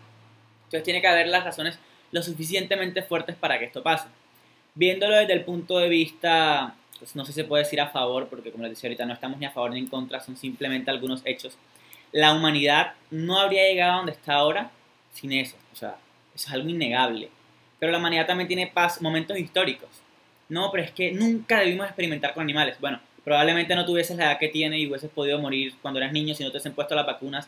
Entonces 0.65 0.83
tiene 0.83 1.01
que 1.01 1.07
haber 1.07 1.27
las 1.27 1.43
razones 1.43 1.79
lo 2.11 2.21
suficientemente 2.21 3.01
fuertes 3.01 3.35
para 3.35 3.59
que 3.59 3.65
esto 3.65 3.83
pase. 3.83 4.07
Viéndolo 4.75 5.15
desde 5.15 5.33
el 5.33 5.43
punto 5.43 5.79
de 5.79 5.89
vista, 5.89 6.75
pues 6.99 7.15
no 7.15 7.25
sé 7.25 7.33
si 7.33 7.41
se 7.41 7.47
puede 7.47 7.63
decir 7.63 7.81
a 7.81 7.89
favor, 7.89 8.27
porque 8.27 8.51
como 8.51 8.63
les 8.63 8.73
decía 8.73 8.87
ahorita, 8.87 9.05
no 9.05 9.13
estamos 9.13 9.37
ni 9.37 9.45
a 9.45 9.51
favor 9.51 9.71
ni 9.71 9.79
en 9.79 9.87
contra, 9.87 10.19
son 10.19 10.37
simplemente 10.37 10.91
algunos 10.91 11.21
hechos. 11.25 11.57
La 12.11 12.33
humanidad 12.33 12.93
no 13.09 13.39
habría 13.39 13.63
llegado 13.63 13.93
a 13.93 13.97
donde 13.97 14.11
está 14.11 14.33
ahora 14.33 14.71
sin 15.13 15.31
eso. 15.31 15.55
O 15.73 15.75
sea, 15.75 15.95
eso 16.35 16.47
es 16.47 16.53
algo 16.53 16.69
innegable. 16.69 17.29
Pero 17.79 17.91
la 17.91 17.97
humanidad 17.97 18.27
también 18.27 18.47
tiene 18.47 18.71
momentos 18.99 19.37
históricos. 19.37 19.89
No, 20.49 20.69
pero 20.71 20.83
es 20.83 20.91
que 20.91 21.11
nunca 21.11 21.59
debimos 21.59 21.87
experimentar 21.87 22.33
con 22.33 22.43
animales. 22.43 22.77
Bueno, 22.79 22.99
probablemente 23.23 23.73
no 23.75 23.85
tuvieses 23.85 24.17
la 24.17 24.25
edad 24.25 24.39
que 24.39 24.49
tiene 24.49 24.77
y 24.77 24.87
hubieses 24.87 25.09
podido 25.09 25.39
morir 25.39 25.73
cuando 25.81 25.99
eras 25.99 26.11
niño 26.11 26.35
si 26.35 26.43
no 26.43 26.51
te 26.51 26.57
has 26.57 26.69
puesto 26.69 26.93
las 26.93 27.05
vacunas, 27.05 27.47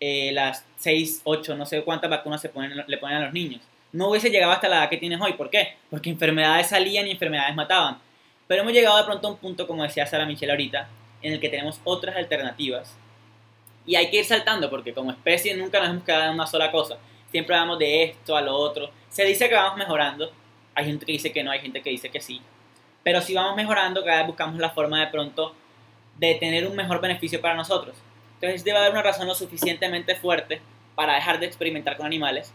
eh, 0.00 0.30
las 0.32 0.64
6, 0.78 1.22
8, 1.24 1.56
no 1.56 1.66
sé 1.66 1.82
cuántas 1.82 2.08
vacunas 2.10 2.40
se 2.40 2.48
le 2.86 2.98
ponen 2.98 3.16
a 3.16 3.24
los 3.24 3.32
niños. 3.32 3.62
No 3.92 4.08
hubiese 4.08 4.30
llegado 4.30 4.52
hasta 4.52 4.68
la 4.68 4.76
edad 4.76 4.90
que 4.90 4.98
tienes 4.98 5.20
hoy. 5.20 5.32
¿Por 5.32 5.50
qué? 5.50 5.76
Porque 5.90 6.10
enfermedades 6.10 6.68
salían 6.68 7.06
y 7.06 7.12
enfermedades 7.12 7.54
mataban. 7.54 7.98
Pero 8.46 8.62
hemos 8.62 8.72
llegado 8.72 8.98
de 8.98 9.04
pronto 9.04 9.26
a 9.26 9.30
un 9.32 9.38
punto, 9.38 9.66
como 9.66 9.82
decía 9.82 10.06
Sara 10.06 10.26
Michelle 10.26 10.52
ahorita, 10.52 10.88
en 11.22 11.32
el 11.32 11.40
que 11.40 11.48
tenemos 11.48 11.80
otras 11.84 12.16
alternativas. 12.16 12.94
Y 13.86 13.96
hay 13.96 14.10
que 14.10 14.18
ir 14.18 14.24
saltando, 14.24 14.70
porque 14.70 14.92
como 14.92 15.10
especie 15.10 15.56
nunca 15.56 15.80
nos 15.80 15.90
hemos 15.90 16.04
quedado 16.04 16.26
en 16.26 16.34
una 16.34 16.46
sola 16.46 16.70
cosa. 16.70 16.98
Siempre 17.36 17.54
vamos 17.54 17.78
de 17.78 18.02
esto 18.04 18.34
a 18.34 18.40
lo 18.40 18.56
otro. 18.56 18.90
Se 19.10 19.22
dice 19.22 19.46
que 19.50 19.54
vamos 19.54 19.76
mejorando. 19.76 20.32
Hay 20.74 20.86
gente 20.86 21.04
que 21.04 21.12
dice 21.12 21.32
que 21.32 21.44
no, 21.44 21.50
hay 21.50 21.58
gente 21.58 21.82
que 21.82 21.90
dice 21.90 22.08
que 22.08 22.18
sí. 22.18 22.40
Pero 23.02 23.20
si 23.20 23.34
vamos 23.34 23.54
mejorando, 23.54 24.02
cada 24.02 24.20
vez 24.20 24.26
buscamos 24.28 24.58
la 24.58 24.70
forma 24.70 24.98
de 25.00 25.08
pronto 25.08 25.54
de 26.16 26.36
tener 26.36 26.66
un 26.66 26.74
mejor 26.74 26.98
beneficio 27.02 27.42
para 27.42 27.54
nosotros. 27.54 27.94
Entonces 28.36 28.64
debe 28.64 28.78
haber 28.78 28.92
una 28.92 29.02
razón 29.02 29.26
lo 29.26 29.34
suficientemente 29.34 30.14
fuerte 30.14 30.62
para 30.94 31.16
dejar 31.16 31.38
de 31.38 31.44
experimentar 31.44 31.98
con 31.98 32.06
animales. 32.06 32.54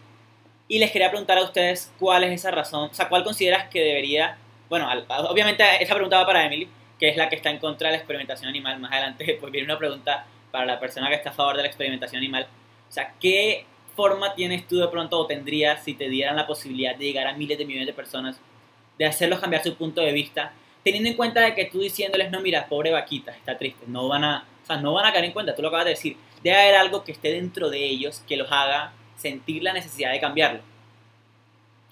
Y 0.67 0.79
les 0.79 0.89
quería 0.89 1.11
preguntar 1.11 1.37
a 1.37 1.43
ustedes 1.43 1.93
cuál 1.99 2.23
es 2.23 2.31
esa 2.31 2.49
razón, 2.49 2.89
o 2.89 2.93
sea, 2.95 3.07
cuál 3.07 3.23
consideras 3.23 3.69
que 3.69 3.81
debería, 3.81 4.39
bueno, 4.67 4.89
obviamente 5.29 5.63
esa 5.79 5.93
pregunta 5.93 6.17
va 6.17 6.25
para 6.25 6.43
Emily, 6.43 6.67
que 6.97 7.07
es 7.07 7.17
la 7.17 7.29
que 7.29 7.35
está 7.35 7.51
en 7.51 7.59
contra 7.59 7.89
de 7.89 7.91
la 7.91 7.97
experimentación 7.99 8.49
animal. 8.49 8.79
Más 8.79 8.91
adelante 8.91 9.37
pues 9.39 9.51
viene 9.51 9.65
una 9.65 9.77
pregunta 9.77 10.25
para 10.49 10.65
la 10.65 10.79
persona 10.79 11.07
que 11.09 11.13
está 11.17 11.29
a 11.29 11.33
favor 11.33 11.55
de 11.55 11.61
la 11.61 11.67
experimentación 11.67 12.17
animal. 12.17 12.47
O 12.89 12.91
sea, 12.91 13.13
¿qué 13.19 13.67
forma 13.95 14.33
tienes 14.35 14.67
tú 14.67 14.77
de 14.77 14.87
pronto 14.87 15.19
o 15.19 15.27
tendrías 15.27 15.83
si 15.83 15.93
te 15.93 16.09
dieran 16.09 16.35
la 16.35 16.47
posibilidad 16.47 16.95
de 16.95 17.05
llegar 17.05 17.27
a 17.27 17.33
miles 17.33 17.57
de 17.57 17.65
millones 17.65 17.87
de 17.87 17.93
personas, 17.93 18.39
de 18.97 19.05
hacerlos 19.05 19.39
cambiar 19.39 19.63
su 19.63 19.75
punto 19.75 20.01
de 20.01 20.11
vista, 20.11 20.53
teniendo 20.83 21.09
en 21.09 21.15
cuenta 21.15 21.41
de 21.41 21.53
que 21.53 21.65
tú 21.65 21.79
diciéndoles, 21.79 22.31
no, 22.31 22.41
mira, 22.41 22.67
pobre 22.67 22.91
vaquita, 22.91 23.31
está 23.31 23.57
triste, 23.57 23.85
no 23.87 24.07
van 24.07 24.23
a, 24.23 24.45
o 24.63 24.65
sea, 24.65 24.77
no 24.77 24.93
van 24.93 25.05
a 25.05 25.13
caer 25.13 25.25
en 25.25 25.31
cuenta, 25.31 25.55
tú 25.55 25.61
lo 25.61 25.67
acabas 25.67 25.85
de 25.85 25.91
decir, 25.91 26.17
debe 26.43 26.57
haber 26.57 26.75
algo 26.75 27.03
que 27.03 27.11
esté 27.11 27.31
dentro 27.31 27.69
de 27.69 27.83
ellos 27.83 28.23
que 28.27 28.37
los 28.37 28.51
haga 28.51 28.93
sentir 29.15 29.63
la 29.63 29.73
necesidad 29.73 30.11
de 30.11 30.19
cambiarlo. 30.19 30.61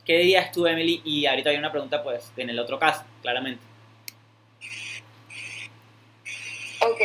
¿Qué 0.06 0.18
dirías 0.18 0.52
tú, 0.52 0.66
Emily? 0.66 1.02
Y 1.06 1.28
ahorita 1.28 1.52
hay 1.52 1.58
una 1.58 1.72
pregunta, 1.72 2.02
pues, 2.02 2.32
en 2.36 2.50
el 2.50 2.58
otro 2.58 2.80
caso, 2.80 3.04
claramente. 3.22 3.62
Ok, 6.82 7.00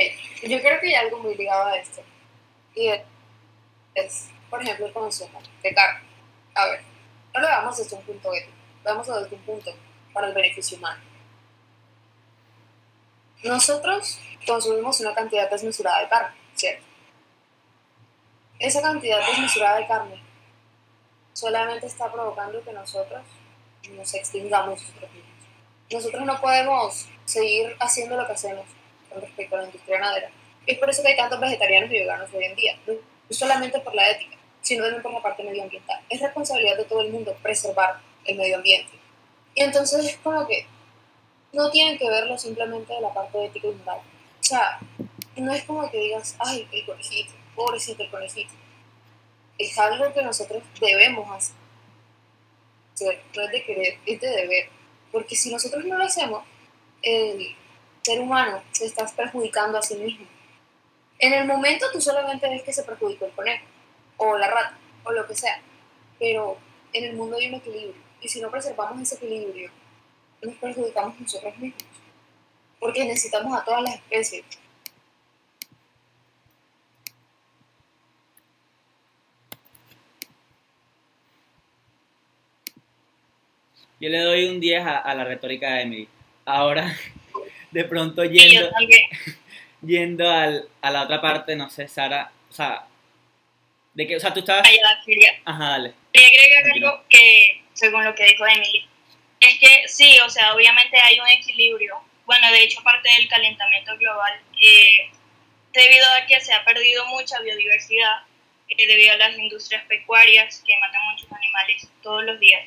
yo 0.48 0.60
creo 0.60 0.80
que 0.80 0.88
hay 0.88 0.94
algo 0.94 1.18
muy 1.18 1.34
ligado 1.34 1.66
a 1.66 1.76
esto. 1.76 2.02
Y 2.74 2.88
es, 3.94 4.30
por 4.50 4.62
ejemplo, 4.62 4.86
el 4.86 4.92
consumo 4.92 5.40
de 5.62 5.74
carne. 5.74 6.00
A 6.54 6.66
ver, 6.66 6.82
no 7.34 7.40
lo 7.40 7.46
veamos 7.46 7.76
desde 7.76 7.96
un 7.96 8.02
punto 8.02 8.32
ético, 8.32 8.52
lo 8.78 8.84
veamos 8.84 9.06
desde 9.06 9.34
un 9.34 9.42
punto 9.42 9.72
para 10.12 10.28
el 10.28 10.34
beneficio 10.34 10.78
humano. 10.78 11.02
Nosotros 13.42 14.18
consumimos 14.46 15.00
una 15.00 15.14
cantidad 15.14 15.50
desmesurada 15.50 16.00
de 16.00 16.08
carne, 16.08 16.36
¿cierto? 16.54 16.84
Esa 18.58 18.80
cantidad 18.80 19.18
desmesurada 19.26 19.78
de 19.78 19.86
carne 19.86 20.22
solamente 21.32 21.86
está 21.86 22.10
provocando 22.10 22.62
que 22.62 22.72
nosotros 22.72 23.22
nos 23.90 24.14
extingamos 24.14 24.80
nosotros 24.80 25.10
mismos. 25.12 25.34
Nosotros 25.90 26.24
no 26.24 26.40
podemos 26.40 27.06
seguir 27.24 27.76
haciendo 27.80 28.16
lo 28.16 28.26
que 28.26 28.32
hacemos 28.32 28.64
con 29.10 29.20
respecto 29.20 29.56
a 29.56 29.58
la 29.58 29.64
industria 29.66 29.98
ganadera. 29.98 30.30
Es 30.66 30.78
por 30.78 30.88
eso 30.88 31.02
que 31.02 31.08
hay 31.08 31.16
tantos 31.16 31.40
vegetarianos 31.40 31.90
y 31.90 31.98
veganos 31.98 32.30
hoy 32.32 32.44
en 32.44 32.56
día, 32.56 32.78
no 33.28 33.36
solamente 33.36 33.78
por 33.80 33.94
la 33.94 34.10
ética, 34.10 34.36
sino 34.60 34.82
también 34.82 35.02
por 35.02 35.12
la 35.12 35.22
parte 35.22 35.42
medioambiental. 35.42 36.00
Es 36.08 36.20
responsabilidad 36.20 36.76
de 36.76 36.84
todo 36.84 37.00
el 37.00 37.12
mundo 37.12 37.36
preservar 37.42 38.00
el 38.24 38.36
medio 38.36 38.56
ambiente. 38.56 38.92
Y 39.54 39.62
entonces 39.62 40.04
es 40.04 40.16
como 40.18 40.46
que 40.46 40.66
no 41.52 41.70
tienen 41.70 41.98
que 41.98 42.08
verlo 42.08 42.36
simplemente 42.36 42.92
de 42.92 43.00
la 43.00 43.12
parte 43.12 43.44
ética 43.44 43.68
y 43.68 43.72
moral. 43.72 43.98
O 43.98 44.42
sea, 44.42 44.78
no 45.36 45.52
es 45.52 45.64
como 45.64 45.90
que 45.90 45.98
digas, 45.98 46.36
ay, 46.38 46.68
el 46.72 46.84
conejito, 46.84 47.32
pobrecito 47.54 48.02
el 48.02 48.10
conejito. 48.10 48.52
Es 49.58 49.78
algo 49.78 50.12
que 50.12 50.22
nosotros 50.22 50.62
debemos 50.80 51.30
hacer. 51.30 51.56
No 53.34 53.42
es 53.42 53.50
de 53.52 53.64
querer, 53.64 53.98
es 54.06 54.20
de 54.20 54.28
deber. 54.28 54.68
Porque 55.12 55.36
si 55.36 55.52
nosotros 55.52 55.84
no 55.84 55.96
lo 55.96 56.04
hacemos, 56.04 56.44
el 57.02 57.54
ser 58.02 58.20
humano 58.20 58.62
se 58.72 58.86
está 58.86 59.06
perjudicando 59.06 59.78
a 59.78 59.82
sí 59.82 59.94
mismo. 59.96 60.26
En 61.24 61.32
el 61.32 61.46
momento 61.46 61.86
tú 61.90 62.02
solamente 62.02 62.46
ves 62.50 62.62
que 62.62 62.72
se 62.74 62.82
perjudicó 62.82 63.24
el 63.24 63.32
conejo, 63.32 63.64
o 64.18 64.36
la 64.36 64.46
rata, 64.46 64.76
o 65.04 65.12
lo 65.12 65.26
que 65.26 65.34
sea. 65.34 65.58
Pero 66.18 66.58
en 66.92 67.04
el 67.04 67.16
mundo 67.16 67.38
hay 67.38 67.48
un 67.48 67.54
equilibrio. 67.54 67.94
Y 68.20 68.28
si 68.28 68.42
no 68.42 68.50
preservamos 68.50 69.00
ese 69.00 69.14
equilibrio, 69.14 69.70
nos 70.42 70.54
perjudicamos 70.56 71.18
nosotros 71.18 71.56
mismos. 71.56 71.82
Porque 72.78 73.06
necesitamos 73.06 73.58
a 73.58 73.64
todas 73.64 73.84
las 73.84 73.94
especies. 73.94 74.44
Yo 83.98 84.10
le 84.10 84.18
doy 84.18 84.44
un 84.44 84.60
10 84.60 84.84
a, 84.84 84.98
a 84.98 85.14
la 85.14 85.24
retórica 85.24 85.72
de 85.72 85.80
Emily. 85.84 86.08
Ahora, 86.44 86.94
de 87.70 87.84
pronto 87.84 88.22
Y 88.26 88.28
yo 88.28 88.44
yendo, 88.44 88.68
también. 88.68 89.08
Yendo 89.86 90.28
al, 90.30 90.68
a 90.82 90.90
la 90.90 91.02
otra 91.02 91.20
parte, 91.20 91.56
no 91.56 91.70
sé, 91.70 91.88
Sara, 91.88 92.30
o 92.50 92.52
sea, 92.52 92.86
de 93.94 94.06
que, 94.06 94.16
o 94.16 94.20
sea, 94.20 94.32
tú 94.32 94.40
estabas... 94.40 94.68
Ajá, 95.44 95.68
dale. 95.70 95.94
quería 96.12 96.28
agregar 96.28 96.72
algo 96.72 97.04
que, 97.08 97.62
según 97.72 98.04
lo 98.04 98.14
que 98.14 98.24
dijo 98.24 98.46
Emily, 98.46 98.88
es 99.40 99.58
que 99.58 99.88
sí, 99.88 100.18
o 100.24 100.28
sea, 100.28 100.54
obviamente 100.54 100.98
hay 100.98 101.18
un 101.20 101.28
equilibrio. 101.28 102.00
Bueno, 102.26 102.50
de 102.50 102.62
hecho, 102.62 102.82
parte 102.82 103.08
del 103.18 103.28
calentamiento 103.28 103.96
global, 103.98 104.40
eh, 104.60 105.10
debido 105.72 106.06
a 106.12 106.26
que 106.26 106.40
se 106.40 106.52
ha 106.54 106.64
perdido 106.64 107.04
mucha 107.06 107.40
biodiversidad, 107.40 108.22
eh, 108.68 108.86
debido 108.86 109.12
a 109.12 109.16
las 109.16 109.36
industrias 109.36 109.84
pecuarias 109.84 110.62
que 110.66 110.76
matan 110.78 111.02
muchos 111.10 111.30
animales 111.30 111.88
todos 112.02 112.24
los 112.24 112.40
días. 112.40 112.64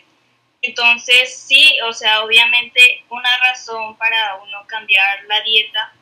Entonces, 0.62 1.36
sí, 1.36 1.78
o 1.86 1.94
sea, 1.94 2.24
obviamente 2.24 3.04
una 3.10 3.38
razón 3.38 3.98
para 3.98 4.36
uno 4.36 4.66
cambiar 4.68 5.24
la 5.26 5.42
dieta 5.42 5.94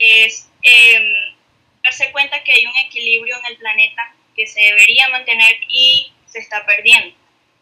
es 0.00 0.48
em, 0.62 1.36
darse 1.84 2.10
cuenta 2.10 2.42
que 2.42 2.52
hay 2.52 2.66
un 2.66 2.76
equilibrio 2.78 3.38
en 3.38 3.46
el 3.46 3.56
planeta 3.58 4.14
que 4.34 4.46
se 4.46 4.60
debería 4.60 5.08
mantener 5.10 5.56
y 5.68 6.12
se 6.26 6.40
está 6.40 6.64
perdiendo. 6.66 7.14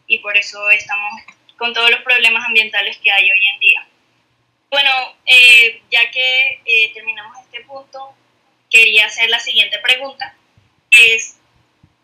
Y 0.07 0.19
por 0.21 0.37
eso 0.37 0.71
estamos 0.71 1.13
con 1.59 1.75
todos 1.75 1.91
los 1.91 2.01
problemas 2.03 2.47
ambientales 2.47 2.97
que 2.99 3.11
hay 3.11 3.25
hoy 3.25 3.47
en 3.53 3.61
día. 3.61 3.89
Bueno, 4.71 4.91
eh, 5.27 5.83
ya 5.91 6.11
que 6.11 6.61
eh, 6.65 6.93
terminamos 6.95 7.37
este 7.45 7.63
punto, 7.63 8.15
quería 8.71 9.07
hacer 9.07 9.29
la 9.29 9.41
siguiente 9.41 9.79
pregunta. 9.81 10.35
Es, 10.91 11.39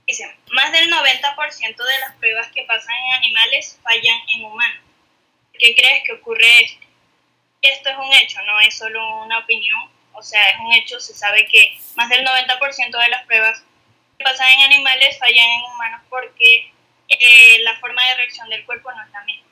dice, 0.07 0.35
más 0.51 0.72
del 0.72 0.91
90% 0.91 1.76
de 1.76 1.99
las 2.01 2.16
pruebas 2.16 2.49
que 2.49 2.64
pasan 2.64 2.97
en 2.97 3.14
animales 3.14 3.78
fallan 3.82 4.18
en 4.35 4.45
humanos. 4.45 4.82
¿Qué 5.59 5.74
crees 5.74 6.03
que 6.05 6.12
ocurre 6.12 6.64
esto? 6.64 6.87
Esto 7.62 7.91
es 7.91 7.97
un 7.97 8.12
hecho, 8.14 8.43
no 8.43 8.61
es 8.61 8.76
solo 8.76 9.22
una 9.22 9.39
opinión, 9.39 9.91
o 10.15 10.23
sea, 10.23 10.49
es 10.49 10.57
un 10.61 10.73
hecho, 10.75 11.01
se 11.01 11.15
sabe 11.15 11.47
que 11.47 11.77
más 11.97 12.09
del 12.09 12.25
90% 12.25 13.03
de 13.03 13.09
las 13.09 13.27
pruebas 13.27 13.62
que 14.19 14.25
pasan 14.25 14.49
en 14.53 14.73
animales 14.73 15.19
fallan 15.19 15.45
en 15.45 15.73
humanos 15.73 16.03
porque 16.09 16.73
eh, 17.09 17.59
la 17.62 17.79
forma 17.81 18.07
de 18.07 18.17
reacción 18.17 18.49
del 18.49 18.65
cuerpo 18.65 18.93
no 18.93 19.03
es 19.03 19.11
la 19.11 19.25
misma. 19.25 19.45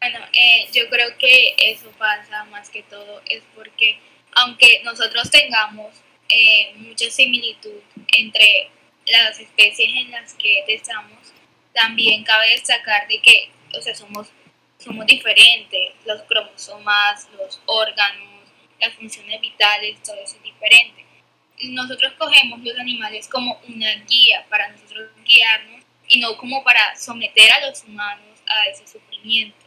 Bueno, 0.00 0.18
eh, 0.32 0.68
yo 0.72 0.88
creo 0.88 1.16
que 1.18 1.54
eso 1.58 1.90
pasa 1.98 2.44
más 2.44 2.70
que 2.70 2.82
todo 2.84 3.22
es 3.26 3.42
porque 3.54 3.98
aunque 4.32 4.82
nosotros 4.84 5.30
tengamos 5.30 5.94
eh, 6.28 6.74
mucha 6.76 7.10
similitud 7.10 7.80
entre 8.16 8.70
las 9.06 9.38
especies 9.38 9.88
en 9.96 10.10
las 10.10 10.34
que 10.34 10.62
testamos, 10.66 11.32
también 11.72 12.24
cabe 12.24 12.50
destacar 12.50 13.06
de 13.08 13.20
que, 13.20 13.50
o 13.76 13.80
sea, 13.80 13.94
somos, 13.94 14.28
somos 14.86 15.04
diferentes, 15.04 15.94
los 16.04 16.22
cromosomas, 16.22 17.28
los 17.36 17.60
órganos, 17.66 18.44
las 18.80 18.94
funciones 18.94 19.40
vitales, 19.40 20.00
todo 20.02 20.14
eso 20.22 20.36
es 20.36 20.42
diferente. 20.44 21.04
Nosotros 21.70 22.12
cogemos 22.16 22.60
los 22.60 22.78
animales 22.78 23.26
como 23.26 23.60
una 23.66 23.94
guía 24.08 24.46
para 24.48 24.68
nosotros 24.68 25.10
guiarnos 25.24 25.82
y 26.06 26.20
no 26.20 26.36
como 26.36 26.62
para 26.62 26.94
someter 26.94 27.50
a 27.50 27.66
los 27.66 27.82
humanos 27.82 28.38
a 28.46 28.68
ese 28.68 28.86
sufrimiento. 28.86 29.58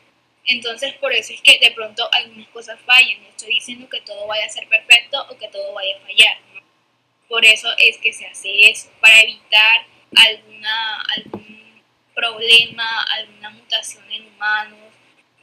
Entonces, 0.46 0.94
por 0.94 1.12
eso 1.12 1.34
es 1.34 1.42
que 1.42 1.60
de 1.60 1.72
pronto 1.72 2.08
algunas 2.14 2.48
cosas 2.50 2.80
fallan. 2.86 3.22
No 3.22 3.30
estoy 3.30 3.50
diciendo 3.56 3.90
que 3.90 4.00
todo 4.02 4.26
vaya 4.26 4.46
a 4.46 4.50
ser 4.50 4.70
perfecto 4.70 5.22
o 5.30 5.38
que 5.38 5.50
todo 5.50 5.74
vaya 5.74 5.98
a 5.98 6.02
fallar. 6.02 6.38
¿no? 6.54 6.62
Por 7.28 7.44
eso 7.44 7.68
es 7.78 7.98
que 7.98 8.14
se 8.14 8.26
hace 8.26 8.70
eso, 8.70 8.90
para 9.02 9.20
evitar 9.20 9.86
alguna, 10.16 11.02
algún 11.18 11.84
problema, 12.16 13.02
alguna 13.18 13.50
mutación 13.50 14.10
en 14.12 14.28
humanos 14.28 14.89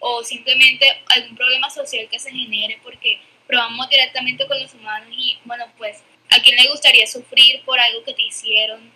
o 0.09 0.23
simplemente 0.23 0.87
algún 1.09 1.37
problema 1.37 1.69
social 1.69 2.09
que 2.09 2.21
se 2.21 2.31
genere 2.31 2.79
porque 2.85 3.19
probamos 3.49 3.89
directamente 3.89 4.47
con 4.47 4.61
los 4.63 4.73
humanos 4.73 5.09
y, 5.11 5.37
bueno, 5.45 5.65
pues, 5.77 5.99
¿a 6.31 6.41
quién 6.43 6.57
le 6.57 6.69
gustaría 6.69 7.09
sufrir 7.09 7.65
por 7.65 7.81
algo 7.81 8.05
que 8.05 8.15
te 8.15 8.23
hicieron? 8.23 8.93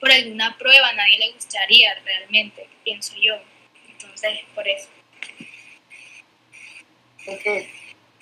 Por 0.00 0.10
alguna 0.10 0.56
prueba, 0.56 0.88
a 0.88 0.92
nadie 0.94 1.18
le 1.18 1.32
gustaría 1.32 1.94
realmente, 2.02 2.66
pienso 2.84 3.14
yo. 3.16 3.34
Entonces, 3.86 4.40
por 4.54 4.66
eso. 4.66 4.88
Ok, 7.26 7.66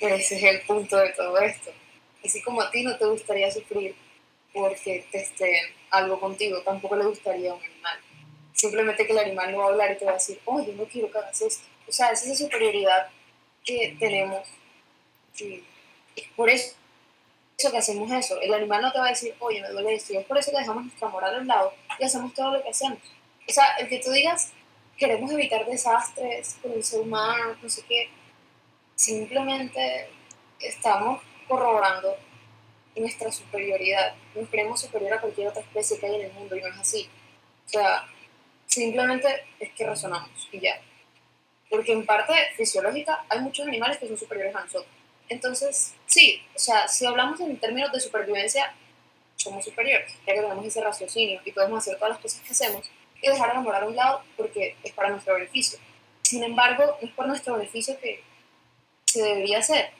pero 0.00 0.16
ese 0.16 0.36
es 0.36 0.42
el 0.42 0.60
punto 0.62 0.96
de 0.96 1.10
todo 1.10 1.40
esto. 1.40 1.72
Así 2.24 2.42
como 2.42 2.62
a 2.62 2.70
ti 2.72 2.82
no 2.82 2.96
te 2.96 3.04
gustaría 3.04 3.48
sufrir 3.50 3.94
porque 4.52 5.06
te 5.12 5.22
estén 5.22 5.72
algo 5.90 6.18
contigo, 6.18 6.62
tampoco 6.62 6.96
le 6.96 7.04
gustaría 7.04 7.52
a 7.52 7.54
un 7.54 7.62
animal. 7.62 8.00
Simplemente 8.54 9.06
que 9.06 9.12
el 9.12 9.18
animal 9.18 9.52
no 9.52 9.58
va 9.58 9.64
a 9.66 9.68
hablar 9.68 9.92
y 9.92 9.98
te 9.98 10.04
va 10.04 10.12
a 10.12 10.14
decir, 10.14 10.40
oh, 10.44 10.64
yo 10.64 10.72
no 10.72 10.84
quiero 10.86 11.08
que 11.10 11.18
hagas 11.18 11.40
esto. 11.40 11.71
O 11.88 11.92
sea, 11.92 12.10
es 12.10 12.24
esa 12.24 12.34
superioridad 12.34 13.08
que 13.64 13.96
tenemos. 13.98 14.46
Y 15.38 15.62
es 16.16 16.28
por 16.36 16.48
eso, 16.48 16.74
eso 17.58 17.70
que 17.70 17.78
hacemos 17.78 18.10
eso. 18.12 18.40
El 18.40 18.54
animal 18.54 18.82
no 18.82 18.92
te 18.92 18.98
va 18.98 19.06
a 19.06 19.10
decir, 19.10 19.34
oye, 19.40 19.60
me 19.60 19.68
duele 19.68 19.94
esto. 19.94 20.12
Y 20.12 20.16
es 20.16 20.26
por 20.26 20.38
eso 20.38 20.50
que 20.50 20.58
dejamos 20.58 20.84
nuestra 20.84 21.08
moral 21.08 21.34
a 21.34 21.40
un 21.40 21.46
lado 21.46 21.74
y 21.98 22.04
hacemos 22.04 22.34
todo 22.34 22.52
lo 22.52 22.62
que 22.62 22.70
hacemos. 22.70 22.98
O 23.48 23.52
sea, 23.52 23.76
el 23.78 23.88
que 23.88 23.98
tú 23.98 24.10
digas, 24.10 24.52
queremos 24.96 25.30
evitar 25.32 25.66
desastres 25.66 26.56
con 26.62 26.72
el 26.72 26.84
ser 26.84 27.00
humano, 27.00 27.56
no 27.60 27.68
sé 27.68 27.82
qué, 27.88 28.08
simplemente 28.94 30.08
estamos 30.60 31.20
corroborando 31.48 32.16
nuestra 32.96 33.32
superioridad. 33.32 34.14
Nos 34.34 34.48
creemos 34.48 34.80
superior 34.80 35.14
a 35.14 35.20
cualquier 35.20 35.48
otra 35.48 35.62
especie 35.62 35.98
que 35.98 36.06
hay 36.06 36.14
en 36.16 36.26
el 36.26 36.32
mundo 36.32 36.56
y 36.56 36.60
no 36.60 36.68
es 36.68 36.78
así. 36.78 37.08
O 37.66 37.68
sea, 37.68 38.06
simplemente 38.66 39.28
es 39.58 39.72
que 39.72 39.86
razonamos 39.86 40.48
y 40.52 40.60
ya. 40.60 40.80
Porque 41.72 41.92
en 41.92 42.04
parte 42.04 42.34
fisiológica 42.54 43.24
hay 43.30 43.40
muchos 43.40 43.66
animales 43.66 43.96
que 43.96 44.06
son 44.06 44.18
superiores 44.18 44.54
a 44.54 44.60
nosotros. 44.60 44.92
Entonces, 45.30 45.94
sí, 46.06 46.42
o 46.54 46.58
sea, 46.58 46.86
si 46.86 47.06
hablamos 47.06 47.40
en 47.40 47.56
términos 47.56 47.90
de 47.90 47.98
supervivencia, 47.98 48.74
somos 49.36 49.64
superiores, 49.64 50.12
ya 50.26 50.34
que 50.34 50.40
tenemos 50.42 50.66
ese 50.66 50.82
raciocinio 50.82 51.40
y 51.44 51.50
podemos 51.52 51.78
hacer 51.78 51.96
todas 51.96 52.10
las 52.10 52.18
cosas 52.20 52.42
que 52.42 52.50
hacemos 52.52 52.90
y 53.22 53.26
dejar 53.28 53.50
a 53.50 53.54
la 53.54 53.60
moral 53.60 53.84
a 53.84 53.86
un 53.86 53.96
lado 53.96 54.22
porque 54.36 54.76
es 54.84 54.92
para 54.92 55.08
nuestro 55.08 55.32
beneficio. 55.34 55.78
Sin 56.20 56.42
embargo, 56.44 56.98
es 57.00 57.10
por 57.12 57.26
nuestro 57.26 57.54
beneficio 57.56 57.98
que 57.98 58.22
se 59.06 59.22
debería 59.22 59.58
hacer, 59.60 59.90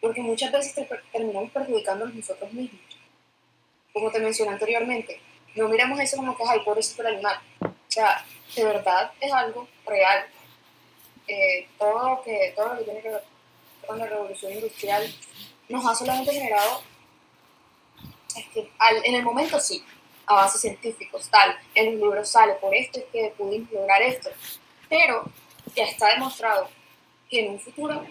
porque 0.00 0.22
muchas 0.22 0.50
veces 0.50 0.74
te- 0.74 0.88
terminamos 1.12 1.50
perjudicándonos 1.50 2.14
nosotros 2.14 2.50
mismos. 2.52 2.80
Como 3.92 4.10
te 4.10 4.20
mencioné 4.20 4.52
anteriormente, 4.52 5.20
no 5.54 5.68
miramos 5.68 6.00
eso 6.00 6.16
como 6.16 6.34
que, 6.34 6.44
ay, 6.48 6.60
pobrecito 6.64 7.02
el 7.02 7.14
animal. 7.14 7.38
O 7.60 7.68
sea, 7.88 8.24
de 8.56 8.64
verdad 8.64 9.12
es 9.20 9.32
algo 9.32 9.68
real. 9.86 10.26
Eh, 11.28 11.68
todo, 11.78 12.08
lo 12.16 12.22
que, 12.22 12.52
todo 12.56 12.68
lo 12.72 12.78
que 12.78 12.84
tiene 12.84 13.00
que 13.02 13.10
ver 13.10 13.24
con 13.86 13.98
la 13.98 14.06
revolución 14.06 14.52
industrial 14.52 15.14
nos 15.68 15.84
ha 15.86 15.94
solamente 15.94 16.32
generado, 16.32 16.82
es 18.36 18.46
que 18.48 18.70
al- 18.78 19.04
en 19.04 19.14
el 19.14 19.22
momento 19.22 19.60
sí, 19.60 19.84
avances 20.26 20.60
científicos, 20.60 21.28
tal, 21.30 21.56
en 21.74 21.92
los 21.92 21.94
libros 22.00 22.28
sale, 22.30 22.54
por 22.54 22.74
esto 22.74 22.98
es 23.00 23.04
que 23.12 23.34
pudimos 23.36 23.70
lograr 23.72 24.00
esto, 24.02 24.30
pero 24.88 25.24
ya 25.74 25.84
está 25.84 26.08
demostrado 26.10 26.68
que 27.30 27.44
en 27.44 27.52
un 27.52 27.60
futuro 27.60 28.06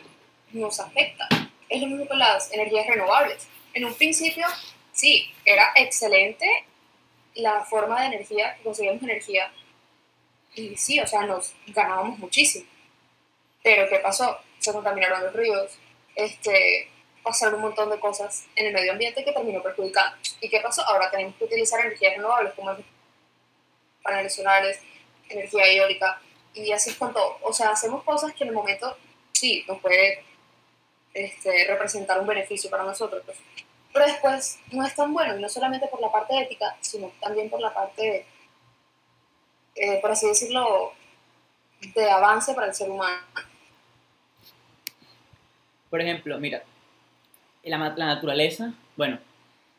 nos 0.51 0.79
afecta. 0.79 1.27
Es 1.69 1.81
lo 1.81 1.87
mismo 1.87 2.07
con 2.07 2.19
las 2.19 2.51
energías 2.53 2.87
renovables. 2.87 3.47
En 3.73 3.85
un 3.85 3.93
principio, 3.95 4.45
sí, 4.93 5.29
era 5.43 5.71
excelente 5.75 6.47
la 7.35 7.63
forma 7.65 7.99
de 8.01 8.07
energía, 8.07 8.57
conseguíamos 8.63 9.03
energía, 9.03 9.51
y 10.55 10.75
sí, 10.77 10.99
o 10.99 11.05
sea, 11.07 11.23
nos 11.23 11.53
ganábamos 11.67 12.17
muchísimo. 12.19 12.65
Pero 13.67 13.89
¿qué 13.89 13.99
pasó? 13.99 14.37
Se 14.59 14.71
contaminaron 14.71 15.21
los 15.25 15.33
ríos, 15.33 15.77
este, 16.15 16.89
pasaron 17.21 17.55
un 17.55 17.63
montón 17.63 17.89
de 17.89 17.99
cosas 17.99 18.45
en 18.55 18.67
el 18.67 18.73
medio 18.73 18.93
ambiente 18.93 19.25
que 19.25 19.33
terminó 19.33 19.61
perjudicando. 19.61 20.15
¿Y 20.39 20.47
qué 20.47 20.61
pasó? 20.61 20.83
Ahora 20.83 21.11
tenemos 21.11 21.35
que 21.35 21.43
utilizar 21.43 21.81
energías 21.81 22.15
renovables 22.15 22.53
como 22.53 22.77
paneles 24.01 24.33
solares, 24.33 24.79
energía 25.27 25.67
eólica, 25.67 26.21
y 26.53 26.71
así 26.71 26.91
es 26.91 26.95
con 26.95 27.11
todo. 27.11 27.39
O 27.41 27.51
sea, 27.51 27.71
hacemos 27.71 28.05
cosas 28.05 28.31
que 28.33 28.45
en 28.45 28.51
el 28.51 28.55
momento 28.55 28.95
sí 29.33 29.65
nos 29.67 29.81
puede 29.81 30.23
este, 31.13 31.65
representar 31.67 32.21
un 32.21 32.27
beneficio 32.27 32.69
para 32.69 32.83
nosotros, 32.85 33.21
pues. 33.25 33.37
pero 33.91 34.05
después 34.05 34.59
no 34.71 34.85
es 34.85 34.95
tan 34.95 35.13
bueno, 35.13 35.37
y 35.37 35.41
no 35.41 35.49
solamente 35.49 35.89
por 35.89 35.99
la 35.99 36.09
parte 36.09 36.39
ética, 36.39 36.77
sino 36.79 37.11
también 37.19 37.49
por 37.49 37.59
la 37.59 37.73
parte, 37.73 38.25
eh, 39.75 39.99
por 39.99 40.11
así 40.11 40.25
decirlo, 40.25 40.93
de 41.81 42.09
avance 42.09 42.53
para 42.53 42.67
el 42.67 42.73
ser 42.73 42.89
humano. 42.89 43.19
Por 45.89 46.01
ejemplo, 46.01 46.39
mira, 46.39 46.63
la, 47.63 47.77
la 47.77 48.05
naturaleza, 48.05 48.73
bueno, 48.95 49.19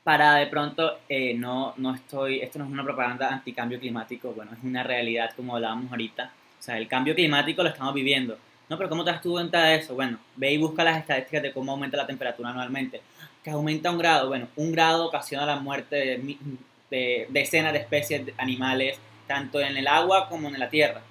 para 0.05 0.37
de 0.37 0.47
pronto, 0.47 0.99
eh, 1.09 1.35
no, 1.35 1.75
no 1.77 1.95
estoy, 1.95 2.41
esto 2.41 2.59
no 2.59 2.65
es 2.65 2.71
una 2.71 2.85
propaganda 2.85 3.29
anticambio 3.29 3.79
climático, 3.79 4.33
bueno, 4.33 4.53
es 4.53 4.65
una 4.65 4.83
realidad 4.83 5.33
como 5.37 5.55
hablábamos 5.55 5.91
ahorita. 5.91 6.33
O 6.59 6.63
sea, 6.63 6.79
el 6.79 6.89
cambio 6.89 7.15
climático 7.15 7.63
lo 7.63 7.69
estamos 7.69 7.95
viviendo. 7.95 8.39
No, 8.69 8.77
pero 8.77 8.89
¿cómo 8.89 9.05
te 9.05 9.11
das 9.11 9.23
tú 9.23 9.33
cuenta 9.33 9.65
de 9.65 9.77
eso? 9.77 9.95
Bueno, 9.95 10.19
ve 10.37 10.53
y 10.53 10.59
busca 10.59 10.85
las 10.85 10.99
estadísticas 10.99 11.43
de 11.43 11.53
cómo 11.53 11.73
aumenta 11.73 11.97
la 11.97 12.07
temperatura 12.07 12.51
anualmente. 12.51 13.01
Que 13.43 13.51
aumenta 13.51 13.91
un 13.91 13.99
grado, 13.99 14.29
bueno, 14.29 14.49
un 14.57 14.73
grado 14.73 15.07
ocasiona 15.07 15.47
la 15.47 15.57
muerte 15.57 15.97
de, 15.97 16.37
de 16.91 17.27
decenas 17.31 17.73
de 17.73 17.79
especies 17.81 18.27
de 18.27 18.35
animales, 18.39 18.99
tanto 19.27 19.61
en 19.61 19.77
el 19.77 19.87
agua 19.87 20.29
como 20.29 20.49
en 20.49 20.59
la 20.59 20.69
tierra. 20.69 21.03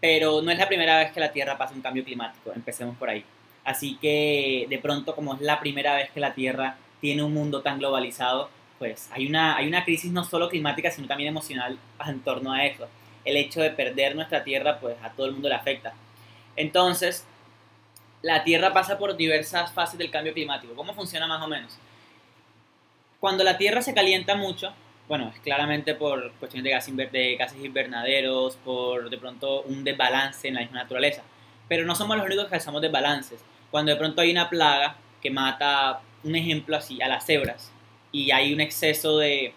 Pero 0.00 0.42
no 0.42 0.50
es 0.50 0.58
la 0.58 0.68
primera 0.68 0.98
vez 0.98 1.12
que 1.12 1.20
la 1.20 1.32
Tierra 1.32 1.56
pasa 1.56 1.74
un 1.74 1.80
cambio 1.80 2.04
climático, 2.04 2.52
empecemos 2.54 2.94
por 2.96 3.08
ahí. 3.08 3.24
Así 3.64 3.96
que 4.00 4.66
de 4.68 4.78
pronto, 4.78 5.14
como 5.14 5.34
es 5.34 5.40
la 5.40 5.60
primera 5.60 5.94
vez 5.94 6.10
que 6.10 6.20
la 6.20 6.34
Tierra 6.34 6.76
tiene 7.00 7.22
un 7.22 7.32
mundo 7.32 7.62
tan 7.62 7.78
globalizado, 7.78 8.50
pues 8.78 9.08
hay 9.12 9.26
una, 9.26 9.56
hay 9.56 9.66
una 9.66 9.84
crisis 9.84 10.12
no 10.12 10.24
solo 10.24 10.48
climática, 10.48 10.90
sino 10.90 11.08
también 11.08 11.28
emocional 11.28 11.78
en 12.06 12.20
torno 12.20 12.52
a 12.52 12.64
eso. 12.64 12.88
El 13.24 13.36
hecho 13.36 13.60
de 13.60 13.70
perder 13.70 14.14
nuestra 14.14 14.44
Tierra, 14.44 14.78
pues 14.80 14.96
a 15.02 15.10
todo 15.10 15.26
el 15.26 15.32
mundo 15.32 15.48
le 15.48 15.54
afecta. 15.54 15.94
Entonces, 16.56 17.26
la 18.22 18.44
Tierra 18.44 18.72
pasa 18.72 18.98
por 18.98 19.16
diversas 19.16 19.72
fases 19.72 19.98
del 19.98 20.10
cambio 20.10 20.34
climático. 20.34 20.74
¿Cómo 20.74 20.94
funciona 20.94 21.26
más 21.26 21.42
o 21.42 21.48
menos? 21.48 21.78
Cuando 23.20 23.44
la 23.44 23.56
Tierra 23.56 23.80
se 23.80 23.94
calienta 23.94 24.34
mucho, 24.34 24.74
bueno, 25.08 25.30
es 25.34 25.40
claramente 25.40 25.94
por 25.94 26.32
cuestiones 26.32 26.64
de, 26.64 26.70
gas 26.70 27.12
de 27.12 27.36
gases 27.36 27.64
invernaderos, 27.64 28.56
por 28.56 29.10
de 29.10 29.18
pronto 29.18 29.62
un 29.62 29.84
desbalance 29.84 30.48
en 30.48 30.54
la 30.54 30.60
misma 30.60 30.82
naturaleza. 30.82 31.22
Pero 31.68 31.86
no 31.86 31.94
somos 31.94 32.16
los 32.16 32.26
únicos 32.26 32.44
que 32.44 32.52
causamos 32.52 32.82
desbalances. 32.82 33.42
Cuando 33.74 33.90
de 33.90 33.98
pronto 33.98 34.22
hay 34.22 34.30
una 34.30 34.48
plaga 34.48 34.94
que 35.20 35.32
mata, 35.32 36.00
un 36.22 36.36
ejemplo 36.36 36.76
así, 36.76 37.02
a 37.02 37.08
las 37.08 37.26
cebras, 37.26 37.72
y 38.12 38.30
hay 38.30 38.54
un 38.54 38.60
exceso 38.60 39.18
de, 39.18 39.52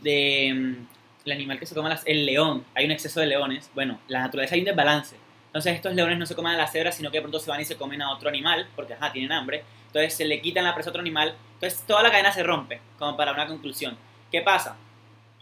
de 0.00 0.50
mm, 0.54 0.86
el 1.26 1.32
animal 1.32 1.58
que 1.58 1.66
se 1.66 1.74
come 1.74 1.90
las, 1.90 2.06
el 2.06 2.24
león, 2.24 2.64
hay 2.74 2.86
un 2.86 2.92
exceso 2.92 3.20
de 3.20 3.26
leones, 3.26 3.70
bueno, 3.74 4.00
la 4.08 4.22
naturaleza 4.22 4.54
hay 4.54 4.62
un 4.62 4.64
desbalance. 4.64 5.16
Entonces 5.48 5.74
estos 5.74 5.92
leones 5.92 6.16
no 6.16 6.24
se 6.24 6.34
comen 6.34 6.54
a 6.54 6.56
las 6.56 6.72
cebras, 6.72 6.94
sino 6.94 7.10
que 7.10 7.18
de 7.18 7.20
pronto 7.20 7.38
se 7.38 7.50
van 7.50 7.60
y 7.60 7.66
se 7.66 7.76
comen 7.76 8.00
a 8.00 8.12
otro 8.12 8.30
animal, 8.30 8.66
porque 8.74 8.94
ajá, 8.94 9.12
tienen 9.12 9.30
hambre. 9.30 9.62
Entonces 9.88 10.14
se 10.14 10.24
le 10.24 10.40
quitan 10.40 10.64
la 10.64 10.74
presa 10.74 10.88
a 10.88 10.92
otro 10.92 11.02
animal. 11.02 11.34
Entonces 11.52 11.84
toda 11.86 12.02
la 12.02 12.10
cadena 12.10 12.32
se 12.32 12.42
rompe, 12.42 12.80
como 12.98 13.14
para 13.14 13.32
una 13.32 13.46
conclusión. 13.46 13.94
¿Qué 14.32 14.40
pasa? 14.40 14.78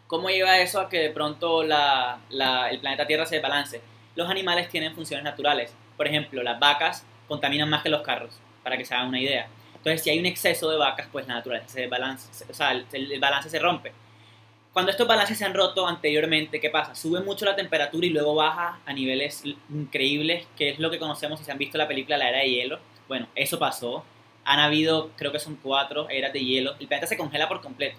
¿Cómo 0.08 0.28
lleva 0.28 0.58
eso 0.58 0.80
a 0.80 0.88
que 0.88 0.98
de 0.98 1.10
pronto 1.10 1.62
la, 1.62 2.18
el 2.68 2.80
planeta 2.80 3.06
Tierra 3.06 3.26
se 3.26 3.36
desbalance? 3.36 3.80
Los 4.16 4.28
animales 4.28 4.68
tienen 4.70 4.92
funciones 4.92 5.22
naturales. 5.22 5.72
Por 5.96 6.08
ejemplo, 6.08 6.42
las 6.42 6.58
vacas 6.58 7.06
contaminan 7.32 7.68
más 7.68 7.82
que 7.82 7.88
los 7.88 8.02
carros, 8.02 8.38
para 8.62 8.76
que 8.76 8.84
se 8.84 8.94
hagan 8.94 9.08
una 9.08 9.20
idea. 9.20 9.48
Entonces, 9.74 10.02
si 10.02 10.10
hay 10.10 10.18
un 10.18 10.26
exceso 10.26 10.70
de 10.70 10.76
vacas, 10.76 11.08
pues 11.10 11.26
la 11.26 11.34
naturaleza 11.34 11.68
se 11.68 11.80
desbalance, 11.80 12.44
o 12.48 12.54
sea, 12.54 12.72
el, 12.72 13.20
balance 13.20 13.50
se 13.50 13.58
rompe. 13.58 13.92
Cuando 14.72 14.90
estos 14.90 15.06
balances 15.06 15.36
se 15.36 15.44
han 15.44 15.52
roto 15.52 15.86
anteriormente, 15.86 16.60
¿qué 16.60 16.70
pasa? 16.70 16.94
Sube 16.94 17.20
mucho 17.20 17.44
la 17.44 17.56
temperatura 17.56 18.06
y 18.06 18.10
luego 18.10 18.34
baja 18.34 18.80
a 18.86 18.92
niveles 18.92 19.42
increíbles, 19.68 20.46
que 20.56 20.70
es 20.70 20.78
lo 20.78 20.90
que 20.90 20.98
conocemos 20.98 21.38
si 21.38 21.44
se 21.44 21.52
han 21.52 21.58
visto 21.58 21.76
la 21.76 21.88
película 21.88 22.16
La 22.16 22.30
Era 22.30 22.38
de 22.38 22.50
Hielo. 22.50 22.78
Bueno, 23.08 23.26
eso 23.34 23.58
pasó. 23.58 24.04
Han 24.44 24.60
habido, 24.60 25.10
creo 25.16 25.30
que 25.30 25.38
son 25.38 25.56
cuatro 25.56 26.08
eras 26.08 26.32
de 26.32 26.42
hielo. 26.42 26.74
El 26.80 26.88
planeta 26.88 27.06
se 27.06 27.18
congela 27.18 27.48
por 27.48 27.60
completo 27.60 27.98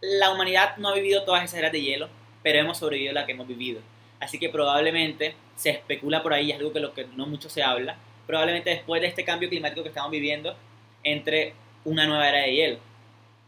la 0.00 0.30
humanidad 0.30 0.76
no 0.76 0.88
ha 0.88 0.94
vivido 0.94 1.24
todas 1.24 1.44
esas 1.44 1.58
eras 1.58 1.72
de 1.72 1.82
hielo, 1.82 2.08
pero 2.42 2.58
hemos 2.58 2.78
sobrevivido 2.78 3.12
la 3.12 3.26
que 3.26 3.32
hemos 3.32 3.48
vivido. 3.48 3.80
Así 4.20 4.38
que 4.38 4.48
probablemente 4.48 5.34
se 5.56 5.70
especula 5.70 6.22
por 6.22 6.32
ahí, 6.32 6.50
es 6.50 6.58
algo 6.58 6.72
que 6.72 6.80
lo 6.80 6.94
que 6.94 7.06
no 7.16 7.26
mucho 7.26 7.48
se 7.48 7.62
habla, 7.62 7.96
probablemente 8.28 8.70
después 8.70 9.00
de 9.00 9.08
este 9.08 9.24
cambio 9.24 9.48
climático 9.48 9.82
que 9.82 9.88
estamos 9.88 10.12
viviendo, 10.12 10.56
entre 11.02 11.54
una 11.84 12.06
nueva 12.06 12.28
era 12.28 12.42
de 12.42 12.54
hielo. 12.54 12.78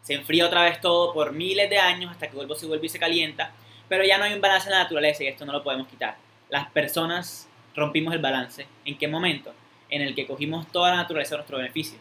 Se 0.03 0.15
enfría 0.15 0.47
otra 0.47 0.65
vez 0.65 0.81
todo 0.81 1.13
por 1.13 1.31
miles 1.33 1.71
de 1.71 1.79
años 1.79 2.11
hasta 2.11 2.29
que 2.29 2.35
vuelve, 2.35 2.57
se 2.57 2.67
vuelve 2.67 2.87
y 2.87 2.89
se 2.89 2.99
calienta, 2.99 3.53
pero 3.89 4.03
ya 4.03 4.19
no 4.19 4.25
hay 4.25 4.33
un 4.33 4.41
balance 4.41 4.67
en 4.67 4.73
la 4.73 4.83
naturaleza 4.83 5.23
y 5.23 5.29
esto 5.29 5.45
no 5.45 5.53
lo 5.53 5.63
podemos 5.63 5.87
quitar. 5.87 6.17
Las 6.49 6.69
personas 6.71 7.49
rompimos 7.77 8.13
el 8.13 8.21
balance. 8.21 8.67
¿En 8.85 8.99
qué 8.99 9.07
momento? 9.07 9.55
En 9.89 10.03
el 10.03 10.17
que 10.17 10.27
cogimos 10.27 10.67
toda 10.73 10.91
la 10.91 10.97
naturaleza 10.97 11.37
a 11.37 11.39
nuestro 11.39 11.59
beneficio. 11.59 11.99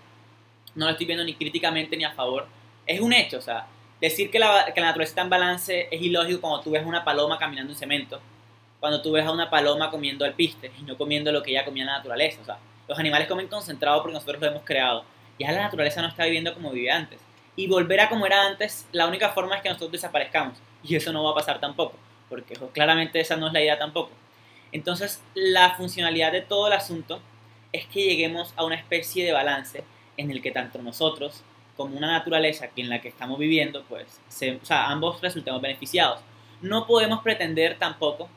No 0.73 0.85
lo 0.85 0.91
estoy 0.91 1.05
viendo 1.05 1.23
ni 1.23 1.35
críticamente 1.35 1.95
ni 1.95 2.05
a 2.05 2.11
favor. 2.13 2.47
Es 2.87 2.99
un 2.99 3.13
hecho, 3.13 3.37
o 3.37 3.41
sea, 3.41 3.67
Decir 4.01 4.31
que 4.31 4.39
la, 4.39 4.71
que 4.73 4.79
la 4.79 4.87
naturaleza 4.87 5.11
está 5.11 5.21
en 5.23 5.29
balance 5.29 5.87
es 5.91 6.01
ilógico 6.01 6.39
cuando 6.39 6.61
tú 6.61 6.71
ves 6.71 6.85
una 6.85 7.03
paloma 7.03 7.37
caminando 7.37 7.73
en 7.73 7.77
cemento, 7.77 8.21
cuando 8.79 9.01
tú 9.01 9.11
ves 9.11 9.25
a 9.25 9.31
una 9.31 9.49
paloma 9.49 9.91
comiendo 9.91 10.23
alpiste 10.23 10.71
y 10.79 10.83
no 10.83 10.97
comiendo 10.97 11.33
lo 11.33 11.43
que 11.43 11.51
ella 11.51 11.65
comía 11.65 11.83
en 11.83 11.87
la 11.87 11.97
naturaleza. 11.97 12.39
O 12.41 12.45
sea, 12.45 12.57
los 12.89 12.97
animales 12.97 13.27
comen 13.27 13.47
concentrado 13.47 14.01
porque 14.01 14.15
nosotros 14.15 14.41
lo 14.41 14.47
hemos 14.47 14.63
creado. 14.63 15.05
Ya 15.37 15.51
la 15.51 15.61
naturaleza 15.61 16.01
no 16.01 16.07
está 16.07 16.25
viviendo 16.25 16.53
como 16.55 16.71
vivía 16.71 16.97
antes. 16.97 17.21
Y 17.55 17.67
volver 17.67 18.01
a 18.01 18.09
como 18.09 18.25
era 18.25 18.47
antes, 18.47 18.87
la 18.91 19.07
única 19.07 19.29
forma 19.29 19.55
es 19.55 19.61
que 19.61 19.69
nosotros 19.69 19.91
desaparezcamos. 19.91 20.57
Y 20.83 20.95
eso 20.95 21.13
no 21.13 21.23
va 21.23 21.31
a 21.31 21.35
pasar 21.35 21.59
tampoco, 21.59 21.95
porque 22.29 22.55
claramente 22.73 23.19
esa 23.19 23.37
no 23.37 23.47
es 23.47 23.53
la 23.53 23.61
idea 23.61 23.77
tampoco. 23.77 24.11
Entonces, 24.71 25.21
la 25.35 25.75
funcionalidad 25.75 26.31
de 26.31 26.41
todo 26.41 26.67
el 26.67 26.73
asunto 26.73 27.21
es 27.71 27.85
que 27.85 28.03
lleguemos 28.03 28.53
a 28.55 28.65
una 28.65 28.75
especie 28.75 29.23
de 29.23 29.33
balance 29.33 29.83
en 30.17 30.31
el 30.31 30.41
que 30.41 30.51
tanto 30.51 30.81
nosotros 30.81 31.43
como 31.77 31.95
una 31.95 32.07
naturaleza 32.07 32.69
en 32.75 32.89
la 32.89 33.01
que 33.01 33.09
estamos 33.09 33.37
viviendo, 33.37 33.83
pues 33.87 34.19
o 34.27 34.65
sea, 34.65 34.87
ambos 34.89 35.21
resultamos 35.21 35.61
beneficiados. 35.61 36.21
No 36.61 36.87
podemos 36.87 37.21
pretender 37.21 37.77
tampoco 37.77 38.29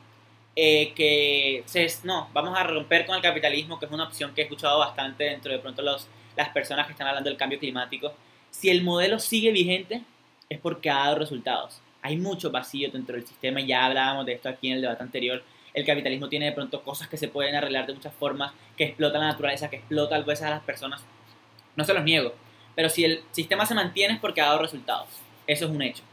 eh, 0.55 0.93
que 0.93 1.63
se, 1.65 1.87
no, 2.03 2.29
vamos 2.33 2.57
a 2.57 2.63
romper 2.63 3.05
con 3.05 3.15
el 3.15 3.21
capitalismo, 3.21 3.79
que 3.79 3.85
es 3.85 3.91
una 3.91 4.03
opción 4.03 4.33
que 4.33 4.41
he 4.41 4.43
escuchado 4.43 4.79
bastante 4.79 5.23
dentro 5.23 5.51
de 5.51 5.59
pronto 5.59 5.81
los, 5.81 6.07
las 6.35 6.49
personas 6.49 6.85
que 6.85 6.91
están 6.91 7.07
hablando 7.07 7.29
del 7.29 7.37
cambio 7.37 7.59
climático. 7.59 8.13
Si 8.51 8.69
el 8.69 8.83
modelo 8.83 9.19
sigue 9.19 9.51
vigente, 9.51 10.03
es 10.49 10.59
porque 10.59 10.89
ha 10.89 10.97
dado 10.97 11.15
resultados. 11.15 11.81
Hay 12.01 12.17
mucho 12.17 12.51
vacío 12.51 12.91
dentro 12.91 13.15
del 13.15 13.25
sistema, 13.25 13.61
ya 13.61 13.85
hablábamos 13.85 14.25
de 14.25 14.33
esto 14.33 14.49
aquí 14.49 14.67
en 14.67 14.75
el 14.75 14.81
debate 14.81 15.03
anterior. 15.03 15.43
El 15.73 15.85
capitalismo 15.85 16.29
tiene 16.29 16.45
de 16.45 16.51
pronto 16.51 16.83
cosas 16.83 17.07
que 17.07 17.17
se 17.17 17.29
pueden 17.29 17.55
arreglar 17.55 17.87
de 17.87 17.93
muchas 17.93 18.13
formas, 18.13 18.53
que 18.77 18.83
explota 18.83 19.17
la 19.17 19.27
naturaleza, 19.27 19.69
que 19.69 19.77
explota 19.77 20.15
a 20.15 20.21
veces 20.21 20.45
a 20.45 20.51
las 20.51 20.63
personas. 20.63 21.03
No 21.75 21.83
se 21.83 21.93
los 21.95 22.03
niego, 22.03 22.35
pero 22.75 22.89
si 22.89 23.05
el 23.05 23.23
sistema 23.31 23.65
se 23.65 23.73
mantiene 23.73 24.15
es 24.15 24.19
porque 24.19 24.41
ha 24.41 24.45
dado 24.45 24.59
resultados. 24.59 25.09
Eso 25.47 25.65
es 25.65 25.71
un 25.71 25.81
hecho. 25.81 26.03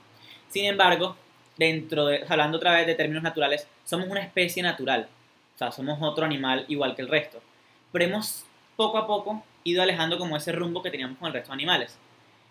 Sin 0.49 0.64
embargo, 0.64 1.16
dentro 1.61 2.07
de, 2.07 2.25
hablando 2.27 2.57
otra 2.57 2.73
vez 2.73 2.87
de 2.87 2.95
términos 2.95 3.23
naturales, 3.23 3.69
somos 3.85 4.09
una 4.09 4.23
especie 4.23 4.63
natural. 4.63 5.07
O 5.55 5.59
sea, 5.59 5.71
somos 5.71 5.99
otro 6.01 6.25
animal 6.25 6.65
igual 6.69 6.97
que 6.97 7.03
el 7.03 7.09
resto. 7.09 7.43
Pero 7.93 8.07
hemos 8.07 8.47
poco 8.77 8.97
a 8.97 9.07
poco 9.07 9.45
ido 9.63 9.83
alejando 9.83 10.19
como 10.19 10.39
ese 10.39 10.53
rumbo 10.53 10.83
que 10.83 10.91
teníamos 10.91 11.19
con 11.19 11.29
el 11.29 11.35
resto 11.35 11.51
de 11.51 11.55
animales. 11.55 11.99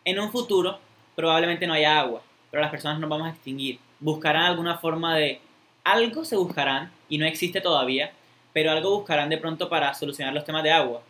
En 0.05 0.20
un 0.20 0.32
futuro, 0.32 0.80
probablemente 1.16 1.66
no 1.66 1.74
haya 1.74 1.99
agua, 1.99 2.22
pero 2.51 2.62
las 2.62 2.70
personas 2.70 2.99
nos 2.99 3.10
vamos 3.10 3.28
a 3.28 3.32
extinguir. 3.32 3.80
Buscarán 3.99 4.43
alguna 4.43 4.78
forma 4.78 5.18
de... 5.18 5.41
Algo 5.84 6.24
se 6.24 6.36
buscarán, 6.36 6.91
y 7.10 7.18
no 7.18 7.26
existe 7.26 7.62
todavía, 7.62 8.12
pero 8.53 8.70
algo 8.72 8.91
buscarán 8.91 9.30
de 9.30 9.39
pronto 9.39 9.70
para 9.70 9.91
solucionar 9.95 10.36
los 10.36 10.45
temas 10.45 10.62
de 10.62 10.72
agua 10.72 11.01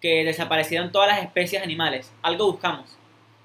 que 0.00 0.24
desaparecieron 0.24 0.90
todas 0.90 1.08
las 1.08 1.22
especies 1.22 1.62
animales. 1.62 2.10
Algo 2.22 2.50
buscamos. 2.50 2.96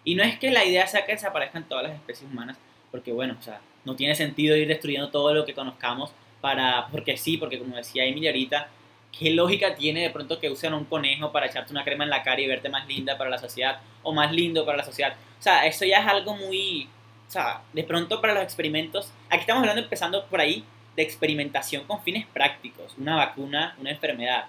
Y 0.06 0.16
no 0.16 0.24
es 0.24 0.40
que 0.40 0.50
la 0.50 0.64
idea 0.64 0.88
sea 0.88 1.06
que 1.06 1.12
desaparezcan 1.12 1.68
todas 1.68 1.84
las 1.84 1.94
especies 1.94 2.32
humanas, 2.32 2.58
porque 2.90 3.12
bueno, 3.12 3.36
o 3.38 3.44
sea, 3.44 3.60
no 3.88 3.96
tiene 3.96 4.14
sentido 4.14 4.56
ir 4.56 4.68
destruyendo 4.68 5.10
todo 5.10 5.34
lo 5.34 5.46
que 5.46 5.56
conozcamos 5.56 6.12
para, 6.42 6.88
porque 6.92 7.18
sí, 7.18 7.38
porque 7.38 7.58
como 7.58 7.76
decía 7.76 8.06
Emilia 8.06 8.30
ahorita, 8.30 8.70
¿qué 9.18 9.32
lógica 9.32 9.74
tiene 9.76 10.02
de 10.02 10.10
pronto 10.12 10.40
que 10.40 10.52
usen 10.52 10.76
un 10.76 10.86
conejo 10.86 11.32
para 11.32 11.48
echarte 11.48 11.72
una 11.72 11.84
crema 11.84 12.04
en 12.04 12.12
la 12.12 12.22
cara 12.22 12.40
y 12.40 12.48
verte 12.48 12.70
más 12.70 12.88
linda 12.88 13.18
para 13.18 13.32
la 13.32 13.40
sociedad 13.40 13.80
o 14.04 14.14
más 14.14 14.32
lindo 14.32 14.66
para 14.66 14.78
la 14.78 14.84
sociedad? 14.84 15.16
O 15.40 15.42
sea, 15.42 15.66
eso 15.66 15.86
ya 15.86 16.02
es 16.02 16.08
algo 16.08 16.36
muy, 16.36 16.88
o 17.28 17.32
sea, 17.32 17.62
de 17.74 17.84
pronto 17.84 18.22
para 18.22 18.36
los 18.36 18.44
experimentos, 18.44 19.12
aquí 19.30 19.42
estamos 19.42 19.62
hablando 19.62 19.82
empezando 19.82 20.26
por 20.26 20.40
ahí 20.40 20.64
de 20.96 21.02
experimentación 21.02 21.86
con 21.86 22.04
fines 22.04 22.28
prácticos, 22.28 22.94
una 22.98 23.16
vacuna, 23.16 23.76
una 23.80 23.90
enfermedad 23.90 24.46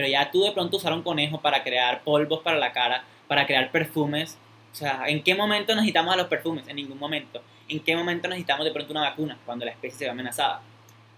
pero 0.00 0.08
ya 0.08 0.30
tú 0.30 0.42
de 0.42 0.52
pronto 0.52 0.78
usar 0.78 0.94
un 0.94 1.02
conejo 1.02 1.42
para 1.42 1.62
crear 1.62 2.02
polvos 2.02 2.40
para 2.42 2.56
la 2.56 2.72
cara, 2.72 3.04
para 3.28 3.46
crear 3.46 3.70
perfumes. 3.70 4.38
O 4.72 4.74
sea, 4.74 5.04
¿en 5.06 5.22
qué 5.22 5.34
momento 5.34 5.74
necesitamos 5.74 6.14
a 6.14 6.16
los 6.16 6.28
perfumes? 6.28 6.66
En 6.68 6.76
ningún 6.76 6.98
momento. 6.98 7.42
¿En 7.68 7.80
qué 7.80 7.96
momento 7.96 8.28
necesitamos 8.28 8.64
de 8.64 8.72
pronto 8.72 8.92
una 8.92 9.02
vacuna? 9.02 9.38
Cuando 9.44 9.64
la 9.64 9.72
especie 9.72 9.98
se 9.98 10.04
ve 10.04 10.10
amenazada. 10.10 10.62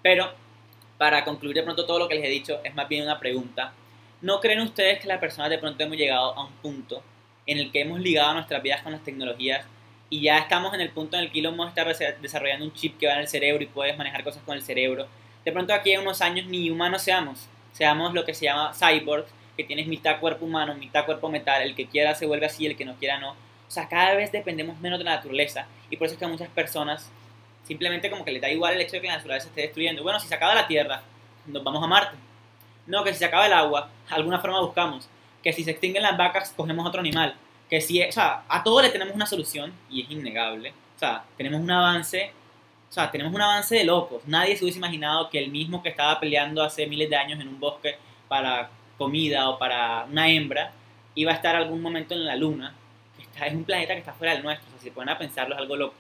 Pero, 0.03 0.33
para 0.99 1.25
concluir 1.25 1.57
de 1.57 1.63
pronto 1.63 1.87
todo 1.87 1.99
lo 1.99 2.09
que 2.09 2.15
les 2.15 2.25
he 2.25 2.29
dicho, 2.29 2.61
es 2.65 2.75
más 2.75 2.89
bien 2.89 3.05
una 3.05 3.19
pregunta. 3.19 3.73
¿No 4.21 4.41
creen 4.41 4.61
ustedes 4.61 5.01
que 5.01 5.09
las 5.09 5.19
personas 5.19 5.51
de 5.51 5.59
pronto 5.59 5.83
hemos 5.83 5.97
llegado 5.97 6.37
a 6.37 6.45
un 6.45 6.53
punto 6.55 7.03
en 7.47 7.59
el 7.59 7.73
que 7.73 7.81
hemos 7.81 8.01
ligado 8.01 8.35
nuestras 8.35 8.63
vidas 8.63 8.83
con 8.83 8.93
las 8.93 9.03
tecnologías 9.03 9.67
y 10.11 10.21
ya 10.21 10.39
estamos 10.39 10.73
en 10.75 10.81
el 10.81 10.91
punto 10.91 11.17
en 11.17 11.25
el 11.25 11.33
que 11.33 11.41
Elon 11.41 11.57
Musk 11.57 11.77
está 11.77 12.13
desarrollando 12.21 12.65
un 12.65 12.73
chip 12.73 12.99
que 12.99 13.07
va 13.07 13.15
en 13.15 13.21
el 13.21 13.29
cerebro 13.29 13.63
y 13.63 13.67
puedes 13.67 13.97
manejar 13.97 14.23
cosas 14.23 14.43
con 14.45 14.57
el 14.57 14.63
cerebro? 14.63 15.09
De 15.45 15.53
pronto 15.53 15.75
aquí 15.75 15.93
en 15.93 16.03
unos 16.03 16.21
años 16.21 16.47
ni 16.47 16.71
humanos 16.71 17.03
seamos, 17.03 17.49
seamos 17.73 18.15
lo 18.15 18.25
que 18.25 18.35
se 18.35 18.45
llama 18.45 18.73
cyborg, 18.73 19.27
que 19.57 19.65
tienes 19.65 19.87
mitad 19.87 20.21
cuerpo 20.21 20.45
humano, 20.45 20.75
mitad 20.75 21.05
cuerpo 21.05 21.29
metal, 21.29 21.63
el 21.63 21.75
que 21.75 21.87
quiera 21.87 22.15
se 22.15 22.27
vuelve 22.27 22.47
así, 22.47 22.67
el 22.67 22.77
que 22.77 22.85
no 22.85 22.95
quiera 22.97 23.19
no. 23.19 23.31
O 23.33 23.71
sea, 23.75 23.89
cada 23.89 24.15
vez 24.15 24.33
dependemos 24.33 24.79
menos 24.81 24.99
de 24.99 25.05
la 25.05 25.17
naturaleza 25.17 25.67
y 25.91 25.97
por 25.97 26.07
eso 26.07 26.15
es 26.15 26.19
que 26.19 26.25
a 26.25 26.29
muchas 26.29 26.49
personas 26.51 27.11
simplemente 27.65 28.11
como 28.11 28.25
que 28.25 28.33
les 28.33 28.43
da 28.43 28.51
igual 28.51 28.75
el 28.75 28.81
hecho 28.81 28.93
de 28.93 29.03
que 29.03 29.09
la 29.09 29.17
naturaleza 29.17 29.49
esté 29.49 29.63
destruyendo. 29.63 30.03
Bueno, 30.03 30.21
si 30.21 30.29
se 30.29 30.35
acaba 30.35 30.55
la 30.55 30.67
Tierra, 30.67 31.03
nos 31.47 31.63
vamos 31.65 31.83
a 31.83 31.87
Marte. 31.87 32.17
No, 32.87 33.05
que 33.05 33.13
si 33.13 33.21
se 33.21 33.25
acaba 33.25 33.47
el 33.47 33.53
agua, 33.53 33.89
alguna 34.11 34.41
forma 34.41 34.61
buscamos. 34.61 35.09
Que 35.43 35.53
si 35.53 35.65
se 35.65 35.73
extinguen 35.73 36.03
las 36.03 36.17
vacas, 36.17 36.53
cogemos 36.57 36.87
otro 36.87 37.01
animal. 37.01 37.35
que 37.71 37.81
sí, 37.81 38.03
o 38.03 38.13
sea, 38.13 38.43
a 38.49 38.63
todo 38.63 38.83
le 38.83 38.91
tenemos 38.91 39.15
una 39.15 39.25
solución 39.27 39.73
y 39.89 40.03
es 40.03 40.11
innegable. 40.11 40.75
O 40.97 40.99
sea, 40.99 41.25
tenemos 41.37 41.61
un 41.61 41.71
avance, 41.71 42.33
o 42.91 42.93
sea, 42.93 43.11
tenemos 43.11 43.33
un 43.33 43.41
avance 43.41 43.75
de 43.75 43.85
locos. 43.85 44.23
Nadie 44.27 44.57
se 44.57 44.65
hubiese 44.65 44.79
imaginado 44.79 45.31
que 45.31 45.39
el 45.39 45.51
mismo 45.51 45.83
que 45.83 45.89
estaba 45.89 46.21
peleando 46.21 46.63
hace 46.63 46.87
miles 46.87 47.09
de 47.09 47.17
años 47.17 47.41
en 47.41 47.49
un 47.49 47.59
bosque 47.59 47.97
para 48.29 48.69
comida 48.99 49.49
o 49.49 49.59
para 49.59 50.05
una 50.11 50.29
hembra 50.29 50.73
iba 51.15 51.33
a 51.33 51.35
estar 51.35 51.55
algún 51.57 51.81
momento 51.81 52.15
en 52.15 52.25
la 52.25 52.37
luna. 52.37 52.75
Que 53.17 53.23
está, 53.23 53.47
es 53.47 53.55
un 53.55 53.65
planeta 53.65 53.95
que 53.95 54.01
está 54.01 54.13
fuera 54.13 54.35
del 54.35 54.43
nuestro, 54.43 54.69
o 54.69 54.71
sea, 54.71 54.79
si 54.81 54.89
se 54.89 54.93
ponen 54.93 55.15
a 55.15 55.19
pensarlo 55.19 55.55
es 55.55 55.61
algo 55.61 55.77
loco. 55.77 55.97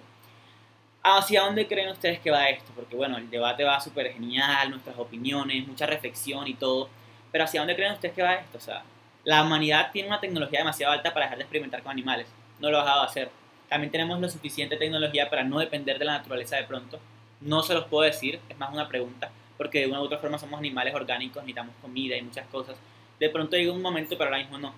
¿Hacia 1.04 1.42
dónde 1.42 1.66
creen 1.66 1.88
ustedes 1.88 2.20
que 2.20 2.30
va 2.30 2.48
esto? 2.48 2.70
Porque 2.74 2.94
bueno, 2.94 3.16
el 3.18 3.28
debate 3.28 3.64
va 3.64 3.80
súper 3.80 4.12
genial, 4.12 4.70
nuestras 4.70 4.96
opiniones, 4.96 5.66
mucha 5.66 5.84
reflexión 5.86 6.46
y 6.46 6.54
todo. 6.54 6.88
Pero 7.32 7.44
¿hacia 7.44 7.60
dónde 7.60 7.74
creen 7.74 7.92
ustedes 7.92 8.14
que 8.14 8.22
va 8.22 8.34
esto? 8.34 8.58
O 8.58 8.60
sea, 8.60 8.84
la 9.24 9.42
humanidad 9.42 9.90
tiene 9.92 10.08
una 10.08 10.20
tecnología 10.20 10.60
demasiado 10.60 10.92
alta 10.92 11.12
para 11.12 11.26
dejar 11.26 11.38
de 11.38 11.44
experimentar 11.44 11.82
con 11.82 11.90
animales. 11.90 12.28
No 12.60 12.70
lo 12.70 12.78
ha 12.78 12.84
dejado 12.84 13.00
de 13.02 13.06
hacer. 13.08 13.30
También 13.68 13.90
tenemos 13.90 14.20
la 14.20 14.28
suficiente 14.28 14.76
tecnología 14.76 15.30
para 15.30 15.42
no 15.42 15.58
depender 15.58 15.98
de 15.98 16.04
la 16.04 16.18
naturaleza 16.18 16.56
de 16.56 16.64
pronto. 16.64 17.00
No 17.40 17.62
se 17.62 17.74
los 17.74 17.86
puedo 17.86 18.04
decir, 18.04 18.38
es 18.48 18.58
más 18.58 18.72
una 18.72 18.86
pregunta, 18.86 19.30
porque 19.56 19.80
de 19.80 19.86
una 19.86 20.00
u 20.00 20.04
otra 20.04 20.18
forma 20.18 20.38
somos 20.38 20.58
animales 20.58 20.94
orgánicos, 20.94 21.42
necesitamos 21.42 21.74
comida 21.80 22.16
y 22.16 22.22
muchas 22.22 22.46
cosas. 22.48 22.76
De 23.18 23.28
pronto 23.28 23.56
llega 23.56 23.72
un 23.72 23.82
momento, 23.82 24.16
pero 24.16 24.30
ahora 24.30 24.42
mismo 24.42 24.58
no. 24.58 24.74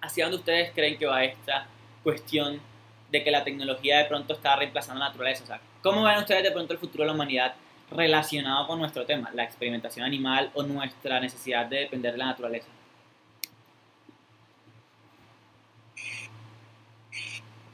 ¿Hacia 0.00 0.24
dónde 0.24 0.38
ustedes 0.38 0.72
creen 0.72 0.98
que 0.98 1.06
va 1.06 1.24
esta 1.24 1.66
cuestión 2.02 2.60
de 3.10 3.22
que 3.22 3.30
la 3.30 3.44
tecnología 3.44 3.98
de 3.98 4.04
pronto 4.06 4.34
está 4.34 4.56
reemplazando 4.56 5.00
la 5.00 5.08
naturaleza? 5.08 5.44
O 5.44 5.46
sea, 5.46 5.60
¿cómo 5.82 6.02
ven 6.04 6.18
ustedes 6.18 6.42
de 6.42 6.50
pronto 6.50 6.72
el 6.72 6.78
futuro 6.78 7.04
de 7.04 7.08
la 7.08 7.14
humanidad 7.14 7.54
relacionado 7.90 8.66
con 8.66 8.78
nuestro 8.78 9.04
tema, 9.04 9.30
la 9.34 9.44
experimentación 9.44 10.04
animal 10.04 10.50
o 10.54 10.62
nuestra 10.62 11.20
necesidad 11.20 11.66
de 11.66 11.80
depender 11.80 12.12
de 12.12 12.18
la 12.18 12.26
naturaleza? 12.26 12.68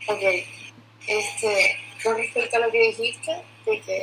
Ok, 0.09 0.23
este, 1.07 1.77
con 2.03 2.17
respecto 2.17 2.57
a 2.57 2.61
lo 2.61 2.71
que 2.71 2.89
dijiste, 2.89 3.43
de 3.65 3.81
que 3.81 4.03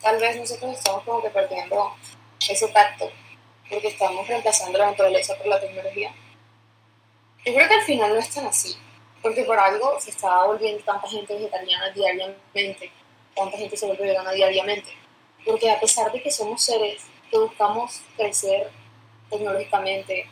tal 0.00 0.18
vez 0.18 0.36
nosotros 0.36 0.76
estamos 0.76 1.02
como 1.04 1.22
que 1.22 1.30
perdiendo 1.30 1.94
ese 2.48 2.68
tacto, 2.68 3.10
porque 3.68 3.88
estamos 3.88 4.26
reemplazando 4.26 4.78
la 4.78 4.86
naturaleza 4.86 5.36
por 5.36 5.46
la 5.46 5.60
tecnología. 5.60 6.14
Yo 7.44 7.54
creo 7.54 7.68
que 7.68 7.74
al 7.74 7.82
final 7.82 8.10
no 8.10 8.18
es 8.18 8.30
tan 8.30 8.46
así, 8.46 8.76
porque 9.22 9.44
por 9.44 9.58
algo 9.58 10.00
se 10.00 10.10
está 10.10 10.44
volviendo 10.44 10.82
tanta 10.84 11.08
gente 11.08 11.34
vegetariana 11.34 11.90
diariamente, 11.90 12.90
tanta 13.34 13.56
gente 13.56 13.76
se 13.76 13.86
vuelve 13.86 14.06
vegana 14.06 14.32
diariamente, 14.32 14.90
porque 15.44 15.70
a 15.70 15.80
pesar 15.80 16.10
de 16.12 16.22
que 16.22 16.30
somos 16.30 16.62
seres 16.62 17.02
que 17.30 17.38
buscamos 17.38 18.02
crecer 18.16 18.70
tecnológicamente, 19.30 20.26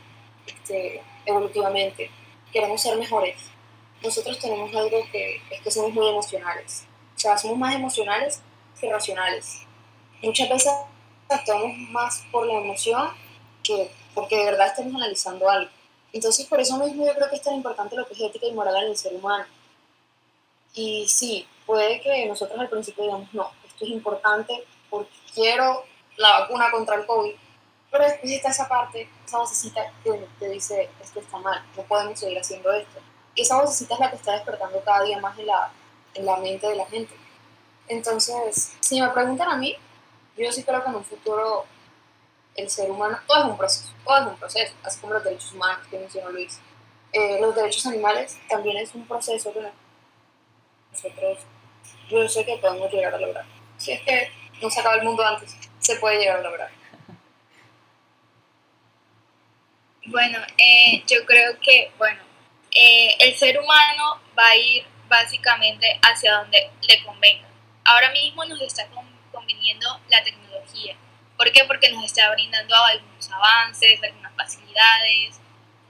este, 0.46 1.02
evolutivamente, 1.24 2.10
queremos 2.52 2.80
ser 2.80 2.96
mejores, 2.96 3.36
nosotros 4.02 4.38
tenemos 4.38 4.74
algo 4.74 5.04
que 5.10 5.40
es 5.50 5.60
que 5.62 5.70
somos 5.70 5.92
muy 5.92 6.08
emocionales. 6.08 6.86
O 7.14 7.18
sea, 7.18 7.36
somos 7.38 7.58
más 7.58 7.74
emocionales 7.74 8.42
que 8.80 8.90
racionales. 8.90 9.62
Muchas 10.22 10.48
veces 10.48 10.72
actuamos 11.28 11.76
más 11.90 12.24
por 12.30 12.46
la 12.46 12.54
emoción 12.54 13.10
que 13.62 13.90
porque 14.14 14.36
de 14.36 14.44
verdad 14.46 14.68
estamos 14.68 14.94
analizando 14.94 15.48
algo. 15.48 15.70
Entonces, 16.12 16.46
por 16.46 16.60
eso 16.60 16.78
mismo 16.78 17.04
yo 17.06 17.14
creo 17.14 17.28
que 17.28 17.36
es 17.36 17.42
tan 17.42 17.54
importante 17.54 17.96
lo 17.96 18.06
que 18.06 18.14
es 18.14 18.20
ética 18.20 18.46
y 18.46 18.52
moral 18.52 18.76
en 18.84 18.90
el 18.90 18.96
ser 18.96 19.14
humano. 19.14 19.44
Y 20.74 21.06
sí, 21.08 21.46
puede 21.66 22.00
que 22.00 22.26
nosotros 22.26 22.58
al 22.58 22.68
principio 22.68 23.04
digamos, 23.04 23.32
no, 23.34 23.50
esto 23.66 23.84
es 23.84 23.90
importante 23.90 24.64
porque 24.88 25.10
quiero 25.34 25.84
la 26.16 26.40
vacuna 26.40 26.70
contra 26.70 26.94
el 26.94 27.06
COVID, 27.06 27.34
pero 27.90 28.04
después 28.04 28.32
está 28.32 28.50
esa 28.50 28.68
parte, 28.68 29.08
esa 29.26 29.38
vocecita 29.38 29.92
que 30.02 30.26
te 30.38 30.48
dice, 30.48 30.88
esto 31.02 31.20
está 31.20 31.38
mal, 31.38 31.62
no 31.76 31.82
podemos 31.82 32.18
seguir 32.18 32.38
haciendo 32.38 32.72
esto 32.72 33.00
esa 33.36 33.60
vocecita 33.60 33.94
es 33.94 34.00
la 34.00 34.10
que 34.10 34.16
está 34.16 34.32
despertando 34.32 34.80
cada 34.80 35.04
día 35.04 35.20
más 35.20 35.38
en 35.38 35.46
la, 35.46 35.70
en 36.14 36.26
la 36.26 36.36
mente 36.38 36.66
de 36.66 36.76
la 36.76 36.86
gente. 36.86 37.14
Entonces, 37.88 38.74
si 38.80 39.00
me 39.00 39.08
preguntan 39.08 39.48
a 39.48 39.56
mí, 39.56 39.76
yo 40.36 40.52
sí 40.52 40.62
creo 40.62 40.82
que 40.82 40.90
en 40.90 40.96
un 40.96 41.04
futuro 41.04 41.66
el 42.56 42.70
ser 42.70 42.90
humano, 42.90 43.18
todo 43.26 43.38
es 43.38 43.44
un 43.50 43.56
proceso, 43.56 43.92
todo 44.04 44.18
es 44.18 44.26
un 44.26 44.36
proceso, 44.36 44.74
así 44.82 45.00
como 45.00 45.12
los 45.12 45.24
derechos 45.24 45.52
humanos 45.52 45.86
que 45.88 45.98
mencionó 45.98 46.30
Luis. 46.30 46.58
Eh, 47.12 47.38
los 47.40 47.54
derechos 47.54 47.86
animales 47.86 48.38
también 48.48 48.76
es 48.78 48.94
un 48.94 49.06
proceso 49.06 49.52
que 49.52 49.60
nosotros, 50.92 51.38
yo 52.08 52.28
sé 52.28 52.44
que 52.44 52.56
podemos 52.56 52.90
llegar 52.90 53.14
a 53.14 53.18
lograr. 53.18 53.44
Si 53.78 53.92
es 53.92 54.00
que 54.02 54.30
no 54.60 54.70
se 54.70 54.80
acaba 54.80 54.96
el 54.96 55.04
mundo 55.04 55.24
antes, 55.24 55.54
se 55.78 55.96
puede 55.96 56.18
llegar 56.18 56.38
a 56.38 56.42
lograr. 56.42 56.70
Bueno, 60.08 60.38
eh, 60.56 61.02
yo 61.08 61.26
creo 61.26 61.58
que, 61.60 61.90
bueno, 61.98 62.20
eh, 62.70 63.16
el 63.18 63.34
ser 63.34 63.58
humano 63.58 64.20
va 64.38 64.50
a 64.50 64.56
ir 64.56 64.84
básicamente 65.08 65.98
hacia 66.00 66.36
donde 66.36 66.70
le 66.82 67.04
convenga. 67.04 67.48
Ahora 67.86 68.10
mismo 68.10 68.44
nos 68.44 68.60
está 68.60 68.86
conveniendo 69.32 70.00
la 70.08 70.22
tecnología. 70.22 70.96
¿Por 71.36 71.50
qué? 71.52 71.64
Porque 71.64 71.90
nos 71.90 72.04
está 72.04 72.30
brindando 72.32 72.74
algunos 72.74 73.30
avances, 73.30 74.02
algunas 74.02 74.34
facilidades, 74.34 75.40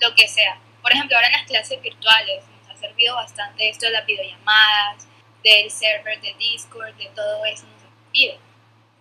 lo 0.01 0.14
que 0.14 0.28
sea. 0.28 0.59
Por 0.82 0.92
ejemplo, 0.92 1.16
ahora 1.16 1.28
en 1.28 1.32
las 1.34 1.47
clases 1.47 1.80
virtuales 1.80 2.44
nos 2.49 2.70
ha 2.70 2.76
servido 2.76 3.14
bastante 3.14 3.68
esto 3.68 3.86
de 3.86 3.92
las 3.92 4.07
videollamadas, 4.07 5.07
del 5.42 5.70
server 5.70 6.20
de 6.20 6.34
Discord, 6.34 6.94
de 6.97 7.07
todo 7.14 7.44
eso 7.44 7.66
nos 7.66 7.82
ha 7.82 8.05
servido. 8.05 8.38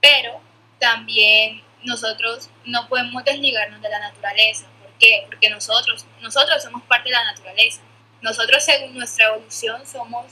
Pero 0.01 0.41
también 0.79 1.63
nosotros 1.83 2.49
no 2.65 2.87
podemos 2.87 3.23
desligarnos 3.23 3.81
de 3.81 3.89
la 3.89 3.99
naturaleza 3.99 4.67
qué? 4.99 5.23
Porque 5.27 5.49
nosotros, 5.49 6.05
nosotros 6.21 6.63
somos 6.63 6.83
parte 6.83 7.09
de 7.09 7.15
la 7.15 7.25
naturaleza. 7.25 7.81
Nosotros, 8.21 8.63
según 8.63 8.95
nuestra 8.95 9.27
evolución, 9.27 9.85
somos, 9.85 10.25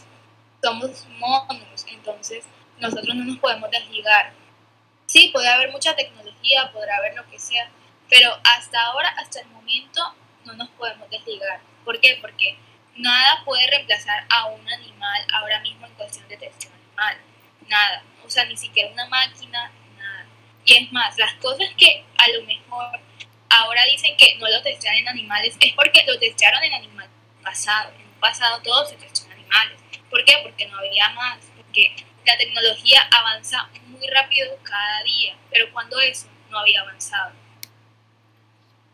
somos 0.63 1.05
monos, 1.19 1.85
entonces 1.87 2.45
nosotros 2.79 3.15
no 3.15 3.25
nos 3.25 3.37
podemos 3.37 3.69
desligar. 3.69 4.31
Sí, 5.05 5.29
puede 5.33 5.49
haber 5.49 5.71
mucha 5.71 5.93
tecnología, 5.95 6.71
podrá 6.71 6.95
haber 6.97 7.15
lo 7.15 7.29
que 7.29 7.37
sea, 7.37 7.69
pero 8.09 8.31
hasta 8.43 8.81
ahora, 8.81 9.09
hasta 9.17 9.41
el 9.41 9.47
momento, 9.47 10.01
no 10.45 10.53
nos 10.53 10.69
podemos 10.69 11.09
desligar. 11.09 11.59
¿Por 11.83 11.99
qué? 11.99 12.17
Porque 12.21 12.57
nada 12.95 13.43
puede 13.43 13.69
reemplazar 13.69 14.25
a 14.29 14.45
un 14.45 14.71
animal 14.71 15.25
ahora 15.33 15.59
mismo 15.59 15.85
en 15.85 15.93
cuestión 15.95 16.27
de 16.29 16.37
textura 16.37 16.73
animal. 16.75 17.17
Nada. 17.67 18.03
O 18.25 18.29
sea, 18.29 18.45
ni 18.45 18.55
siquiera 18.55 18.89
una 18.91 19.07
máquina, 19.07 19.69
nada. 19.97 20.25
Y 20.63 20.75
es 20.75 20.91
más, 20.93 21.17
las 21.17 21.33
cosas 21.35 21.67
que 21.77 22.05
a 22.17 22.27
lo 22.29 22.45
mejor 22.45 22.99
ahora 23.49 23.83
dicen 23.85 24.15
que 24.15 24.35
no 24.37 24.47
lo 24.47 24.61
testean 24.61 24.95
en 24.95 25.09
animales, 25.09 25.57
es 25.59 25.73
porque 25.73 26.05
lo 26.07 26.17
testearon 26.19 26.63
en 26.63 26.73
animales 26.73 27.11
pasado. 27.43 27.91
En 27.95 28.01
el 28.01 28.19
pasado 28.21 28.61
todo 28.61 28.85
se 28.85 28.95
testeó 28.95 29.25
en 29.25 29.33
animales. 29.33 29.82
¿Por 30.13 30.23
qué? 30.25 30.33
Porque 30.43 30.67
no 30.67 30.77
había 30.77 31.09
más. 31.15 31.39
Porque 31.57 31.95
la 32.23 32.37
tecnología 32.37 33.01
avanza 33.11 33.67
muy 33.87 34.07
rápido 34.09 34.55
cada 34.61 35.01
día, 35.01 35.35
pero 35.49 35.65
cuando 35.73 35.99
eso 35.99 36.27
no 36.51 36.59
había 36.59 36.81
avanzado. 36.81 37.31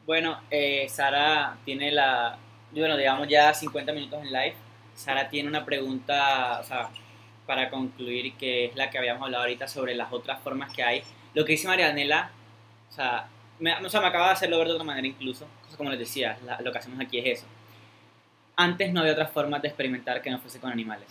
Bueno, 0.06 0.42
eh, 0.50 0.88
Sara 0.88 1.58
tiene 1.66 1.92
la, 1.92 2.38
bueno, 2.72 2.96
digamos 2.96 3.28
ya 3.28 3.54
50 3.54 3.92
minutos 3.92 4.22
en 4.24 4.32
live. 4.32 4.56
Sara 4.96 5.28
tiene 5.28 5.50
una 5.50 5.66
pregunta, 5.66 6.62
o 6.62 6.64
sea, 6.64 6.90
para 7.46 7.70
concluir, 7.70 8.38
que 8.38 8.68
es 8.68 8.76
la 8.78 8.90
que 8.90 8.98
habíamos 8.98 9.24
hablado 9.24 9.44
ahorita 9.44 9.68
sobre 9.68 9.96
las 9.96 10.14
otras 10.14 10.42
formas 10.42 10.72
que 10.72 10.84
hay. 10.84 11.04
Lo 11.34 11.44
que 11.44 11.52
dice 11.52 11.68
Marianela, 11.68 12.32
o 12.90 12.94
sea, 12.94 13.28
me, 13.60 13.74
o 13.76 13.90
sea, 13.90 14.00
me 14.00 14.08
acaba 14.08 14.28
de 14.28 14.34
hacerlo 14.34 14.58
ver 14.58 14.68
de 14.68 14.74
otra 14.76 14.86
manera 14.86 15.06
incluso. 15.06 15.50
Como 15.76 15.90
les 15.90 16.00
decía, 16.00 16.38
lo 16.62 16.72
que 16.72 16.78
hacemos 16.78 17.02
aquí 17.02 17.20
es 17.20 17.40
eso. 17.40 17.59
Antes 18.62 18.92
no 18.92 19.00
había 19.00 19.14
otras 19.14 19.32
formas 19.32 19.62
de 19.62 19.70
experimentar 19.70 20.22
que 20.22 20.30
no 20.30 20.38
fuese 20.38 20.60
con 20.60 20.70
animales. 20.70 21.08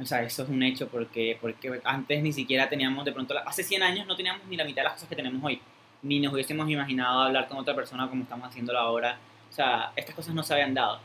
O 0.00 0.06
sea, 0.06 0.22
eso 0.22 0.44
es 0.44 0.48
un 0.48 0.62
hecho 0.62 0.88
porque, 0.88 1.36
porque 1.38 1.82
antes 1.84 2.22
ni 2.22 2.32
siquiera 2.32 2.66
teníamos, 2.66 3.04
de 3.04 3.12
pronto, 3.12 3.34
hace 3.44 3.62
100 3.62 3.82
años 3.82 4.06
no 4.06 4.16
teníamos 4.16 4.46
ni 4.46 4.56
la 4.56 4.64
mitad 4.64 4.76
de 4.76 4.84
las 4.84 4.94
cosas 4.94 5.06
que 5.06 5.14
tenemos 5.16 5.44
hoy. 5.44 5.60
Ni 6.00 6.18
nos 6.18 6.32
hubiésemos 6.32 6.70
imaginado 6.70 7.20
hablar 7.20 7.46
con 7.46 7.58
otra 7.58 7.74
persona 7.74 8.08
como 8.08 8.22
estamos 8.22 8.48
haciéndolo 8.48 8.78
ahora. 8.78 9.18
O 9.50 9.52
sea, 9.52 9.92
estas 9.96 10.14
cosas 10.14 10.34
no 10.34 10.42
se 10.42 10.54
habían 10.54 10.72
dado. 10.72 10.98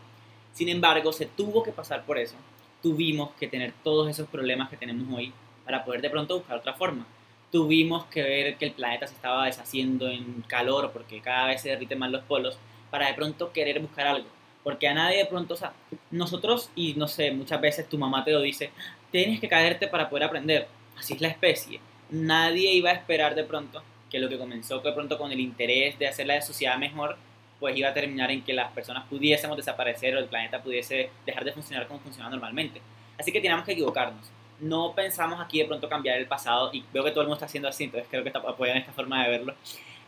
Sin 0.53 0.69
embargo, 0.69 1.11
se 1.11 1.25
tuvo 1.25 1.63
que 1.63 1.73
pasar 1.73 2.05
por 2.05 2.17
eso. 2.17 2.36
Tuvimos 2.81 3.31
que 3.31 3.49
tener 3.49 3.73
todos 3.84 4.09
esos 4.09 4.29
problemas 4.29 4.69
que 4.69 4.77
tenemos 4.77 5.05
hoy 5.13 5.34
para 5.65 5.84
poder 5.84 6.01
de 6.01 6.09
pronto 6.09 6.38
buscar 6.38 6.59
otra 6.59 6.75
forma 6.75 7.05
tuvimos 7.53 8.05
que 8.05 8.23
ver 8.23 8.57
que 8.57 8.65
el 8.65 8.71
planeta 8.71 9.05
se 9.05 9.13
estaba 9.13 9.45
deshaciendo 9.45 10.09
en 10.09 10.43
calor 10.47 10.89
porque 10.91 11.21
cada 11.21 11.45
vez 11.45 11.61
se 11.61 11.69
derriten 11.69 11.99
más 11.99 12.09
los 12.09 12.23
polos 12.23 12.57
para 12.89 13.05
de 13.05 13.13
pronto 13.13 13.51
querer 13.51 13.79
buscar 13.79 14.07
algo. 14.07 14.27
Porque 14.64 14.88
a 14.88 14.93
nadie 14.93 15.18
de 15.18 15.26
pronto, 15.26 15.55
o 15.55 15.57
sea, 15.57 15.74
nosotros, 16.11 16.70
y 16.76 16.93
no 16.93 17.07
sé, 17.07 17.32
muchas 17.32 17.59
veces 17.59 17.89
tu 17.89 17.97
mamá 17.97 18.24
te 18.24 18.32
lo 18.32 18.41
dice, 18.41 18.72
tienes 19.11 19.39
que 19.39 19.49
caerte 19.49 19.88
para 19.88 20.09
poder 20.09 20.24
aprender. 20.26 20.68
Así 20.97 21.14
es 21.14 21.22
la 21.22 21.28
especie. 21.28 21.80
Nadie 22.09 22.74
iba 22.74 22.91
a 22.91 22.93
esperar 22.93 23.36
de 23.36 23.43
pronto 23.43 23.84
que 24.09 24.20
lo 24.20 24.30
que 24.30 24.38
comenzó 24.38 24.80
de 24.80 24.91
pronto 24.91 25.18
con 25.18 25.32
el 25.32 25.39
interés 25.39 25.97
de 25.97 26.07
hacer 26.07 26.28
la 26.28 26.41
sociedad 26.41 26.78
mejor, 26.78 27.18
pues 27.59 27.76
iba 27.76 27.89
a 27.89 27.93
terminar 27.93 28.32
en 28.32 28.43
que 28.43 28.53
las 28.53 28.72
personas 28.72 29.05
pudiésemos 29.09 29.57
desaparecer 29.57 30.16
o 30.16 30.20
el 30.20 30.26
planeta 30.26 30.61
pudiese 30.61 31.09
dejar 31.26 31.43
de 31.43 31.51
funcionar 31.51 31.88
como 31.88 31.99
funciona 31.99 32.30
normalmente. 32.30 32.82
Así 33.18 33.32
que 33.32 33.41
teníamos 33.41 33.66
que 33.66 33.74
equivocarnos 33.74 34.32
no 34.64 34.93
pensamos 34.95 35.39
aquí 35.39 35.59
de 35.59 35.66
pronto 35.66 35.89
cambiar 35.89 36.18
el 36.18 36.28
pasado 36.28 36.70
y 36.74 36.84
veo 36.93 37.03
que 37.03 37.11
todo 37.11 37.22
el 37.22 37.28
mundo 37.28 37.36
está 37.36 37.45
haciendo 37.45 37.70
así, 37.70 37.86
entonces 37.86 38.07
creo 38.09 38.24
que 38.24 38.30
apoyan 38.30 38.78
esta 38.78 38.91
forma 38.91 39.24
de 39.24 39.30
verlo. 39.30 39.55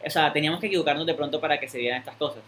O 0.06 0.10
sea, 0.10 0.32
teníamos 0.32 0.60
que 0.60 0.68
equivocarnos 0.68 1.06
de 1.06 1.14
pronto 1.14 1.40
para 1.40 1.60
que 1.60 1.68
se 1.68 1.78
dieran 1.78 2.00
estas 2.00 2.16
cosas. 2.16 2.42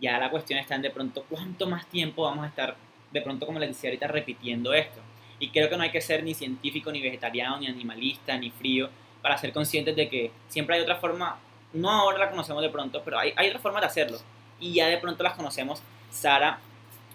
Ya 0.00 0.18
la 0.18 0.30
cuestión 0.30 0.58
está 0.58 0.74
en 0.74 0.82
de 0.82 0.90
pronto 0.90 1.24
cuánto 1.28 1.66
más 1.66 1.86
tiempo 1.86 2.24
vamos 2.24 2.44
a 2.44 2.48
estar 2.48 2.76
de 3.12 3.22
pronto, 3.22 3.46
como 3.46 3.58
les 3.58 3.70
decía 3.70 3.90
ahorita, 3.90 4.08
repitiendo 4.08 4.74
esto. 4.74 5.00
Y 5.38 5.50
creo 5.50 5.68
que 5.68 5.76
no 5.76 5.82
hay 5.82 5.90
que 5.90 6.00
ser 6.00 6.22
ni 6.22 6.34
científico, 6.34 6.92
ni 6.92 7.00
vegetariano, 7.00 7.58
ni 7.58 7.66
animalista, 7.66 8.36
ni 8.36 8.50
frío, 8.50 8.90
para 9.22 9.38
ser 9.38 9.52
conscientes 9.52 9.96
de 9.96 10.08
que 10.08 10.30
siempre 10.48 10.76
hay 10.76 10.82
otra 10.82 10.96
forma, 10.96 11.38
no 11.72 11.90
ahora 11.90 12.18
la 12.18 12.30
conocemos 12.30 12.62
de 12.62 12.70
pronto, 12.70 13.02
pero 13.04 13.18
hay, 13.18 13.32
hay 13.36 13.48
otra 13.48 13.60
forma 13.60 13.80
de 13.80 13.86
hacerlo. 13.86 14.18
Y 14.60 14.74
ya 14.74 14.88
de 14.88 14.98
pronto 14.98 15.22
las 15.22 15.34
conocemos. 15.34 15.82
Sara, 16.10 16.58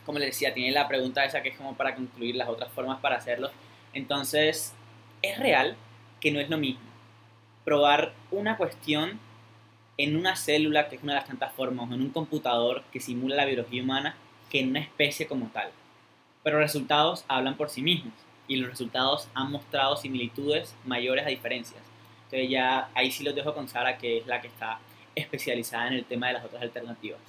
como 0.05 0.19
les 0.19 0.29
decía, 0.29 0.53
tiene 0.53 0.71
la 0.71 0.87
pregunta 0.87 1.25
esa 1.25 1.41
que 1.41 1.49
es 1.49 1.57
como 1.57 1.75
para 1.75 1.95
concluir 1.95 2.35
las 2.35 2.49
otras 2.49 2.71
formas 2.71 2.99
para 2.99 3.17
hacerlo. 3.17 3.51
Entonces, 3.93 4.73
es 5.21 5.39
real 5.39 5.75
que 6.19 6.31
no 6.31 6.39
es 6.39 6.49
lo 6.49 6.57
mismo 6.57 6.91
probar 7.63 8.13
una 8.31 8.57
cuestión 8.57 9.19
en 10.03 10.15
una 10.15 10.35
célula, 10.35 10.89
que 10.89 10.95
es 10.95 11.03
una 11.03 11.13
de 11.13 11.19
las 11.19 11.27
tantas 11.27 11.53
formas, 11.53 11.91
en 11.91 12.01
un 12.01 12.09
computador 12.09 12.83
que 12.91 12.99
simula 12.99 13.35
la 13.35 13.45
biología 13.45 13.83
humana, 13.83 14.15
que 14.49 14.59
en 14.59 14.69
una 14.69 14.79
especie 14.79 15.27
como 15.27 15.47
tal. 15.47 15.69
Pero 16.43 16.59
los 16.59 16.67
resultados 16.67 17.23
hablan 17.27 17.55
por 17.55 17.69
sí 17.69 17.81
mismos 17.81 18.13
y 18.47 18.55
los 18.57 18.69
resultados 18.69 19.27
han 19.33 19.51
mostrado 19.51 19.95
similitudes 19.95 20.75
mayores 20.85 21.25
a 21.25 21.29
diferencias. 21.29 21.81
Entonces 22.25 22.49
ya 22.49 22.89
ahí 22.95 23.11
sí 23.11 23.23
los 23.23 23.35
dejo 23.35 23.53
con 23.53 23.67
Sara, 23.67 23.97
que 23.97 24.17
es 24.17 24.27
la 24.27 24.41
que 24.41 24.47
está 24.47 24.79
especializada 25.15 25.87
en 25.87 25.93
el 25.93 26.05
tema 26.05 26.27
de 26.27 26.33
las 26.33 26.45
otras 26.45 26.61
alternativas. 26.61 27.19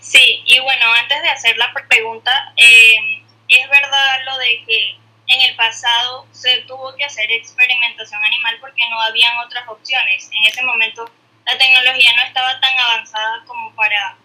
Sí, 0.00 0.42
y 0.44 0.60
bueno, 0.60 0.84
antes 0.92 1.22
de 1.22 1.28
hacer 1.28 1.56
la 1.56 1.72
pregunta, 1.88 2.52
eh, 2.56 3.22
es 3.48 3.68
verdad 3.70 4.24
lo 4.24 4.38
de 4.38 4.64
que 4.66 4.96
en 5.28 5.40
el 5.40 5.56
pasado 5.56 6.26
se 6.30 6.58
tuvo 6.62 6.94
que 6.96 7.04
hacer 7.04 7.30
experimentación 7.32 8.24
animal 8.24 8.58
porque 8.60 8.88
no 8.88 9.00
habían 9.00 9.36
otras 9.38 9.66
opciones. 9.68 10.30
En 10.32 10.44
ese 10.44 10.62
momento 10.62 11.10
la 11.44 11.56
tecnología 11.58 12.12
no 12.14 12.22
estaba 12.22 12.60
tan 12.60 12.78
avanzada 12.78 13.44
como 13.46 13.74
para 13.74 14.16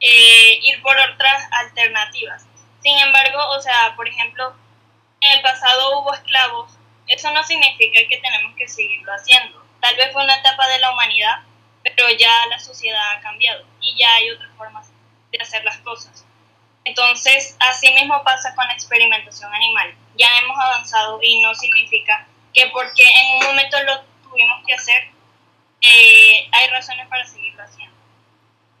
eh, 0.00 0.58
ir 0.62 0.82
por 0.82 0.96
otras 0.96 1.44
alternativas. 1.52 2.46
Sin 2.82 2.98
embargo, 2.98 3.38
o 3.50 3.60
sea, 3.60 3.94
por 3.96 4.08
ejemplo, 4.08 4.54
en 5.20 5.32
el 5.32 5.42
pasado 5.42 5.98
hubo 5.98 6.14
esclavos. 6.14 6.72
Eso 7.06 7.30
no 7.32 7.42
significa 7.42 8.00
que 8.08 8.18
tenemos 8.18 8.54
que 8.56 8.68
seguirlo 8.68 9.12
haciendo. 9.12 9.64
Tal 9.80 9.96
vez 9.96 10.12
fue 10.12 10.22
una 10.22 10.36
etapa 10.36 10.66
de 10.68 10.78
la 10.78 10.92
humanidad, 10.92 11.38
pero 11.82 12.08
ya 12.10 12.46
la 12.50 12.58
sociedad 12.58 13.12
ha 13.12 13.20
cambiado 13.20 13.64
y 13.80 13.96
ya 13.98 14.14
hay 14.14 14.30
otras 14.30 14.50
formas 14.56 14.90
de 15.32 15.38
hacer 15.38 15.64
las 15.64 15.78
cosas. 15.78 16.24
Entonces, 16.84 17.56
así 17.60 17.92
mismo 17.92 18.22
pasa 18.24 18.54
con 18.54 18.66
la 18.66 18.74
experimentación 18.74 19.52
animal. 19.52 19.94
Ya 20.18 20.28
hemos 20.42 20.58
avanzado 20.58 21.20
y 21.22 21.40
no 21.40 21.54
significa 21.54 22.26
que 22.52 22.66
porque 22.68 23.04
en 23.04 23.38
un 23.38 23.46
momento 23.46 23.82
lo 23.84 24.02
tuvimos 24.22 24.62
que 24.66 24.74
hacer, 24.74 25.10
eh, 25.80 26.48
hay 26.50 26.68
razones 26.68 27.06
para 27.08 27.24
seguirlo 27.24 27.62
haciendo. 27.62 27.96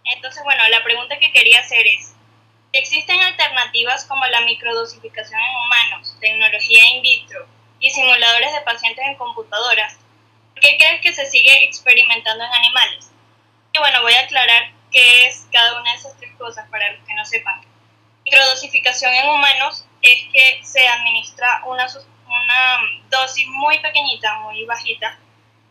Entonces, 0.04 0.42
bueno, 0.42 0.66
la 0.68 0.82
pregunta 0.82 1.18
que 1.18 1.32
quería 1.32 1.60
hacer 1.60 1.86
es, 1.86 2.14
¿existen 2.72 3.20
alternativas 3.20 4.04
como 4.06 4.26
la 4.26 4.40
microdosificación 4.40 5.40
en 5.40 5.56
humanos, 5.56 6.16
tecnología 6.20 6.84
in 6.94 7.02
vitro 7.02 7.46
y 7.78 7.90
simuladores 7.90 8.52
de 8.52 8.60
pacientes 8.62 9.04
en 9.06 9.16
computadoras? 9.16 9.96
¿Por 10.54 10.62
qué 10.62 10.76
crees 10.76 11.00
que 11.02 11.12
se 11.12 11.26
sigue 11.26 11.64
experimentando 11.64 12.44
en 12.44 12.52
animales? 12.52 13.10
Y 13.72 13.78
bueno, 13.78 14.02
voy 14.02 14.14
a 14.14 14.22
aclarar 14.22 14.72
qué 14.90 15.26
es 15.26 15.46
cada 15.52 15.80
una 15.80 15.92
de 15.92 15.98
esas 15.98 16.16
tres 16.18 16.34
cosas 16.36 16.68
para 16.70 16.90
los 16.92 17.06
que 17.06 17.14
no 17.14 17.24
sepan 17.24 17.60
microdosificación 18.24 19.12
en 19.14 19.28
humanos 19.28 19.84
es 20.02 20.22
que 20.32 20.60
se 20.62 20.86
administra 20.86 21.62
una, 21.66 21.86
una 22.26 22.78
dosis 23.10 23.46
muy 23.48 23.78
pequeñita, 23.80 24.38
muy 24.40 24.64
bajita, 24.64 25.18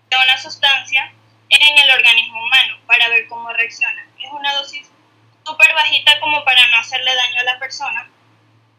de 0.10 0.18
una 0.18 0.38
sustancia 0.38 1.12
en 1.50 1.78
el 1.78 1.92
organismo 1.92 2.42
humano 2.44 2.78
para 2.86 3.10
ver 3.10 3.28
cómo 3.28 3.52
reacciona. 3.54 4.06
Es 4.20 4.32
una 4.32 4.54
dosis 4.54 4.90
súper 5.46 5.74
bajita 5.74 6.20
como 6.20 6.44
para 6.44 6.68
no 6.68 6.78
hacerle 6.78 7.14
daño 7.16 7.42
a 7.42 7.44
la 7.44 7.60
persona, 7.60 8.10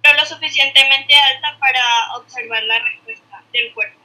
pero 0.03 0.19
lo 0.19 0.27
suficientemente 0.27 1.15
alta 1.15 1.57
para 1.59 2.17
observar 2.17 2.63
la 2.65 2.79
respuesta 2.81 3.43
del 3.53 3.73
cuerpo. 3.73 4.01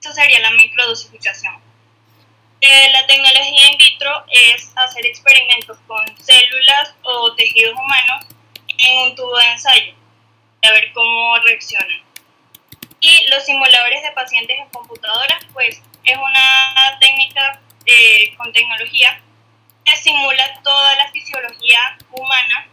Eso 0.00 0.12
sería 0.12 0.40
la 0.40 0.50
microdosificación. 0.52 1.60
Eh, 2.60 2.90
la 2.90 3.06
tecnología 3.06 3.70
in 3.70 3.78
vitro 3.78 4.24
es 4.30 4.72
hacer 4.76 5.06
experimentos 5.06 5.78
con 5.86 6.04
células 6.18 6.94
o 7.02 7.34
tejidos 7.34 7.74
humanos 7.74 8.26
en 8.78 8.98
un 8.98 9.14
tubo 9.14 9.36
de 9.38 9.46
ensayo, 9.46 9.94
a 10.62 10.70
ver 10.72 10.92
cómo 10.92 11.36
reaccionan. 11.38 12.02
Y 13.00 13.26
los 13.28 13.44
simuladores 13.44 14.02
de 14.02 14.10
pacientes 14.12 14.58
en 14.58 14.68
computadoras, 14.70 15.44
pues 15.52 15.80
es 16.04 16.16
una 16.16 16.98
técnica 17.00 17.60
de, 17.84 18.34
con 18.36 18.52
tecnología 18.52 19.20
que 19.84 19.96
simula 19.96 20.60
toda 20.62 20.96
la 20.96 21.10
fisiología 21.10 21.96
humana 22.10 22.66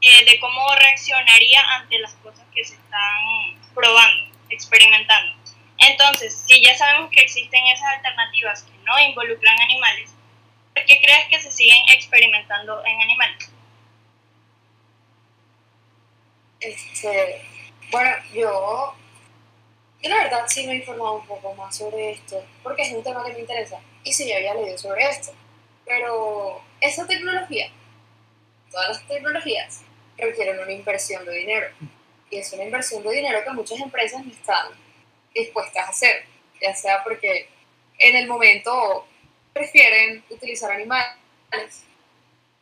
eh, 0.00 0.24
de 0.24 0.40
cómo 0.40 0.74
reaccionaría 0.74 1.60
ante 1.76 1.98
las 1.98 2.14
cosas 2.14 2.44
que 2.54 2.64
se 2.64 2.74
están 2.74 3.60
probando, 3.74 4.32
experimentando. 4.48 5.36
Entonces, 5.78 6.44
si 6.46 6.60
ya 6.60 6.76
sabemos 6.76 7.10
que 7.10 7.20
existen 7.20 7.66
esas 7.66 7.96
alternativas 7.96 8.62
que 8.62 8.76
no 8.84 8.98
involucran 9.00 9.60
animales, 9.60 10.10
¿por 10.74 10.84
qué 10.84 11.00
crees 11.00 11.28
que 11.28 11.40
se 11.40 11.52
siguen 11.52 11.78
experimentando 11.90 12.84
en 12.84 13.00
animales? 13.00 13.50
Este, 16.60 17.42
bueno, 17.90 18.10
yo, 18.32 18.94
yo 20.02 20.10
la 20.10 20.24
verdad 20.24 20.44
sí 20.46 20.66
me 20.66 20.72
he 20.72 20.76
informado 20.76 21.14
un 21.14 21.26
poco 21.26 21.54
más 21.54 21.76
sobre 21.76 22.12
esto, 22.12 22.44
porque 22.62 22.82
es 22.82 22.92
un 22.92 23.02
tema 23.02 23.24
que 23.24 23.32
me 23.32 23.40
interesa, 23.40 23.80
y 24.02 24.12
sí, 24.12 24.28
ya 24.28 24.36
había 24.36 24.54
leído 24.54 24.76
sobre 24.76 25.08
esto. 25.08 25.32
Pero 25.84 26.60
esa 26.80 27.06
tecnología, 27.06 27.70
todas 28.70 28.88
las 28.88 29.08
tecnologías, 29.08 29.82
requieren 30.16 30.58
una 30.58 30.72
inversión 30.72 31.24
de 31.24 31.32
dinero. 31.32 31.68
Y 32.30 32.38
es 32.38 32.52
una 32.52 32.64
inversión 32.64 33.02
de 33.02 33.10
dinero 33.10 33.42
que 33.42 33.50
muchas 33.52 33.80
empresas 33.80 34.24
no 34.24 34.32
están 34.32 34.68
dispuestas 35.34 35.86
a 35.86 35.90
hacer, 35.90 36.24
ya 36.60 36.74
sea 36.74 37.02
porque 37.04 37.48
en 37.98 38.16
el 38.16 38.26
momento 38.26 39.06
prefieren 39.52 40.24
utilizar 40.28 40.70
animales 40.70 41.84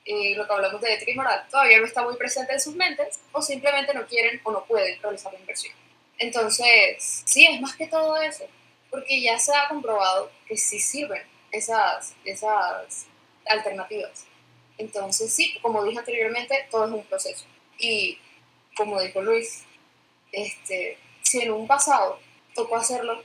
y 0.06 0.34
lo 0.36 0.46
que 0.46 0.52
hablamos 0.52 0.80
de 0.80 0.94
ética 0.94 1.10
y 1.10 1.16
moral 1.16 1.44
todavía 1.50 1.80
no 1.80 1.84
está 1.84 2.02
muy 2.02 2.16
presente 2.16 2.52
en 2.52 2.60
sus 2.60 2.76
mentes 2.76 3.18
o 3.32 3.42
simplemente 3.42 3.92
no 3.92 4.06
quieren 4.06 4.40
o 4.44 4.52
no 4.52 4.64
pueden 4.64 5.00
realizar 5.02 5.32
la 5.32 5.40
inversión. 5.40 5.74
Entonces, 6.18 7.22
sí, 7.26 7.44
es 7.44 7.60
más 7.60 7.74
que 7.74 7.88
todo 7.88 8.16
eso, 8.16 8.44
porque 8.90 9.20
ya 9.20 9.38
se 9.38 9.54
ha 9.54 9.68
comprobado 9.68 10.30
que 10.46 10.56
sí 10.56 10.78
sirven 10.78 11.22
esas, 11.50 12.14
esas 12.24 13.06
alternativas. 13.46 14.24
Entonces, 14.78 15.34
sí, 15.34 15.58
como 15.60 15.84
dije 15.84 15.98
anteriormente, 15.98 16.66
todo 16.70 16.86
es 16.86 16.92
un 16.92 17.04
proceso. 17.04 17.44
Y 17.78 18.18
como 18.76 19.00
dijo 19.00 19.20
Luis, 19.20 19.64
este, 20.32 20.98
si 21.22 21.42
en 21.42 21.50
un 21.50 21.66
pasado 21.66 22.20
tocó 22.54 22.76
hacerlo, 22.76 23.22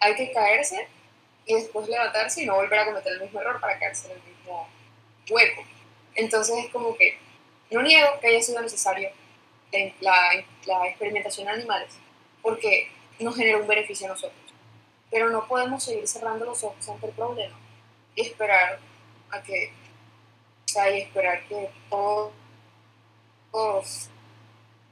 hay 0.00 0.14
que 0.14 0.32
caerse 0.32 0.86
y 1.46 1.54
después 1.54 1.88
levantarse 1.88 2.42
y 2.42 2.46
no 2.46 2.56
volver 2.56 2.78
a 2.78 2.84
cometer 2.86 3.12
el 3.14 3.22
mismo 3.22 3.40
error 3.40 3.60
para 3.60 3.78
caerse 3.78 4.06
en 4.06 4.18
el 4.18 4.22
mismo 4.22 4.68
hueco. 5.28 5.64
Entonces 6.20 6.66
es 6.66 6.70
como 6.70 6.94
que 6.96 7.16
no 7.70 7.82
niego 7.82 8.20
que 8.20 8.26
haya 8.28 8.42
sido 8.42 8.60
necesario 8.60 9.08
la, 10.00 10.86
experimentación 10.86 11.48
en 11.48 11.54
animales, 11.54 11.94
porque 12.42 12.90
nos 13.18 13.34
genera 13.34 13.56
un 13.56 13.66
beneficio 13.66 14.06
a 14.06 14.10
nosotros. 14.10 14.38
Pero 15.10 15.30
no 15.30 15.48
podemos 15.48 15.82
seguir 15.82 16.06
cerrando 16.06 16.44
los 16.44 16.62
ojos 16.62 16.86
ante 16.88 17.06
el 17.06 17.12
problema 17.12 17.58
y 18.14 18.20
esperar 18.20 18.78
a 19.30 19.42
que, 19.42 19.72
o 20.76 20.80
esperar 20.82 21.42
que 21.48 21.70
todo 21.88 22.32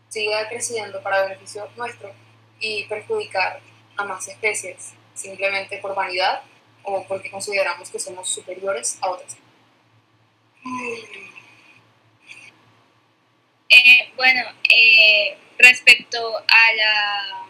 siga 0.08 0.48
creciendo 0.48 1.02
para 1.02 1.24
beneficio 1.24 1.68
nuestro 1.76 2.10
y 2.58 2.84
perjudicar 2.84 3.60
a 3.98 4.04
más 4.04 4.26
especies 4.28 4.94
simplemente 5.14 5.76
por 5.78 5.94
vanidad 5.94 6.42
o 6.84 7.04
porque 7.06 7.30
consideramos 7.30 7.90
que 7.90 7.98
somos 7.98 8.30
superiores 8.30 8.96
a 9.02 9.10
otras. 9.10 9.36
Eh, 13.70 14.12
bueno, 14.16 14.42
eh, 14.68 15.36
respecto 15.58 16.38
a 16.38 16.72
la 16.74 17.48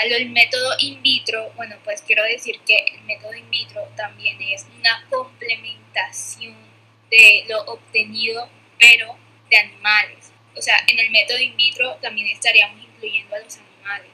al 0.00 0.30
método 0.30 0.76
in 0.78 1.02
vitro, 1.02 1.52
bueno, 1.56 1.76
pues 1.84 2.02
quiero 2.02 2.22
decir 2.24 2.58
que 2.60 2.76
el 2.94 3.02
método 3.02 3.34
in 3.34 3.50
vitro 3.50 3.82
también 3.96 4.40
es 4.40 4.66
una 4.78 5.06
complementación 5.10 6.56
de 7.10 7.44
lo 7.48 7.60
obtenido, 7.64 8.48
pero 8.78 9.18
de 9.50 9.56
animales. 9.58 10.32
O 10.56 10.62
sea, 10.62 10.76
en 10.86 10.98
el 10.98 11.10
método 11.10 11.38
in 11.38 11.56
vitro 11.56 11.96
también 11.96 12.28
estaríamos 12.28 12.82
incluyendo 12.82 13.36
a 13.36 13.40
los 13.40 13.58
animales. 13.58 14.10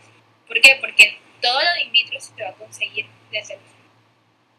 ¿Por 0.48 0.60
qué? 0.60 0.76
Porque 0.80 1.18
todo 1.40 1.62
lo 1.62 1.74
de 1.74 1.82
in 1.82 1.92
vitro 1.92 2.18
se 2.20 2.32
va 2.42 2.50
a 2.50 2.54
conseguir 2.54 3.06
de 3.30 3.44
seres 3.44 3.62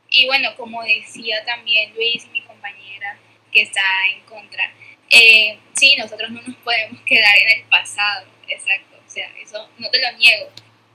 Y 0.10 0.28
bueno, 0.28 0.56
como 0.56 0.82
decía 0.84 1.44
también 1.46 1.94
Luis 1.94 2.26
y 2.26 2.30
mi 2.30 2.42
compañera, 2.44 3.18
que 3.52 3.62
está 3.62 3.82
en 4.14 4.22
contra. 4.22 4.72
Eh, 5.10 5.60
sí, 5.74 5.96
nosotros 5.98 6.30
no 6.32 6.42
nos 6.42 6.56
podemos 6.58 7.02
quedar 7.04 7.38
en 7.38 7.60
el 7.60 7.66
pasado, 7.66 8.28
exacto, 8.48 8.98
o 9.06 9.10
sea, 9.10 9.28
eso 9.42 9.70
no 9.78 9.90
te 9.90 10.02
lo 10.02 10.18
niego, 10.18 10.50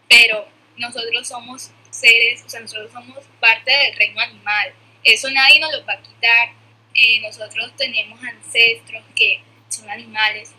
pero 0.08 0.46
nosotros 0.76 1.26
somos 1.26 1.70
seres, 1.90 2.42
o 2.44 2.48
sea, 2.48 2.60
nosotros 2.60 2.92
somos 2.92 3.24
parte 3.40 3.70
del 3.70 3.96
reino 3.96 4.20
animal, 4.20 4.74
eso 5.02 5.30
nadie 5.30 5.60
nos 5.60 5.72
lo 5.72 5.84
va 5.86 5.94
a 5.94 6.02
quitar, 6.02 6.52
eh, 6.94 7.20
nosotros 7.20 7.72
tenemos 7.76 8.22
ancestros 8.22 9.02
que 9.16 9.40
son 9.68 9.88
animales 9.88 10.54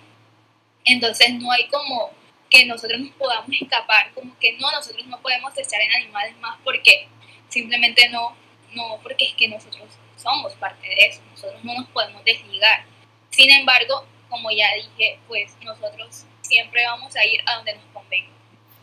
Entonces 0.84 1.32
no 1.36 1.52
hay 1.52 1.68
como 1.68 2.12
que 2.50 2.66
nosotros 2.66 3.00
nos 3.00 3.12
podamos 3.12 3.50
escapar, 3.60 4.12
como 4.14 4.38
que 4.40 4.54
no, 4.54 4.72
nosotros 4.72 5.06
no 5.08 5.22
podemos 5.22 5.54
testear 5.54 5.82
en 5.84 5.92
animales 5.92 6.36
más 6.38 6.58
porque 6.64 7.08
simplemente 7.50 8.10
no, 8.10 8.36
no, 8.74 9.00
porque 9.04 9.26
es 9.26 9.34
que 9.36 9.48
nosotros 9.48 9.88
somos 10.24 10.54
parte 10.54 10.88
de 10.88 11.06
eso, 11.06 11.22
nosotros 11.30 11.64
no 11.64 11.74
nos 11.74 11.90
podemos 11.90 12.24
desligar. 12.24 12.86
Sin 13.30 13.52
embargo, 13.52 14.08
como 14.30 14.50
ya 14.50 14.74
dije, 14.74 15.20
pues 15.28 15.52
nosotros 15.62 16.26
siempre 16.42 16.86
vamos 16.86 17.16
a 17.16 17.26
ir 17.26 17.42
a 17.46 17.56
donde 17.56 17.76
nos 17.76 17.86
convenga. 17.94 18.32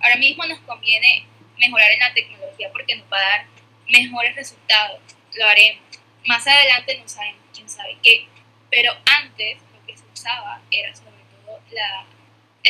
Ahora 0.00 0.16
mismo 0.16 0.44
nos 0.46 0.60
conviene 0.60 1.26
mejorar 1.58 1.90
en 1.90 1.98
la 1.98 2.14
tecnología 2.14 2.70
porque 2.72 2.94
nos 2.96 3.10
va 3.12 3.16
a 3.16 3.30
dar 3.30 3.46
mejores 3.88 4.36
resultados, 4.36 5.00
lo 5.34 5.46
haremos. 5.46 5.82
Más 6.26 6.46
adelante 6.46 6.98
no 6.98 7.08
sabemos 7.08 7.42
quién 7.54 7.68
sabe 7.68 7.96
qué, 8.02 8.26
pero 8.70 8.92
antes 9.04 9.58
lo 9.72 9.86
que 9.86 9.96
se 9.96 10.04
usaba 10.12 10.60
era 10.70 10.94
sobre 10.94 11.16
todo 11.30 11.60
la, 11.72 12.06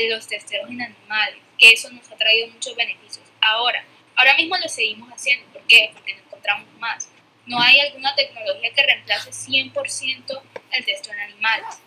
los 0.09 0.27
testeos 0.27 0.71
en 0.71 0.81
animales, 0.81 1.41
que 1.59 1.73
eso 1.73 1.91
nos 1.91 2.11
ha 2.11 2.16
traído 2.16 2.49
muchos 2.49 2.75
beneficios. 2.77 3.27
Ahora, 3.41 3.85
ahora 4.16 4.35
mismo 4.37 4.57
lo 4.57 4.68
seguimos 4.68 5.11
haciendo, 5.11 5.47
¿por 5.53 5.62
qué? 5.66 5.91
Porque 5.93 6.14
no 6.14 6.21
encontramos 6.23 6.68
más. 6.79 7.10
No 7.47 7.61
hay 7.61 7.80
alguna 7.80 8.14
tecnología 8.14 8.72
que 8.74 8.82
reemplace 8.82 9.30
100% 9.30 10.43
el 10.72 10.84
testeo 10.84 11.12
en 11.14 11.20
animales. 11.20 11.80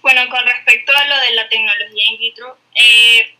Bueno, 0.00 0.28
con 0.30 0.44
respecto 0.44 0.92
a 0.96 1.04
lo 1.06 1.18
de 1.18 1.30
la 1.32 1.48
tecnología 1.48 2.04
in 2.10 2.18
vitro, 2.18 2.58
eh, 2.74 3.34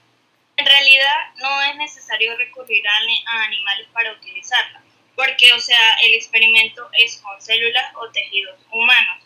en 0.57 0.67
realidad 0.67 1.15
no 1.37 1.63
es 1.63 1.77
necesario 1.77 2.37
recurrir 2.37 2.83
a, 2.87 3.45
animales 3.45 3.87
para 3.93 4.13
utilizarla, 4.13 4.83
porque, 5.15 5.53
o 5.53 5.61
sea, 5.61 5.97
el 6.03 6.15
experimento 6.15 6.89
es 6.99 7.19
con 7.19 7.41
células 7.41 7.93
o 7.95 8.11
tejidos 8.11 8.59
humanos. 8.73 9.23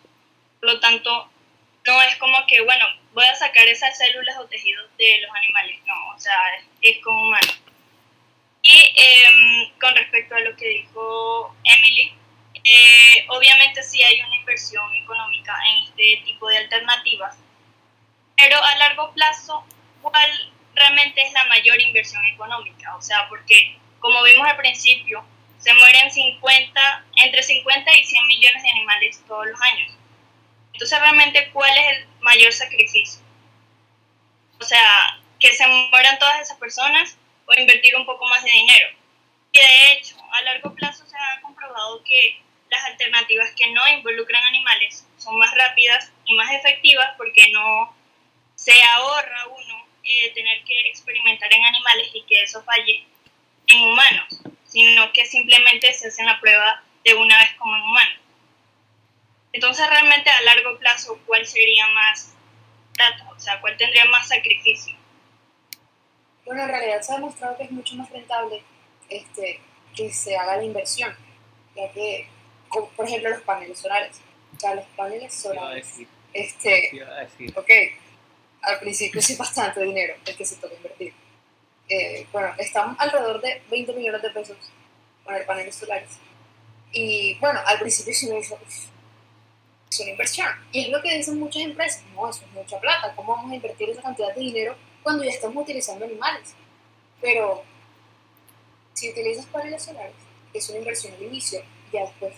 Por 0.60 0.74
lo 0.74 0.80
tanto, 0.80 1.30
no 1.86 2.02
es 2.02 2.16
como 2.16 2.36
que, 2.46 2.60
bueno, 2.60 2.86
voy 3.14 3.24
a 3.24 3.34
sacar 3.34 3.66
esas 3.66 3.96
células 3.96 4.36
o 4.38 4.46
tejidos 4.46 4.86
de 4.98 5.20
los 5.22 5.34
animales, 5.34 5.80
no, 5.86 6.14
o 6.14 6.20
sea, 6.20 6.38
es, 6.82 6.98
con 6.98 7.16
humanos. 7.16 7.61
Y 8.62 8.94
em, 8.96 9.78
con 9.80 9.94
respecto 9.96 10.34
a 10.34 10.40
lo 10.40 10.56
que 10.56 10.68
dijo 10.68 11.54
Emily, 11.64 12.14
eh, 12.64 13.26
obviamente 13.28 13.82
sí 13.82 14.02
hay 14.02 14.20
una 14.20 14.36
inversión 14.36 14.94
económica 14.94 15.54
en 15.68 15.84
este 15.84 16.22
tipo 16.24 16.46
de 16.48 16.58
alternativas, 16.58 17.36
pero 18.36 18.62
a 18.62 18.76
largo 18.76 19.12
plazo, 19.14 19.64
¿cuál 20.00 20.52
realmente 20.74 21.22
es 21.22 21.32
la 21.32 21.44
mayor 21.46 21.80
inversión 21.80 22.24
económica? 22.26 22.94
O 22.96 23.02
sea, 23.02 23.28
porque 23.28 23.76
como 23.98 24.22
vimos 24.22 24.46
al 24.46 24.56
principio, 24.56 25.24
se 25.58 25.74
mueren 25.74 26.10
50, 26.10 27.04
entre 27.16 27.42
50 27.42 27.92
y 27.94 28.04
100 28.04 28.26
millones 28.26 28.62
de 28.62 28.70
animales 28.70 29.22
todos 29.26 29.46
los 29.46 29.60
años. 29.60 29.92
Entonces, 30.72 30.98
realmente, 31.00 31.50
¿cuál 31.52 31.70
es 31.76 31.98
el 31.98 32.06
mayor 32.20 32.52
sacrificio? 32.52 33.20
O 34.60 34.64
sea, 34.64 35.20
que 35.38 35.52
se 35.52 35.66
mueran 35.66 36.18
todas 36.18 36.40
esas 36.40 36.58
personas 36.58 37.16
o 37.52 37.60
invertir 37.60 37.94
un 37.96 38.06
poco 38.06 38.26
más 38.26 38.42
de 38.42 38.50
dinero. 38.50 38.88
Y 39.52 39.60
de 39.60 39.92
hecho, 39.92 40.16
a 40.32 40.42
largo 40.42 40.74
plazo 40.74 41.04
se 41.06 41.16
ha 41.16 41.40
comprobado 41.42 42.02
que 42.04 42.40
las 42.70 42.84
alternativas 42.84 43.52
que 43.52 43.70
no 43.72 43.86
involucran 43.88 44.42
animales 44.44 45.06
son 45.18 45.36
más 45.38 45.54
rápidas 45.54 46.10
y 46.24 46.34
más 46.34 46.50
efectivas 46.52 47.10
porque 47.18 47.50
no 47.52 47.94
se 48.54 48.82
ahorra 48.82 49.46
uno 49.48 49.86
eh, 50.04 50.32
tener 50.34 50.64
que 50.64 50.88
experimentar 50.88 51.52
en 51.52 51.64
animales 51.64 52.08
y 52.14 52.22
que 52.24 52.42
eso 52.42 52.64
falle 52.64 53.04
en 53.66 53.82
humanos, 53.82 54.40
sino 54.66 55.12
que 55.12 55.26
simplemente 55.26 55.92
se 55.92 56.08
hace 56.08 56.24
la 56.24 56.40
prueba 56.40 56.82
de 57.04 57.14
una 57.14 57.36
vez 57.38 57.52
como 57.58 57.76
en 57.76 57.82
humanos. 57.82 58.18
Entonces 59.52 59.86
realmente 59.88 60.30
a 60.30 60.40
largo 60.42 60.78
plazo, 60.78 61.20
¿cuál 61.26 61.46
sería 61.46 61.86
más 61.88 62.34
data? 62.96 63.28
O 63.36 63.38
sea, 63.38 63.60
¿cuál 63.60 63.76
tendría 63.76 64.06
más 64.06 64.28
sacrificio? 64.28 64.96
Bueno, 66.44 66.62
en 66.62 66.68
realidad 66.68 67.00
se 67.00 67.12
ha 67.12 67.16
demostrado 67.16 67.56
que 67.56 67.64
es 67.64 67.70
mucho 67.70 67.94
más 67.96 68.10
rentable 68.10 68.62
este, 69.08 69.60
que 69.94 70.12
se 70.12 70.36
haga 70.36 70.56
la 70.56 70.64
inversión, 70.64 71.14
ya 71.76 71.90
que 71.92 72.28
por 72.96 73.06
ejemplo, 73.06 73.30
los 73.30 73.42
paneles 73.42 73.78
solares. 73.78 74.20
O 74.56 74.60
sea, 74.60 74.74
los 74.74 74.84
paneles 74.96 75.34
solares. 75.34 75.88
Este, 76.32 76.90
ok, 77.54 77.70
al 78.62 78.78
principio 78.80 79.20
sí 79.20 79.36
bastante 79.36 79.82
dinero 79.82 80.14
el 80.24 80.36
que 80.36 80.44
se 80.44 80.56
toca 80.56 80.74
invertir. 80.74 81.12
Eh, 81.88 82.26
bueno, 82.32 82.54
estamos 82.58 82.96
alrededor 82.98 83.40
de 83.42 83.60
20 83.70 83.92
millones 83.94 84.22
de 84.22 84.30
pesos 84.30 84.56
poner 85.24 85.44
paneles 85.44 85.74
solares. 85.74 86.10
Y 86.92 87.34
bueno, 87.38 87.60
al 87.66 87.78
principio 87.78 88.14
sí 88.14 88.28
me 88.28 88.36
dijo, 88.36 88.58
es 89.90 90.00
una 90.00 90.10
inversión. 90.10 90.48
Y 90.72 90.84
es 90.84 90.88
lo 90.88 91.02
que 91.02 91.16
dicen 91.16 91.38
muchas 91.38 91.62
empresas, 91.62 92.02
no, 92.14 92.30
eso 92.30 92.44
es 92.44 92.52
mucha 92.52 92.80
plata, 92.80 93.12
¿cómo 93.14 93.36
vamos 93.36 93.52
a 93.52 93.54
invertir 93.56 93.90
esa 93.90 94.02
cantidad 94.02 94.34
de 94.34 94.40
dinero 94.40 94.74
cuando 95.02 95.24
ya 95.24 95.30
estamos 95.30 95.62
utilizando 95.62 96.04
animales? 96.04 96.54
Pero 97.20 97.62
si 98.94 99.10
utilizas 99.10 99.46
paneles 99.46 99.82
solares, 99.82 100.14
es 100.52 100.68
una 100.68 100.78
inversión 100.78 101.14
al 101.14 101.22
inicio, 101.22 101.62
ya 101.92 102.00
después 102.00 102.34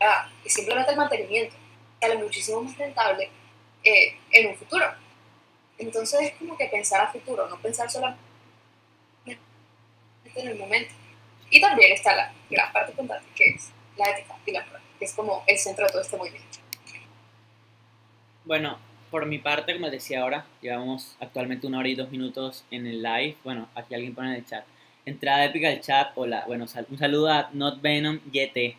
ah, 0.00 0.30
simplemente 0.46 0.90
el 0.90 0.96
mantenimiento 0.96 1.54
sale 2.00 2.16
muchísimo 2.16 2.62
más 2.62 2.76
rentable 2.78 3.30
eh, 3.84 4.16
en 4.30 4.48
un 4.48 4.56
futuro. 4.56 4.86
Entonces 5.78 6.20
es 6.20 6.32
como 6.34 6.56
que 6.56 6.66
pensar 6.66 7.00
a 7.00 7.12
futuro, 7.12 7.48
no 7.48 7.60
pensar 7.60 7.90
solamente 7.90 8.20
en 9.26 10.48
el 10.48 10.56
momento. 10.56 10.94
Y 11.50 11.60
también 11.60 11.92
está 11.92 12.14
la 12.14 12.32
gran 12.50 12.72
parte 12.72 12.90
importante 12.90 13.26
que 13.34 13.50
es 13.50 13.70
la 13.96 14.10
ética 14.10 14.36
y 14.44 14.52
la 14.52 14.64
moral, 14.66 14.82
que 14.98 15.04
es 15.04 15.12
como 15.12 15.42
el 15.46 15.58
centro 15.58 15.86
de 15.86 15.92
todo 15.92 16.02
este 16.02 16.16
movimiento. 16.16 16.58
Bueno, 18.44 18.78
por 19.10 19.26
mi 19.26 19.38
parte, 19.38 19.74
como 19.74 19.90
decía 19.90 20.22
ahora, 20.22 20.44
llevamos 20.60 21.16
actualmente 21.20 21.66
una 21.66 21.78
hora 21.78 21.88
y 21.88 21.94
dos 21.94 22.10
minutos 22.10 22.64
en 22.70 22.86
el 22.86 23.02
live. 23.02 23.36
Bueno, 23.44 23.68
aquí 23.74 23.94
alguien 23.94 24.14
pone 24.14 24.30
en 24.30 24.36
el 24.36 24.46
chat. 24.46 24.64
Entrada 25.06 25.44
épica 25.44 25.68
al 25.68 25.80
chat. 25.80 26.12
Hola, 26.14 26.44
bueno, 26.46 26.66
un 26.90 26.98
saludo 26.98 27.28
a 27.30 27.48
Not 27.52 27.80
Venom 27.80 28.20
YT. 28.30 28.76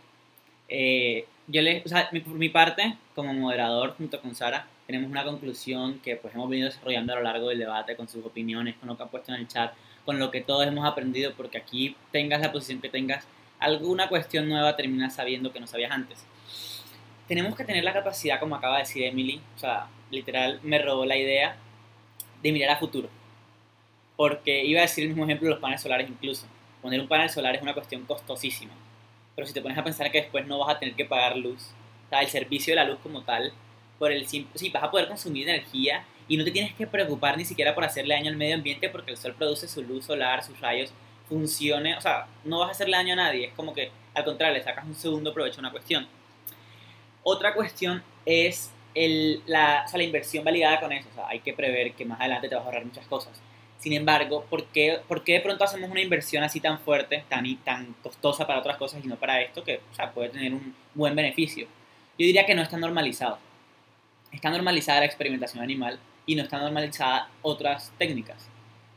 Eh, 0.70 1.26
yo 1.48 1.62
le, 1.62 1.82
o 1.84 1.90
sea, 1.90 2.10
por 2.10 2.36
mi 2.36 2.50
parte, 2.50 2.96
como 3.16 3.34
moderador, 3.34 3.96
junto 3.98 4.22
con 4.22 4.36
Sara, 4.36 4.68
tenemos 4.86 5.10
una 5.10 5.24
conclusión 5.24 6.00
que 6.00 6.16
pues 6.16 6.36
hemos 6.36 6.50
venido 6.50 6.70
desarrollando 6.70 7.14
a 7.14 7.16
lo 7.18 7.24
largo 7.24 7.50
del 7.50 7.60
debate, 7.60 7.96
con 7.96 8.08
sus 8.08 8.24
opiniones, 8.24 8.76
con 8.76 8.88
lo 8.88 8.98
que 8.98 9.04
ha 9.04 9.08
puesto 9.08 9.34
en 9.34 9.42
el 9.42 9.48
chat, 9.48 9.74
con 10.06 10.20
lo 10.20 10.30
que 10.30 10.42
todos 10.42 10.68
hemos 10.68 10.86
aprendido, 10.86 11.34
porque 11.36 11.58
aquí 11.58 11.96
tengas 12.12 12.42
la 12.42 12.52
posición 12.52 12.82
que 12.82 12.90
tengas, 12.90 13.26
alguna 13.60 14.10
cuestión 14.10 14.48
nueva 14.48 14.76
terminas 14.76 15.16
sabiendo 15.16 15.52
que 15.52 15.60
no 15.60 15.68
sabías 15.68 15.92
antes. 15.92 16.24
Tenemos 17.28 17.56
que 17.56 17.64
tener 17.64 17.84
la 17.84 17.94
capacidad, 17.94 18.40
como 18.40 18.56
acaba 18.56 18.76
de 18.76 18.84
decir 18.84 19.04
Emily, 19.04 19.42
o 19.56 19.60
sea, 19.60 19.88
literal 20.12 20.60
me 20.64 20.80
robó 20.80 21.06
la 21.06 21.18
idea 21.18 21.56
de 22.42 22.52
mirar 22.52 22.72
a 22.72 22.80
futuro. 22.80 23.10
Porque 24.16 24.66
iba 24.66 24.80
a 24.80 24.84
decir 24.84 25.04
el 25.04 25.10
mismo 25.10 25.26
ejemplo 25.26 25.48
de 25.48 25.54
los 25.54 25.62
paneles 25.62 25.82
solares 25.82 26.10
incluso. 26.10 26.48
Poner 26.82 27.00
un 27.00 27.08
panel 27.08 27.30
solar 27.30 27.56
es 27.56 27.62
una 27.62 27.74
cuestión 27.74 28.06
costosísima 28.06 28.74
pero 29.40 29.48
si 29.48 29.54
te 29.54 29.62
pones 29.62 29.78
a 29.78 29.84
pensar 29.86 30.12
que 30.12 30.20
después 30.20 30.46
no 30.48 30.60
vas 30.60 30.76
a 30.76 30.80
tener 30.80 30.96
que 30.96 31.06
pagar 31.06 31.38
luz, 31.38 31.72
o 32.08 32.10
sea, 32.10 32.20
el 32.20 32.28
servicio 32.28 32.74
de 32.74 32.76
la 32.76 32.84
luz 32.84 33.00
como 33.02 33.22
tal, 33.22 33.54
por 33.98 34.12
el 34.12 34.28
sí, 34.28 34.46
vas 34.74 34.84
a 34.84 34.92
poder 34.92 35.08
consumir 35.08 35.48
energía 35.48 36.04
y 36.28 36.36
no 36.36 36.44
te 36.44 36.52
tienes 36.52 36.74
que 36.74 36.86
preocupar 36.86 37.38
ni 37.38 37.46
siquiera 37.46 37.74
por 37.74 37.86
hacerle 37.86 38.16
daño 38.16 38.32
al 38.32 38.36
medio 38.36 38.56
ambiente 38.56 38.90
porque 38.90 39.12
el 39.12 39.18
sol 39.18 39.34
produce 39.38 39.70
su 39.70 39.82
luz 39.82 40.04
solar, 40.04 40.44
sus 40.44 40.60
rayos, 40.60 40.92
funcione, 41.30 41.96
o 41.96 42.02
sea, 42.02 42.28
no 42.44 42.60
vas 42.60 42.68
a 42.68 42.72
hacerle 42.72 42.98
daño 42.98 43.14
a 43.14 43.16
nadie, 43.16 43.46
es 43.46 43.54
como 43.54 43.74
que 43.74 43.92
al 44.14 44.26
contrario, 44.26 44.58
le 44.58 44.62
sacas 44.62 44.84
un 44.84 44.94
segundo 44.94 45.34
provecho 45.34 45.60
a 45.60 45.62
una 45.62 45.72
cuestión. 45.72 46.06
Otra 47.24 47.54
cuestión 47.54 48.04
es 48.26 48.72
el, 48.96 49.42
la, 49.46 49.84
o 49.86 49.90
sea, 49.90 49.98
la 49.98 50.04
inversión 50.04 50.44
validada 50.44 50.80
con 50.80 50.92
eso, 50.92 51.08
o 51.12 51.16
sea, 51.16 51.28
hay 51.28 51.40
que 51.40 51.54
prever 51.54 51.94
que 51.94 52.06
más 52.06 52.20
adelante 52.20 52.50
te 52.50 52.56
vas 52.56 52.64
a 52.64 52.68
ahorrar 52.68 52.86
muchas 52.86 53.06
cosas. 53.08 53.42
Sin 53.80 53.94
embargo, 53.94 54.46
¿por 54.50 54.66
qué, 54.66 55.00
¿por 55.08 55.24
qué 55.24 55.34
de 55.34 55.40
pronto 55.42 55.64
hacemos 55.64 55.90
una 55.90 56.02
inversión 56.02 56.44
así 56.44 56.60
tan 56.60 56.80
fuerte, 56.80 57.24
tan, 57.30 57.56
tan 57.64 57.94
costosa 58.04 58.46
para 58.46 58.60
otras 58.60 58.78
cosas 58.78 59.04
y 59.04 59.08
no 59.08 59.16
para 59.16 59.42
esto, 59.42 59.64
que 59.64 59.80
o 59.92 59.96
sea, 59.96 60.12
puede 60.12 60.30
tener 60.30 60.54
un 60.54 60.76
buen 60.94 61.16
beneficio? 61.16 61.66
Yo 62.18 62.26
diría 62.26 62.46
que 62.46 62.56
no 62.56 62.62
está 62.62 62.78
normalizado. 62.78 63.40
Está 64.34 64.50
normalizada 64.50 65.00
la 65.00 65.06
experimentación 65.06 65.64
animal 65.64 65.98
y 66.26 66.36
no 66.36 66.44
está 66.44 66.60
normalizada 66.60 67.30
otras 67.42 67.94
técnicas. 67.98 68.50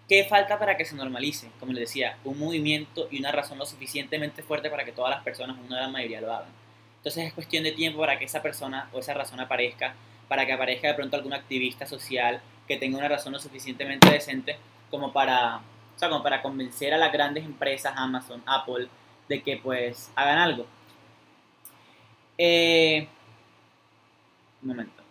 ¿Qué 0.09 0.25
falta 0.25 0.59
para 0.59 0.77
que 0.77 0.85
se 0.85 0.97
normalice? 0.97 1.49
Como 1.61 1.73
les 1.73 1.89
decía, 1.89 2.19
un 2.25 2.39
movimiento 2.39 3.09
y 3.11 3.21
una 3.21 3.31
razón 3.31 3.59
lo 3.59 3.65
suficientemente 3.65 4.43
fuerte 4.43 4.69
para 4.69 4.85
que 4.85 4.93
todas 4.93 5.15
las 5.15 5.23
personas, 5.23 5.57
una 5.65 5.81
la 5.81 5.89
mayoría, 5.89 6.21
lo 6.21 6.33
hagan. 6.33 6.62
Entonces 7.03 7.27
es 7.27 7.33
cuestión 7.33 7.65
de 7.65 7.73
tiempo 7.73 7.99
para 7.99 8.17
que 8.17 8.27
esa 8.27 8.41
persona 8.43 8.89
o 8.93 9.01
esa 9.01 9.13
razón 9.13 9.41
aparezca, 9.41 9.97
para 10.29 10.47
que 10.47 10.53
aparezca 10.53 10.87
de 10.87 10.95
pronto 10.95 11.17
algún 11.17 11.33
activista 11.33 11.85
social 11.85 12.41
que 12.69 12.77
tenga 12.77 12.97
una 12.97 13.09
razón 13.09 13.33
lo 13.33 13.41
suficientemente 13.41 14.09
decente 14.09 14.57
como 14.89 15.13
para, 15.13 15.57
o 15.57 15.99
sea, 15.99 16.09
como 16.09 16.23
para 16.23 16.41
convencer 16.43 16.95
a 16.95 16.99
las 16.99 17.13
grandes 17.13 17.45
empresas, 17.45 17.93
Amazon, 17.97 18.41
Apple, 18.47 18.87
de 19.29 19.43
que 19.43 19.57
pues 19.57 20.13
hagan 20.15 20.39
algo. 20.39 20.65
Eh, 22.39 23.09
un 24.63 24.69
momento. 24.69 25.03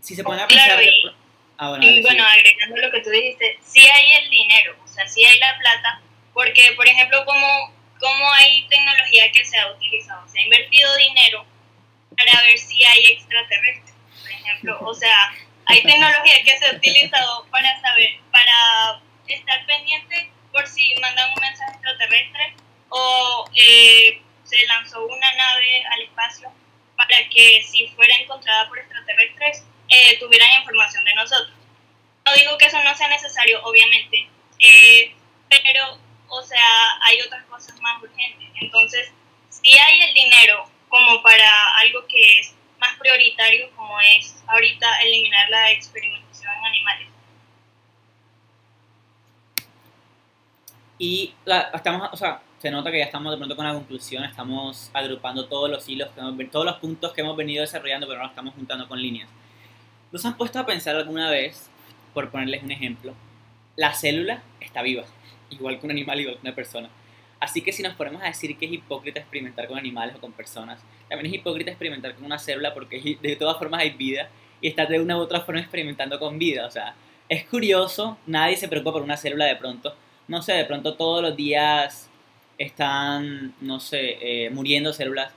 Si 0.00 0.14
se 0.14 0.22
pone 0.22 0.40
a 0.40 0.46
pensar... 0.46 0.78
ah, 1.58 1.70
bueno, 1.70 1.84
y 1.84 2.00
bueno, 2.00 2.22
agregando 2.24 2.76
lo 2.76 2.92
que 2.92 3.00
tú 3.00 3.10
dijiste, 3.10 3.58
sí 3.60 3.80
hay 3.80 4.22
el 4.22 4.30
dinero, 4.30 4.76
o 4.84 4.86
sea, 4.86 5.04
sí 5.08 5.24
hay 5.24 5.36
la 5.40 5.58
plata, 5.58 6.00
porque, 6.32 6.74
por 6.76 6.86
ejemplo, 6.86 7.24
como, 7.24 7.73
como 8.04 8.30
hay 8.34 8.66
tecnología 8.68 9.32
que 9.32 9.42
se 9.46 9.58
ha 9.58 9.72
utilizado, 9.72 10.28
se 10.28 10.38
ha 10.38 10.42
invertido 10.42 10.94
dinero 10.96 11.46
para 12.14 12.42
ver 12.42 12.58
si 12.58 12.84
hay 12.84 13.06
extraterrestres, 13.06 13.94
por 14.20 14.30
ejemplo. 14.30 14.78
O 14.82 14.94
sea, 14.94 15.32
hay 15.64 15.82
tecnología 15.82 16.44
que 16.44 16.58
se 16.58 16.66
ha 16.66 16.72
utilizado 16.72 17.46
para 17.50 17.80
saber, 17.80 18.20
para 18.30 19.00
estar 19.26 19.64
pendiente 19.64 20.30
por 20.52 20.66
si 20.66 20.94
mandan 21.00 21.30
un 21.30 21.40
mensaje 21.40 21.72
extraterrestre 21.72 22.54
o 22.90 23.50
eh, 23.54 24.20
se 24.44 24.66
lanzó 24.66 25.02
una 25.06 25.34
nave 25.34 25.82
al 25.92 26.02
espacio 26.02 26.52
para 26.98 27.16
que 27.30 27.62
si 27.62 27.88
fuera 27.96 28.14
encontrada 28.16 28.68
por 28.68 28.78
extraterrestres 28.80 29.64
eh, 29.88 30.18
tuvieran 30.18 30.60
información 30.60 31.04
de 31.06 31.14
nosotros. 31.14 31.56
No 32.26 32.34
digo 32.34 32.58
que 32.58 32.66
eso 32.66 32.82
no 32.82 32.94
sea 32.94 33.08
necesario, 33.08 33.62
obviamente, 33.64 34.28
eh, 34.58 35.14
pero, 35.48 35.98
o 36.28 36.42
sea, 36.42 36.66
hay 37.02 37.20
otras 37.20 37.44
cosas 37.46 37.80
más 37.80 38.02
urgentes. 38.02 38.48
Entonces, 38.60 39.12
si 39.50 39.78
hay 39.78 40.00
el 40.00 40.14
dinero 40.14 40.64
como 40.88 41.22
para 41.22 41.48
algo 41.78 42.06
que 42.06 42.40
es 42.40 42.54
más 42.78 42.96
prioritario, 42.98 43.70
como 43.76 43.98
es 44.00 44.42
ahorita 44.46 44.86
eliminar 45.02 45.48
la 45.50 45.70
experimentación 45.70 46.52
en 46.52 46.64
animales. 46.64 47.08
Y 50.98 51.34
la, 51.44 51.70
estamos, 51.74 52.08
o 52.12 52.16
sea, 52.16 52.40
se 52.58 52.70
nota 52.70 52.90
que 52.90 52.98
ya 52.98 53.04
estamos 53.04 53.32
de 53.32 53.36
pronto 53.36 53.56
con 53.56 53.66
la 53.66 53.74
conclusión, 53.74 54.24
estamos 54.24 54.90
agrupando 54.94 55.46
todos 55.46 55.68
los 55.68 55.88
hilos, 55.88 56.10
que 56.10 56.20
hemos, 56.20 56.50
todos 56.50 56.64
los 56.64 56.76
puntos 56.76 57.12
que 57.12 57.20
hemos 57.20 57.36
venido 57.36 57.62
desarrollando, 57.62 58.06
pero 58.06 58.18
no 58.18 58.24
los 58.24 58.32
estamos 58.32 58.54
juntando 58.54 58.88
con 58.88 59.00
líneas. 59.00 59.28
¿Nos 60.12 60.24
han 60.24 60.36
puesto 60.36 60.58
a 60.58 60.66
pensar 60.66 60.94
alguna 60.94 61.28
vez, 61.30 61.68
por 62.14 62.30
ponerles 62.30 62.62
un 62.62 62.70
ejemplo, 62.70 63.14
la 63.76 63.92
célula 63.92 64.42
está 64.60 64.82
viva, 64.82 65.04
igual 65.54 65.78
que 65.78 65.86
un 65.86 65.92
animal, 65.92 66.20
igual 66.20 66.36
que 66.36 66.46
una 66.46 66.54
persona? 66.54 66.88
Así 67.40 67.60
que 67.60 67.72
si 67.72 67.82
nos 67.82 67.94
ponemos 67.94 68.22
a 68.22 68.26
decir 68.26 68.56
que 68.56 68.64
es 68.66 68.72
hipócrita 68.72 69.20
experimentar 69.20 69.68
con 69.68 69.76
animales 69.76 70.16
o 70.16 70.20
con 70.20 70.32
personas, 70.32 70.80
también 71.08 71.26
es 71.26 71.40
hipócrita 71.40 71.70
experimentar 71.70 72.14
con 72.14 72.24
una 72.24 72.38
célula 72.38 72.72
porque 72.72 73.18
de 73.22 73.36
todas 73.36 73.58
formas 73.58 73.80
hay 73.80 73.90
vida 73.90 74.30
y 74.60 74.68
estás 74.68 74.88
de 74.88 75.00
una 75.00 75.18
u 75.18 75.20
otra 75.20 75.40
forma 75.40 75.60
experimentando 75.60 76.18
con 76.18 76.38
vida. 76.38 76.66
O 76.66 76.70
sea, 76.70 76.94
es 77.28 77.44
curioso, 77.44 78.16
nadie 78.26 78.56
se 78.56 78.68
preocupa 78.68 78.92
por 78.92 79.02
una 79.02 79.16
célula 79.16 79.44
de 79.44 79.56
pronto. 79.56 79.94
No 80.26 80.40
sé, 80.40 80.54
de 80.54 80.64
pronto 80.64 80.94
todos 80.94 81.20
los 81.22 81.36
días 81.36 82.08
están, 82.56 83.54
no 83.60 83.80
sé, 83.80 84.18
eh, 84.22 84.50
muriendo 84.50 84.92
células. 84.92 85.32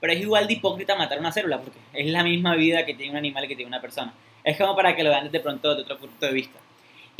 Pero 0.00 0.14
es 0.14 0.20
igual 0.20 0.48
de 0.48 0.54
hipócrita 0.54 0.96
matar 0.96 1.20
una 1.20 1.30
célula 1.30 1.60
porque 1.60 1.78
es 1.92 2.10
la 2.10 2.24
misma 2.24 2.56
vida 2.56 2.84
que 2.84 2.94
tiene 2.94 3.12
un 3.12 3.18
animal 3.18 3.46
que 3.46 3.54
tiene 3.54 3.68
una 3.68 3.80
persona. 3.80 4.12
Es 4.42 4.56
como 4.58 4.74
para 4.74 4.96
que 4.96 5.04
lo 5.04 5.10
vean 5.10 5.30
de 5.30 5.38
pronto 5.38 5.70
desde 5.70 5.82
otro 5.82 5.98
punto 5.98 6.26
de 6.26 6.32
vista. 6.32 6.58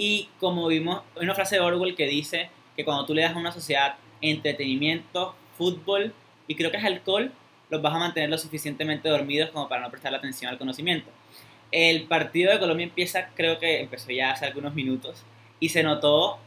Y 0.04 0.28
como 0.40 0.66
vimos, 0.66 1.00
hay 1.14 1.22
una 1.22 1.36
frase 1.36 1.54
de 1.54 1.60
Orwell 1.60 1.94
que 1.94 2.08
dice 2.08 2.50
que 2.76 2.84
cuando 2.84 3.06
tú 3.06 3.14
le 3.14 3.22
das 3.22 3.36
a 3.36 3.38
una 3.38 3.52
sociedad 3.52 3.94
entretenimiento, 4.20 5.36
fútbol 5.56 6.12
y 6.48 6.56
creo 6.56 6.72
que 6.72 6.78
es 6.78 6.84
alcohol, 6.84 7.30
los 7.70 7.80
vas 7.80 7.94
a 7.94 8.00
mantener 8.00 8.28
lo 8.28 8.36
suficientemente 8.36 9.08
dormidos 9.08 9.50
como 9.50 9.68
para 9.68 9.80
no 9.80 9.92
prestar 9.92 10.12
atención 10.12 10.50
al 10.50 10.58
conocimiento. 10.58 11.08
El 11.70 12.02
partido 12.08 12.50
de 12.50 12.58
Colombia 12.58 12.82
empieza, 12.82 13.28
creo 13.36 13.60
que 13.60 13.78
empezó 13.78 14.10
ya 14.10 14.32
hace 14.32 14.44
algunos 14.44 14.74
minutos 14.74 15.22
y 15.60 15.68
se 15.68 15.84
notó 15.84 16.40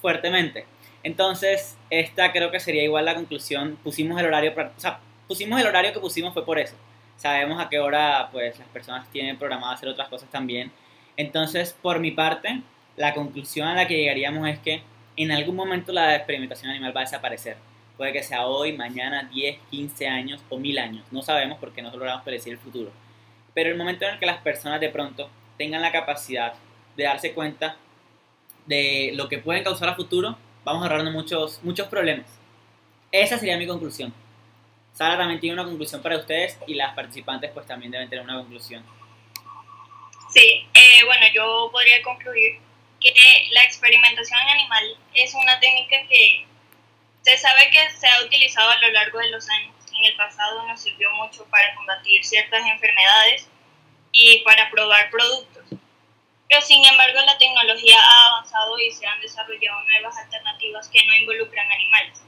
fuertemente. 0.00 0.64
Entonces, 1.02 1.76
esta 1.90 2.32
creo 2.32 2.50
que 2.50 2.58
sería 2.58 2.84
igual 2.84 3.04
la 3.04 3.14
conclusión. 3.14 3.76
Pusimos 3.84 4.18
el 4.18 4.24
horario, 4.24 4.54
o 4.56 4.80
sea, 4.80 5.00
pusimos 5.28 5.60
el 5.60 5.66
horario 5.66 5.92
que 5.92 6.00
pusimos 6.00 6.32
fue 6.32 6.46
por 6.46 6.58
eso. 6.58 6.74
Sabemos 7.18 7.60
a 7.60 7.68
qué 7.68 7.80
hora 7.80 8.30
pues 8.32 8.58
las 8.58 8.68
personas 8.68 9.10
tienen 9.10 9.36
programado 9.36 9.74
hacer 9.74 9.90
otras 9.90 10.08
cosas 10.08 10.30
también. 10.30 10.72
Entonces, 11.18 11.76
por 11.82 12.00
mi 12.00 12.10
parte, 12.10 12.62
la 12.96 13.14
conclusión 13.14 13.68
a 13.68 13.74
la 13.74 13.86
que 13.86 13.96
llegaríamos 13.96 14.48
es 14.48 14.58
que 14.58 14.82
en 15.16 15.32
algún 15.32 15.56
momento 15.56 15.92
la 15.92 16.14
experimentación 16.16 16.70
animal 16.70 16.96
va 16.96 17.00
a 17.00 17.04
desaparecer. 17.04 17.56
Puede 17.96 18.12
que 18.12 18.22
sea 18.22 18.46
hoy, 18.46 18.72
mañana, 18.72 19.28
10, 19.32 19.58
15 19.70 20.08
años 20.08 20.42
o 20.48 20.58
1000 20.58 20.78
años. 20.78 21.04
No 21.10 21.22
sabemos 21.22 21.58
porque 21.58 21.82
no 21.82 21.90
logramos 21.90 22.24
predecir 22.24 22.52
el 22.52 22.58
futuro. 22.58 22.90
Pero 23.54 23.70
el 23.70 23.76
momento 23.76 24.04
en 24.04 24.14
el 24.14 24.18
que 24.18 24.26
las 24.26 24.38
personas 24.38 24.80
de 24.80 24.88
pronto 24.88 25.30
tengan 25.56 25.82
la 25.82 25.92
capacidad 25.92 26.54
de 26.96 27.04
darse 27.04 27.32
cuenta 27.32 27.76
de 28.66 29.12
lo 29.14 29.28
que 29.28 29.38
pueden 29.38 29.62
causar 29.62 29.90
a 29.90 29.94
futuro, 29.94 30.36
vamos 30.64 30.82
a 30.82 30.86
ahorrarnos 30.86 31.12
muchos, 31.12 31.60
muchos 31.62 31.86
problemas. 31.86 32.26
Esa 33.12 33.38
sería 33.38 33.56
mi 33.56 33.66
conclusión. 33.66 34.12
Sara 34.92 35.16
también 35.16 35.40
tiene 35.40 35.54
una 35.54 35.64
conclusión 35.64 36.02
para 36.02 36.16
ustedes 36.16 36.58
y 36.66 36.74
las 36.74 36.94
participantes 36.94 37.50
pues 37.52 37.66
también 37.66 37.92
deben 37.92 38.08
tener 38.08 38.24
una 38.24 38.38
conclusión. 38.38 38.82
Sí, 40.30 40.66
eh, 40.74 41.04
bueno, 41.04 41.26
yo 41.32 41.68
podría 41.70 42.02
concluir 42.02 42.58
que 43.12 43.48
la 43.50 43.64
experimentación 43.64 44.40
en 44.40 44.48
animal 44.48 44.96
es 45.12 45.34
una 45.34 45.60
técnica 45.60 45.96
que 46.08 46.46
se 47.22 47.38
sabe 47.38 47.70
que 47.70 47.90
se 47.90 48.06
ha 48.08 48.22
utilizado 48.22 48.70
a 48.70 48.78
lo 48.78 48.90
largo 48.92 49.18
de 49.18 49.30
los 49.30 49.48
años. 49.48 49.74
En 49.96 50.04
el 50.04 50.16
pasado 50.16 50.66
nos 50.66 50.80
sirvió 50.80 51.10
mucho 51.12 51.44
para 51.46 51.74
combatir 51.74 52.24
ciertas 52.24 52.64
enfermedades 52.66 53.48
y 54.12 54.38
para 54.38 54.70
probar 54.70 55.10
productos. 55.10 55.64
Pero 56.48 56.60
sin 56.62 56.84
embargo 56.84 57.20
la 57.24 57.38
tecnología 57.38 57.96
ha 57.98 58.26
avanzado 58.28 58.78
y 58.78 58.90
se 58.90 59.06
han 59.06 59.20
desarrollado 59.20 59.82
nuevas 59.84 60.16
alternativas 60.18 60.88
que 60.88 61.04
no 61.04 61.14
involucran 61.14 61.70
animales. 61.70 62.20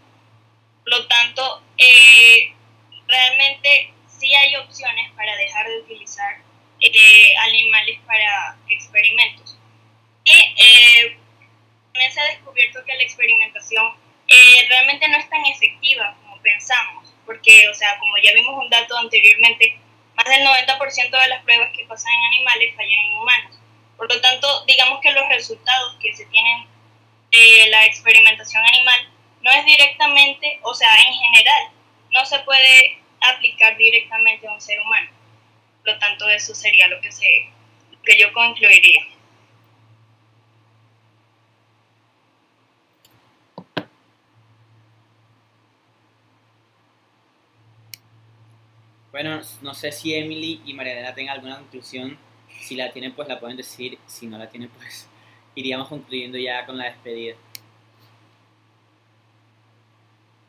Por 0.84 0.92
lo 0.92 1.06
tanto, 1.06 1.62
eh, 1.78 2.54
realmente 3.06 3.92
sí 4.06 4.34
hay 4.34 4.56
opciones 4.56 5.12
para 5.12 5.36
dejar 5.36 5.68
de 5.68 5.78
utilizar 5.80 6.36
eh, 6.80 7.36
animales 7.38 7.98
para 8.06 8.56
experimentos 8.68 9.55
eh, 10.32 11.16
también 11.92 12.12
se 12.12 12.20
ha 12.20 12.24
descubierto 12.24 12.84
que 12.84 12.94
la 12.94 13.02
experimentación 13.02 13.86
eh, 14.28 14.66
realmente 14.68 15.08
no 15.08 15.18
es 15.18 15.28
tan 15.30 15.44
efectiva 15.46 16.16
como 16.22 16.40
pensamos, 16.42 17.12
porque, 17.24 17.68
o 17.68 17.74
sea, 17.74 17.98
como 17.98 18.16
ya 18.18 18.32
vimos 18.34 18.54
un 18.62 18.68
dato 18.68 18.96
anteriormente, 18.98 19.78
más 20.14 20.26
del 20.26 20.46
90% 20.46 21.10
de 21.10 21.28
las 21.28 21.42
pruebas 21.44 21.70
que 21.76 21.84
pasan 21.86 22.12
en 22.12 22.34
animales 22.34 22.74
fallan 22.74 22.98
en 22.98 23.14
humanos. 23.14 23.58
Por 23.96 24.12
lo 24.12 24.20
tanto, 24.20 24.64
digamos 24.66 25.00
que 25.00 25.12
los 25.12 25.28
resultados 25.28 25.96
que 26.00 26.12
se 26.14 26.26
tienen 26.26 26.66
de 27.30 27.70
la 27.70 27.86
experimentación 27.86 28.62
animal 28.64 29.08
no 29.42 29.50
es 29.52 29.64
directamente, 29.64 30.58
o 30.62 30.74
sea, 30.74 30.92
en 31.06 31.12
general, 31.12 31.70
no 32.10 32.24
se 32.26 32.38
puede 32.40 32.98
aplicar 33.20 33.76
directamente 33.76 34.46
a 34.48 34.52
un 34.52 34.60
ser 34.60 34.80
humano. 34.80 35.10
Por 35.84 35.94
lo 35.94 35.98
tanto, 35.98 36.28
eso 36.28 36.54
sería 36.54 36.88
lo 36.88 37.00
que, 37.00 37.12
se, 37.12 37.48
lo 37.90 38.02
que 38.02 38.18
yo 38.18 38.32
concluiría. 38.32 39.06
Bueno, 49.16 49.40
no 49.62 49.72
sé 49.72 49.92
si 49.92 50.14
Emily 50.14 50.60
y 50.66 50.74
Mariana 50.74 51.14
tengan 51.14 51.36
alguna 51.36 51.56
conclusión. 51.56 52.18
Si 52.60 52.76
la 52.76 52.92
tienen, 52.92 53.14
pues 53.14 53.26
la 53.26 53.40
pueden 53.40 53.56
decir. 53.56 53.98
Si 54.06 54.26
no 54.26 54.36
la 54.36 54.50
tienen, 54.50 54.68
pues 54.68 55.08
iríamos 55.54 55.88
concluyendo 55.88 56.36
ya 56.36 56.66
con 56.66 56.76
la 56.76 56.84
despedida. 56.84 57.34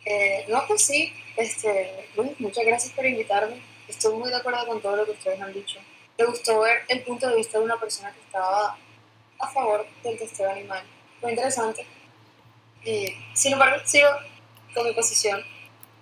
Eh, 0.03 0.45
no, 0.49 0.61
pues 0.67 0.81
sí. 0.81 1.13
Este, 1.37 2.09
muchas 2.39 2.65
gracias 2.65 2.91
por 2.91 3.05
invitarme. 3.05 3.61
Estoy 3.87 4.17
muy 4.17 4.29
de 4.29 4.35
acuerdo 4.35 4.67
con 4.67 4.81
todo 4.81 4.97
lo 4.97 5.05
que 5.05 5.11
ustedes 5.11 5.39
han 5.39 5.53
dicho. 5.53 5.79
Me 6.17 6.25
gustó 6.25 6.59
ver 6.59 6.79
el 6.89 7.03
punto 7.03 7.29
de 7.29 7.37
vista 7.37 7.59
de 7.59 7.63
una 7.63 7.79
persona 7.79 8.11
que 8.11 8.19
estaba 8.19 8.77
a 9.39 9.47
favor 9.47 9.87
del 10.03 10.17
testeo 10.17 10.51
animal. 10.51 10.83
Fue 11.21 11.29
interesante. 11.29 11.85
Y, 12.83 13.13
sin 13.33 13.53
embargo, 13.53 13.77
sigo 13.85 14.09
con 14.73 14.85
mi 14.85 14.93
posición. 14.93 15.41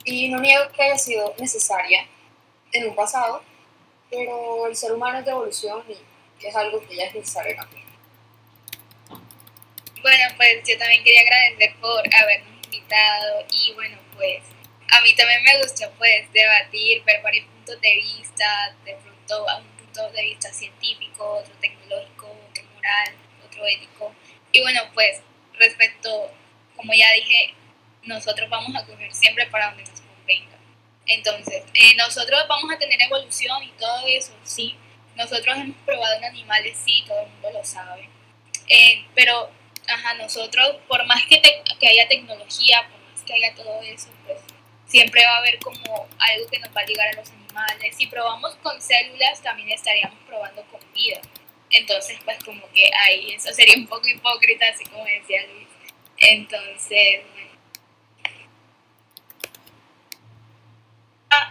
Y 0.04 0.30
no 0.30 0.40
niego 0.40 0.64
que 0.72 0.82
haya 0.82 0.98
sido 0.98 1.36
necesaria 1.38 2.08
en 2.72 2.90
un 2.90 2.96
pasado, 2.96 3.44
pero 4.10 4.68
el 4.68 4.76
ser 4.76 4.94
humano 4.94 5.20
es 5.20 5.26
de 5.26 5.32
evolución 5.32 5.84
y 5.90 6.46
es 6.46 6.56
algo 6.56 6.86
que 6.88 6.96
ya 6.96 7.06
es 7.06 7.16
necesario 7.16 7.56
cambiar. 7.56 7.86
Bueno, 10.02 10.24
pues 10.38 10.62
yo 10.68 10.78
también 10.78 11.04
quería 11.04 11.22
agradecer 11.22 11.76
por 11.80 12.02
habernos 12.14 12.64
invitado 12.66 13.46
y 13.50 13.74
bueno, 13.74 13.98
pues 14.16 14.44
a 14.92 15.02
mí 15.02 15.16
también 15.16 15.44
me 15.44 15.58
gustó 15.62 15.90
pues 15.98 16.32
debatir, 16.32 17.04
ver 17.04 17.22
varios 17.24 17.48
puntos 17.48 17.82
de 17.82 17.94
vista, 17.96 18.76
de 18.86 18.96
pronto 18.96 19.50
a 19.50 19.58
un 19.58 19.68
punto 19.78 20.12
de 20.12 20.22
vista 20.24 20.54
científico, 20.54 21.38
otro 21.40 21.54
tecnológico, 21.60 22.28
otro 22.50 22.64
moral, 22.76 23.16
otro 23.46 23.66
ético. 23.66 24.14
Y 24.52 24.62
bueno, 24.62 24.82
pues 24.94 25.22
respecto, 25.58 26.32
como 26.76 26.94
ya 26.94 27.12
dije, 27.14 27.56
nosotros 28.04 28.50
vamos 28.50 28.76
a 28.76 28.86
coger 28.86 29.12
siempre 29.12 29.48
para 29.48 29.70
donde 29.70 29.84
nos 29.84 30.02
convenga. 30.02 30.55
Entonces, 31.08 31.64
eh, 31.74 31.96
nosotros 31.96 32.42
vamos 32.48 32.72
a 32.74 32.80
tener 32.80 33.00
evolución 33.02 33.64
y 33.64 33.70
todo 33.72 34.08
eso, 34.08 34.34
sí. 34.44 34.76
Nosotros 35.16 35.56
hemos 35.58 35.78
probado 35.86 36.16
en 36.16 36.26
animales, 36.26 36.78
sí, 36.84 37.04
todo 37.08 37.22
el 37.22 37.30
mundo 37.30 37.52
lo 37.52 37.64
sabe. 37.64 38.10
Eh, 38.68 39.06
pero, 39.14 39.50
ajá, 39.88 40.16
nosotros, 40.16 40.78
por 40.88 41.06
más 41.06 41.24
que, 41.26 41.42
que 41.80 41.88
haya 41.88 42.08
tecnología, 42.08 42.88
por 42.90 43.00
más 43.12 43.24
que 43.24 43.34
haya 43.34 43.54
todo 43.56 43.82
eso, 43.82 44.10
pues 44.26 44.40
siempre 44.88 45.26
va 45.26 45.36
a 45.36 45.38
haber 45.40 45.60
como 45.60 46.08
algo 46.18 46.48
que 46.50 46.60
nos 46.60 46.76
va 46.76 46.82
a 46.82 46.86
ligar 46.86 47.08
a 47.10 47.14
los 47.14 47.30
animales. 47.30 47.96
Si 47.96 48.08
probamos 48.08 48.56
con 48.56 48.82
células, 48.82 49.42
también 49.42 49.70
estaríamos 49.70 50.18
probando 50.28 50.64
con 50.66 50.80
vida. 50.94 51.22
Entonces, 51.70 52.18
pues 52.24 52.44
como 52.44 52.70
que 52.72 52.90
ahí 52.94 53.34
eso 53.34 53.52
sería 53.54 53.76
un 53.76 53.88
poco 53.88 54.08
hipócrita, 54.08 54.68
así 54.68 54.86
como 54.86 55.04
decía 55.06 55.46
Luis. 55.48 55.68
Entonces, 56.18 57.22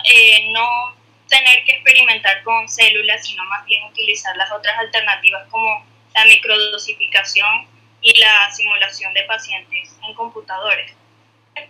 eh, 0.04 0.48
no 0.52 0.94
tener 1.28 1.64
que 1.64 1.72
experimentar 1.72 2.42
con 2.42 2.68
células, 2.68 3.26
sino 3.26 3.44
más 3.44 3.64
bien 3.64 3.82
utilizar 3.84 4.36
las 4.36 4.50
otras 4.52 4.78
alternativas 4.78 5.48
como 5.50 5.84
la 6.14 6.24
microdosificación 6.26 7.68
y 8.00 8.18
la 8.18 8.50
simulación 8.52 9.12
de 9.14 9.22
pacientes 9.24 9.96
en 10.06 10.14
computadores. 10.14 10.92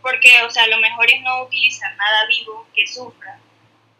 Porque, 0.02 0.42
o 0.42 0.50
sea, 0.50 0.66
lo 0.66 0.78
mejor 0.78 1.10
es 1.10 1.20
no 1.22 1.42
utilizar 1.44 1.94
nada 1.96 2.26
vivo 2.26 2.66
que 2.74 2.86
sufra. 2.86 3.38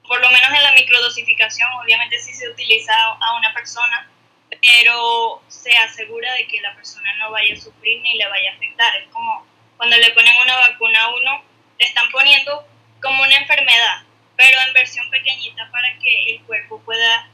Por 0.07 0.21
lo 0.21 0.31
menos 0.31 0.51
en 0.53 0.63
la 0.63 0.73
microdosificación, 0.73 1.71
obviamente 1.83 2.19
sí 2.19 2.35
se 2.35 2.49
utiliza 2.49 2.93
a 2.95 3.37
una 3.37 3.53
persona, 3.55 4.11
pero 4.61 5.43
se 5.49 5.77
asegura 5.77 6.33
de 6.35 6.47
que 6.47 6.61
la 6.61 6.75
persona 6.75 7.15
no 7.17 7.31
vaya 7.31 7.55
a 7.55 7.57
sufrir 7.57 8.01
ni 8.03 8.19
le 8.19 8.29
vaya 8.29 8.53
a 8.53 8.55
afectar. 8.55 8.97
Es 8.97 9.09
como 9.09 9.47
cuando 9.77 9.97
le 9.97 10.11
ponen 10.11 10.35
una 10.43 10.57
vacuna 10.57 11.05
a 11.05 11.15
uno, 11.15 11.45
le 11.79 11.87
están 11.87 12.11
poniendo 12.11 12.67
como 13.05 13.23
una 13.23 13.37
enfermedad, 13.37 14.03
pero 14.35 14.57
en 14.67 14.73
versión 14.73 15.09
pequeñita 15.11 15.71
para 15.71 15.97
que 15.99 16.35
el 16.35 16.43
cuerpo 16.43 16.81
pueda 16.81 17.29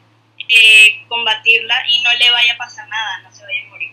eh, 0.49 1.05
combatirla 1.09 1.77
y 1.89 2.03
no 2.03 2.13
le 2.13 2.31
vaya 2.31 2.55
a 2.55 2.57
pasar 2.57 2.89
nada, 2.89 3.21
no 3.23 3.33
se 3.33 3.45
vaya 3.45 3.63
a 3.67 3.69
morir. 3.71 3.93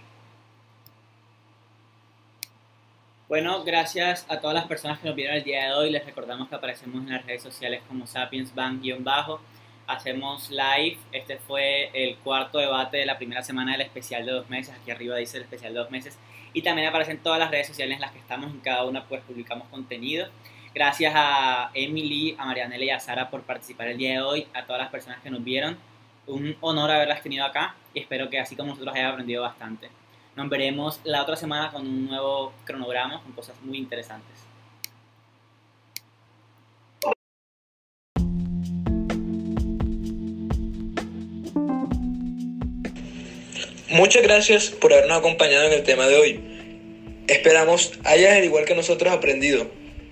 Bueno, 3.30 3.64
gracias 3.64 4.26
a 4.30 4.40
todas 4.40 4.56
las 4.56 4.66
personas 4.66 4.99
que 4.99 5.08
nos 5.08 5.16
vieron 5.16 5.36
el 5.36 5.44
día 5.44 5.66
de 5.66 5.74
hoy. 5.74 5.91
Les 5.91 6.04
recordamos 6.04 6.49
que 6.49 6.56
aparecemos 6.56 7.04
en 7.04 7.12
las 7.12 7.26
redes 7.26 7.44
sociales 7.44 7.82
como 7.88 8.08
Sapiens 8.08 8.54
bajo 8.56 9.41
Hacemos 9.86 10.49
live. 10.49 10.98
Este 11.12 11.38
fue 11.38 11.91
el 11.94 12.18
cuarto 12.18 12.58
debate 12.58 12.98
de 12.98 13.06
la 13.06 13.18
primera 13.18 13.44
semana 13.44 13.74
del 13.74 13.82
especial 13.82 14.26
de 14.26 14.32
dos 14.32 14.49
meses. 14.49 14.74
Aquí 14.82 14.91
arriba 14.91 15.18
dice 15.18 15.38
el 15.38 15.44
especial 15.44 15.74
de 15.74 15.80
dos 15.80 15.91
meses. 15.91 16.18
Y 16.54 16.62
también 16.62 16.88
aparecen 16.88 17.20
todas 17.20 17.38
las 17.38 17.52
redes 17.52 17.68
sociales 17.68 17.95
en 17.95 18.02
las 18.02 18.12
que 18.12 18.20
estamos. 18.20 18.49
En 18.49 18.62
cada 18.62 18.86
una 18.86 19.04
pues 19.04 19.22
publicamos 19.22 19.68
contenido. 19.68 20.30
Gracias 20.78 21.12
a 21.16 21.72
Emily, 21.74 22.36
a 22.38 22.45
Marianela 22.45 22.86
y 22.86 22.91
a 22.91 22.99
Sara 22.99 23.32
por 23.32 23.41
participar 23.41 23.88
el 23.88 23.98
día 23.98 24.12
de 24.12 24.22
hoy, 24.22 24.48
a 24.54 24.64
todas 24.64 24.80
las 24.80 24.91
personas 24.91 25.20
que 25.24 25.32
nos 25.32 25.44
vieron. 25.44 25.76
Un 26.28 26.56
honor 26.62 26.91
haberlas 26.91 27.24
tenido 27.24 27.44
acá 27.44 27.76
y 27.95 27.99
espero 27.99 28.30
que 28.30 28.40
así 28.40 28.56
como 28.56 28.70
nosotros 28.70 28.94
hayan 28.94 29.08
aprendido 29.08 29.41
bastante. 29.41 29.90
Nos 30.36 30.48
veremos 30.49 31.02
la 31.04 31.24
otra 31.24 31.36
semana 31.36 31.72
con 31.72 31.82
un 31.82 32.06
nuevo 32.06 32.54
cronograma 32.64 33.24
con 33.24 33.32
cosas 33.32 33.60
muy 33.64 33.80
interesantes. 33.80 34.45
Muchas 43.90 44.22
gracias 44.22 44.70
por 44.70 44.94
habernos 44.94 45.18
acompañado 45.18 45.66
en 45.66 45.74
el 45.74 45.82
tema 45.82 46.06
de 46.06 46.20
hoy. 46.20 47.24
Esperamos 47.28 47.94
hayas 48.06 48.38
al 48.38 48.44
igual 48.44 48.66
que 48.66 48.76
nosotros 48.76 49.12
aprendido 49.12 49.68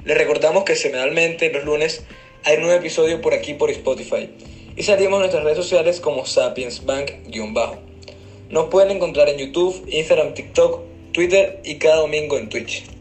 les 0.05 0.17
recordamos 0.17 0.63
que 0.63 0.75
semanalmente 0.75 1.51
los 1.51 1.65
lunes 1.65 2.03
hay 2.43 2.57
un 2.57 2.63
nuevo 2.63 2.79
episodio 2.79 3.21
por 3.21 3.33
aquí 3.33 3.55
por 3.55 3.71
Spotify 3.71 4.29
y 4.77 4.83
salimos 4.83 5.15
en 5.15 5.19
nuestras 5.21 5.43
redes 5.43 5.57
sociales 5.57 5.99
como 5.99 6.25
Sapiens 6.25 6.85
Bank-bajo. 6.85 7.77
Nos 8.49 8.65
pueden 8.65 8.91
encontrar 8.91 9.29
en 9.29 9.39
YouTube, 9.39 9.83
Instagram, 9.87 10.35
TikTok, 10.35 10.81
Twitter 11.11 11.59
y 11.63 11.75
cada 11.79 11.97
domingo 11.97 12.37
en 12.37 12.49
Twitch. 12.49 12.94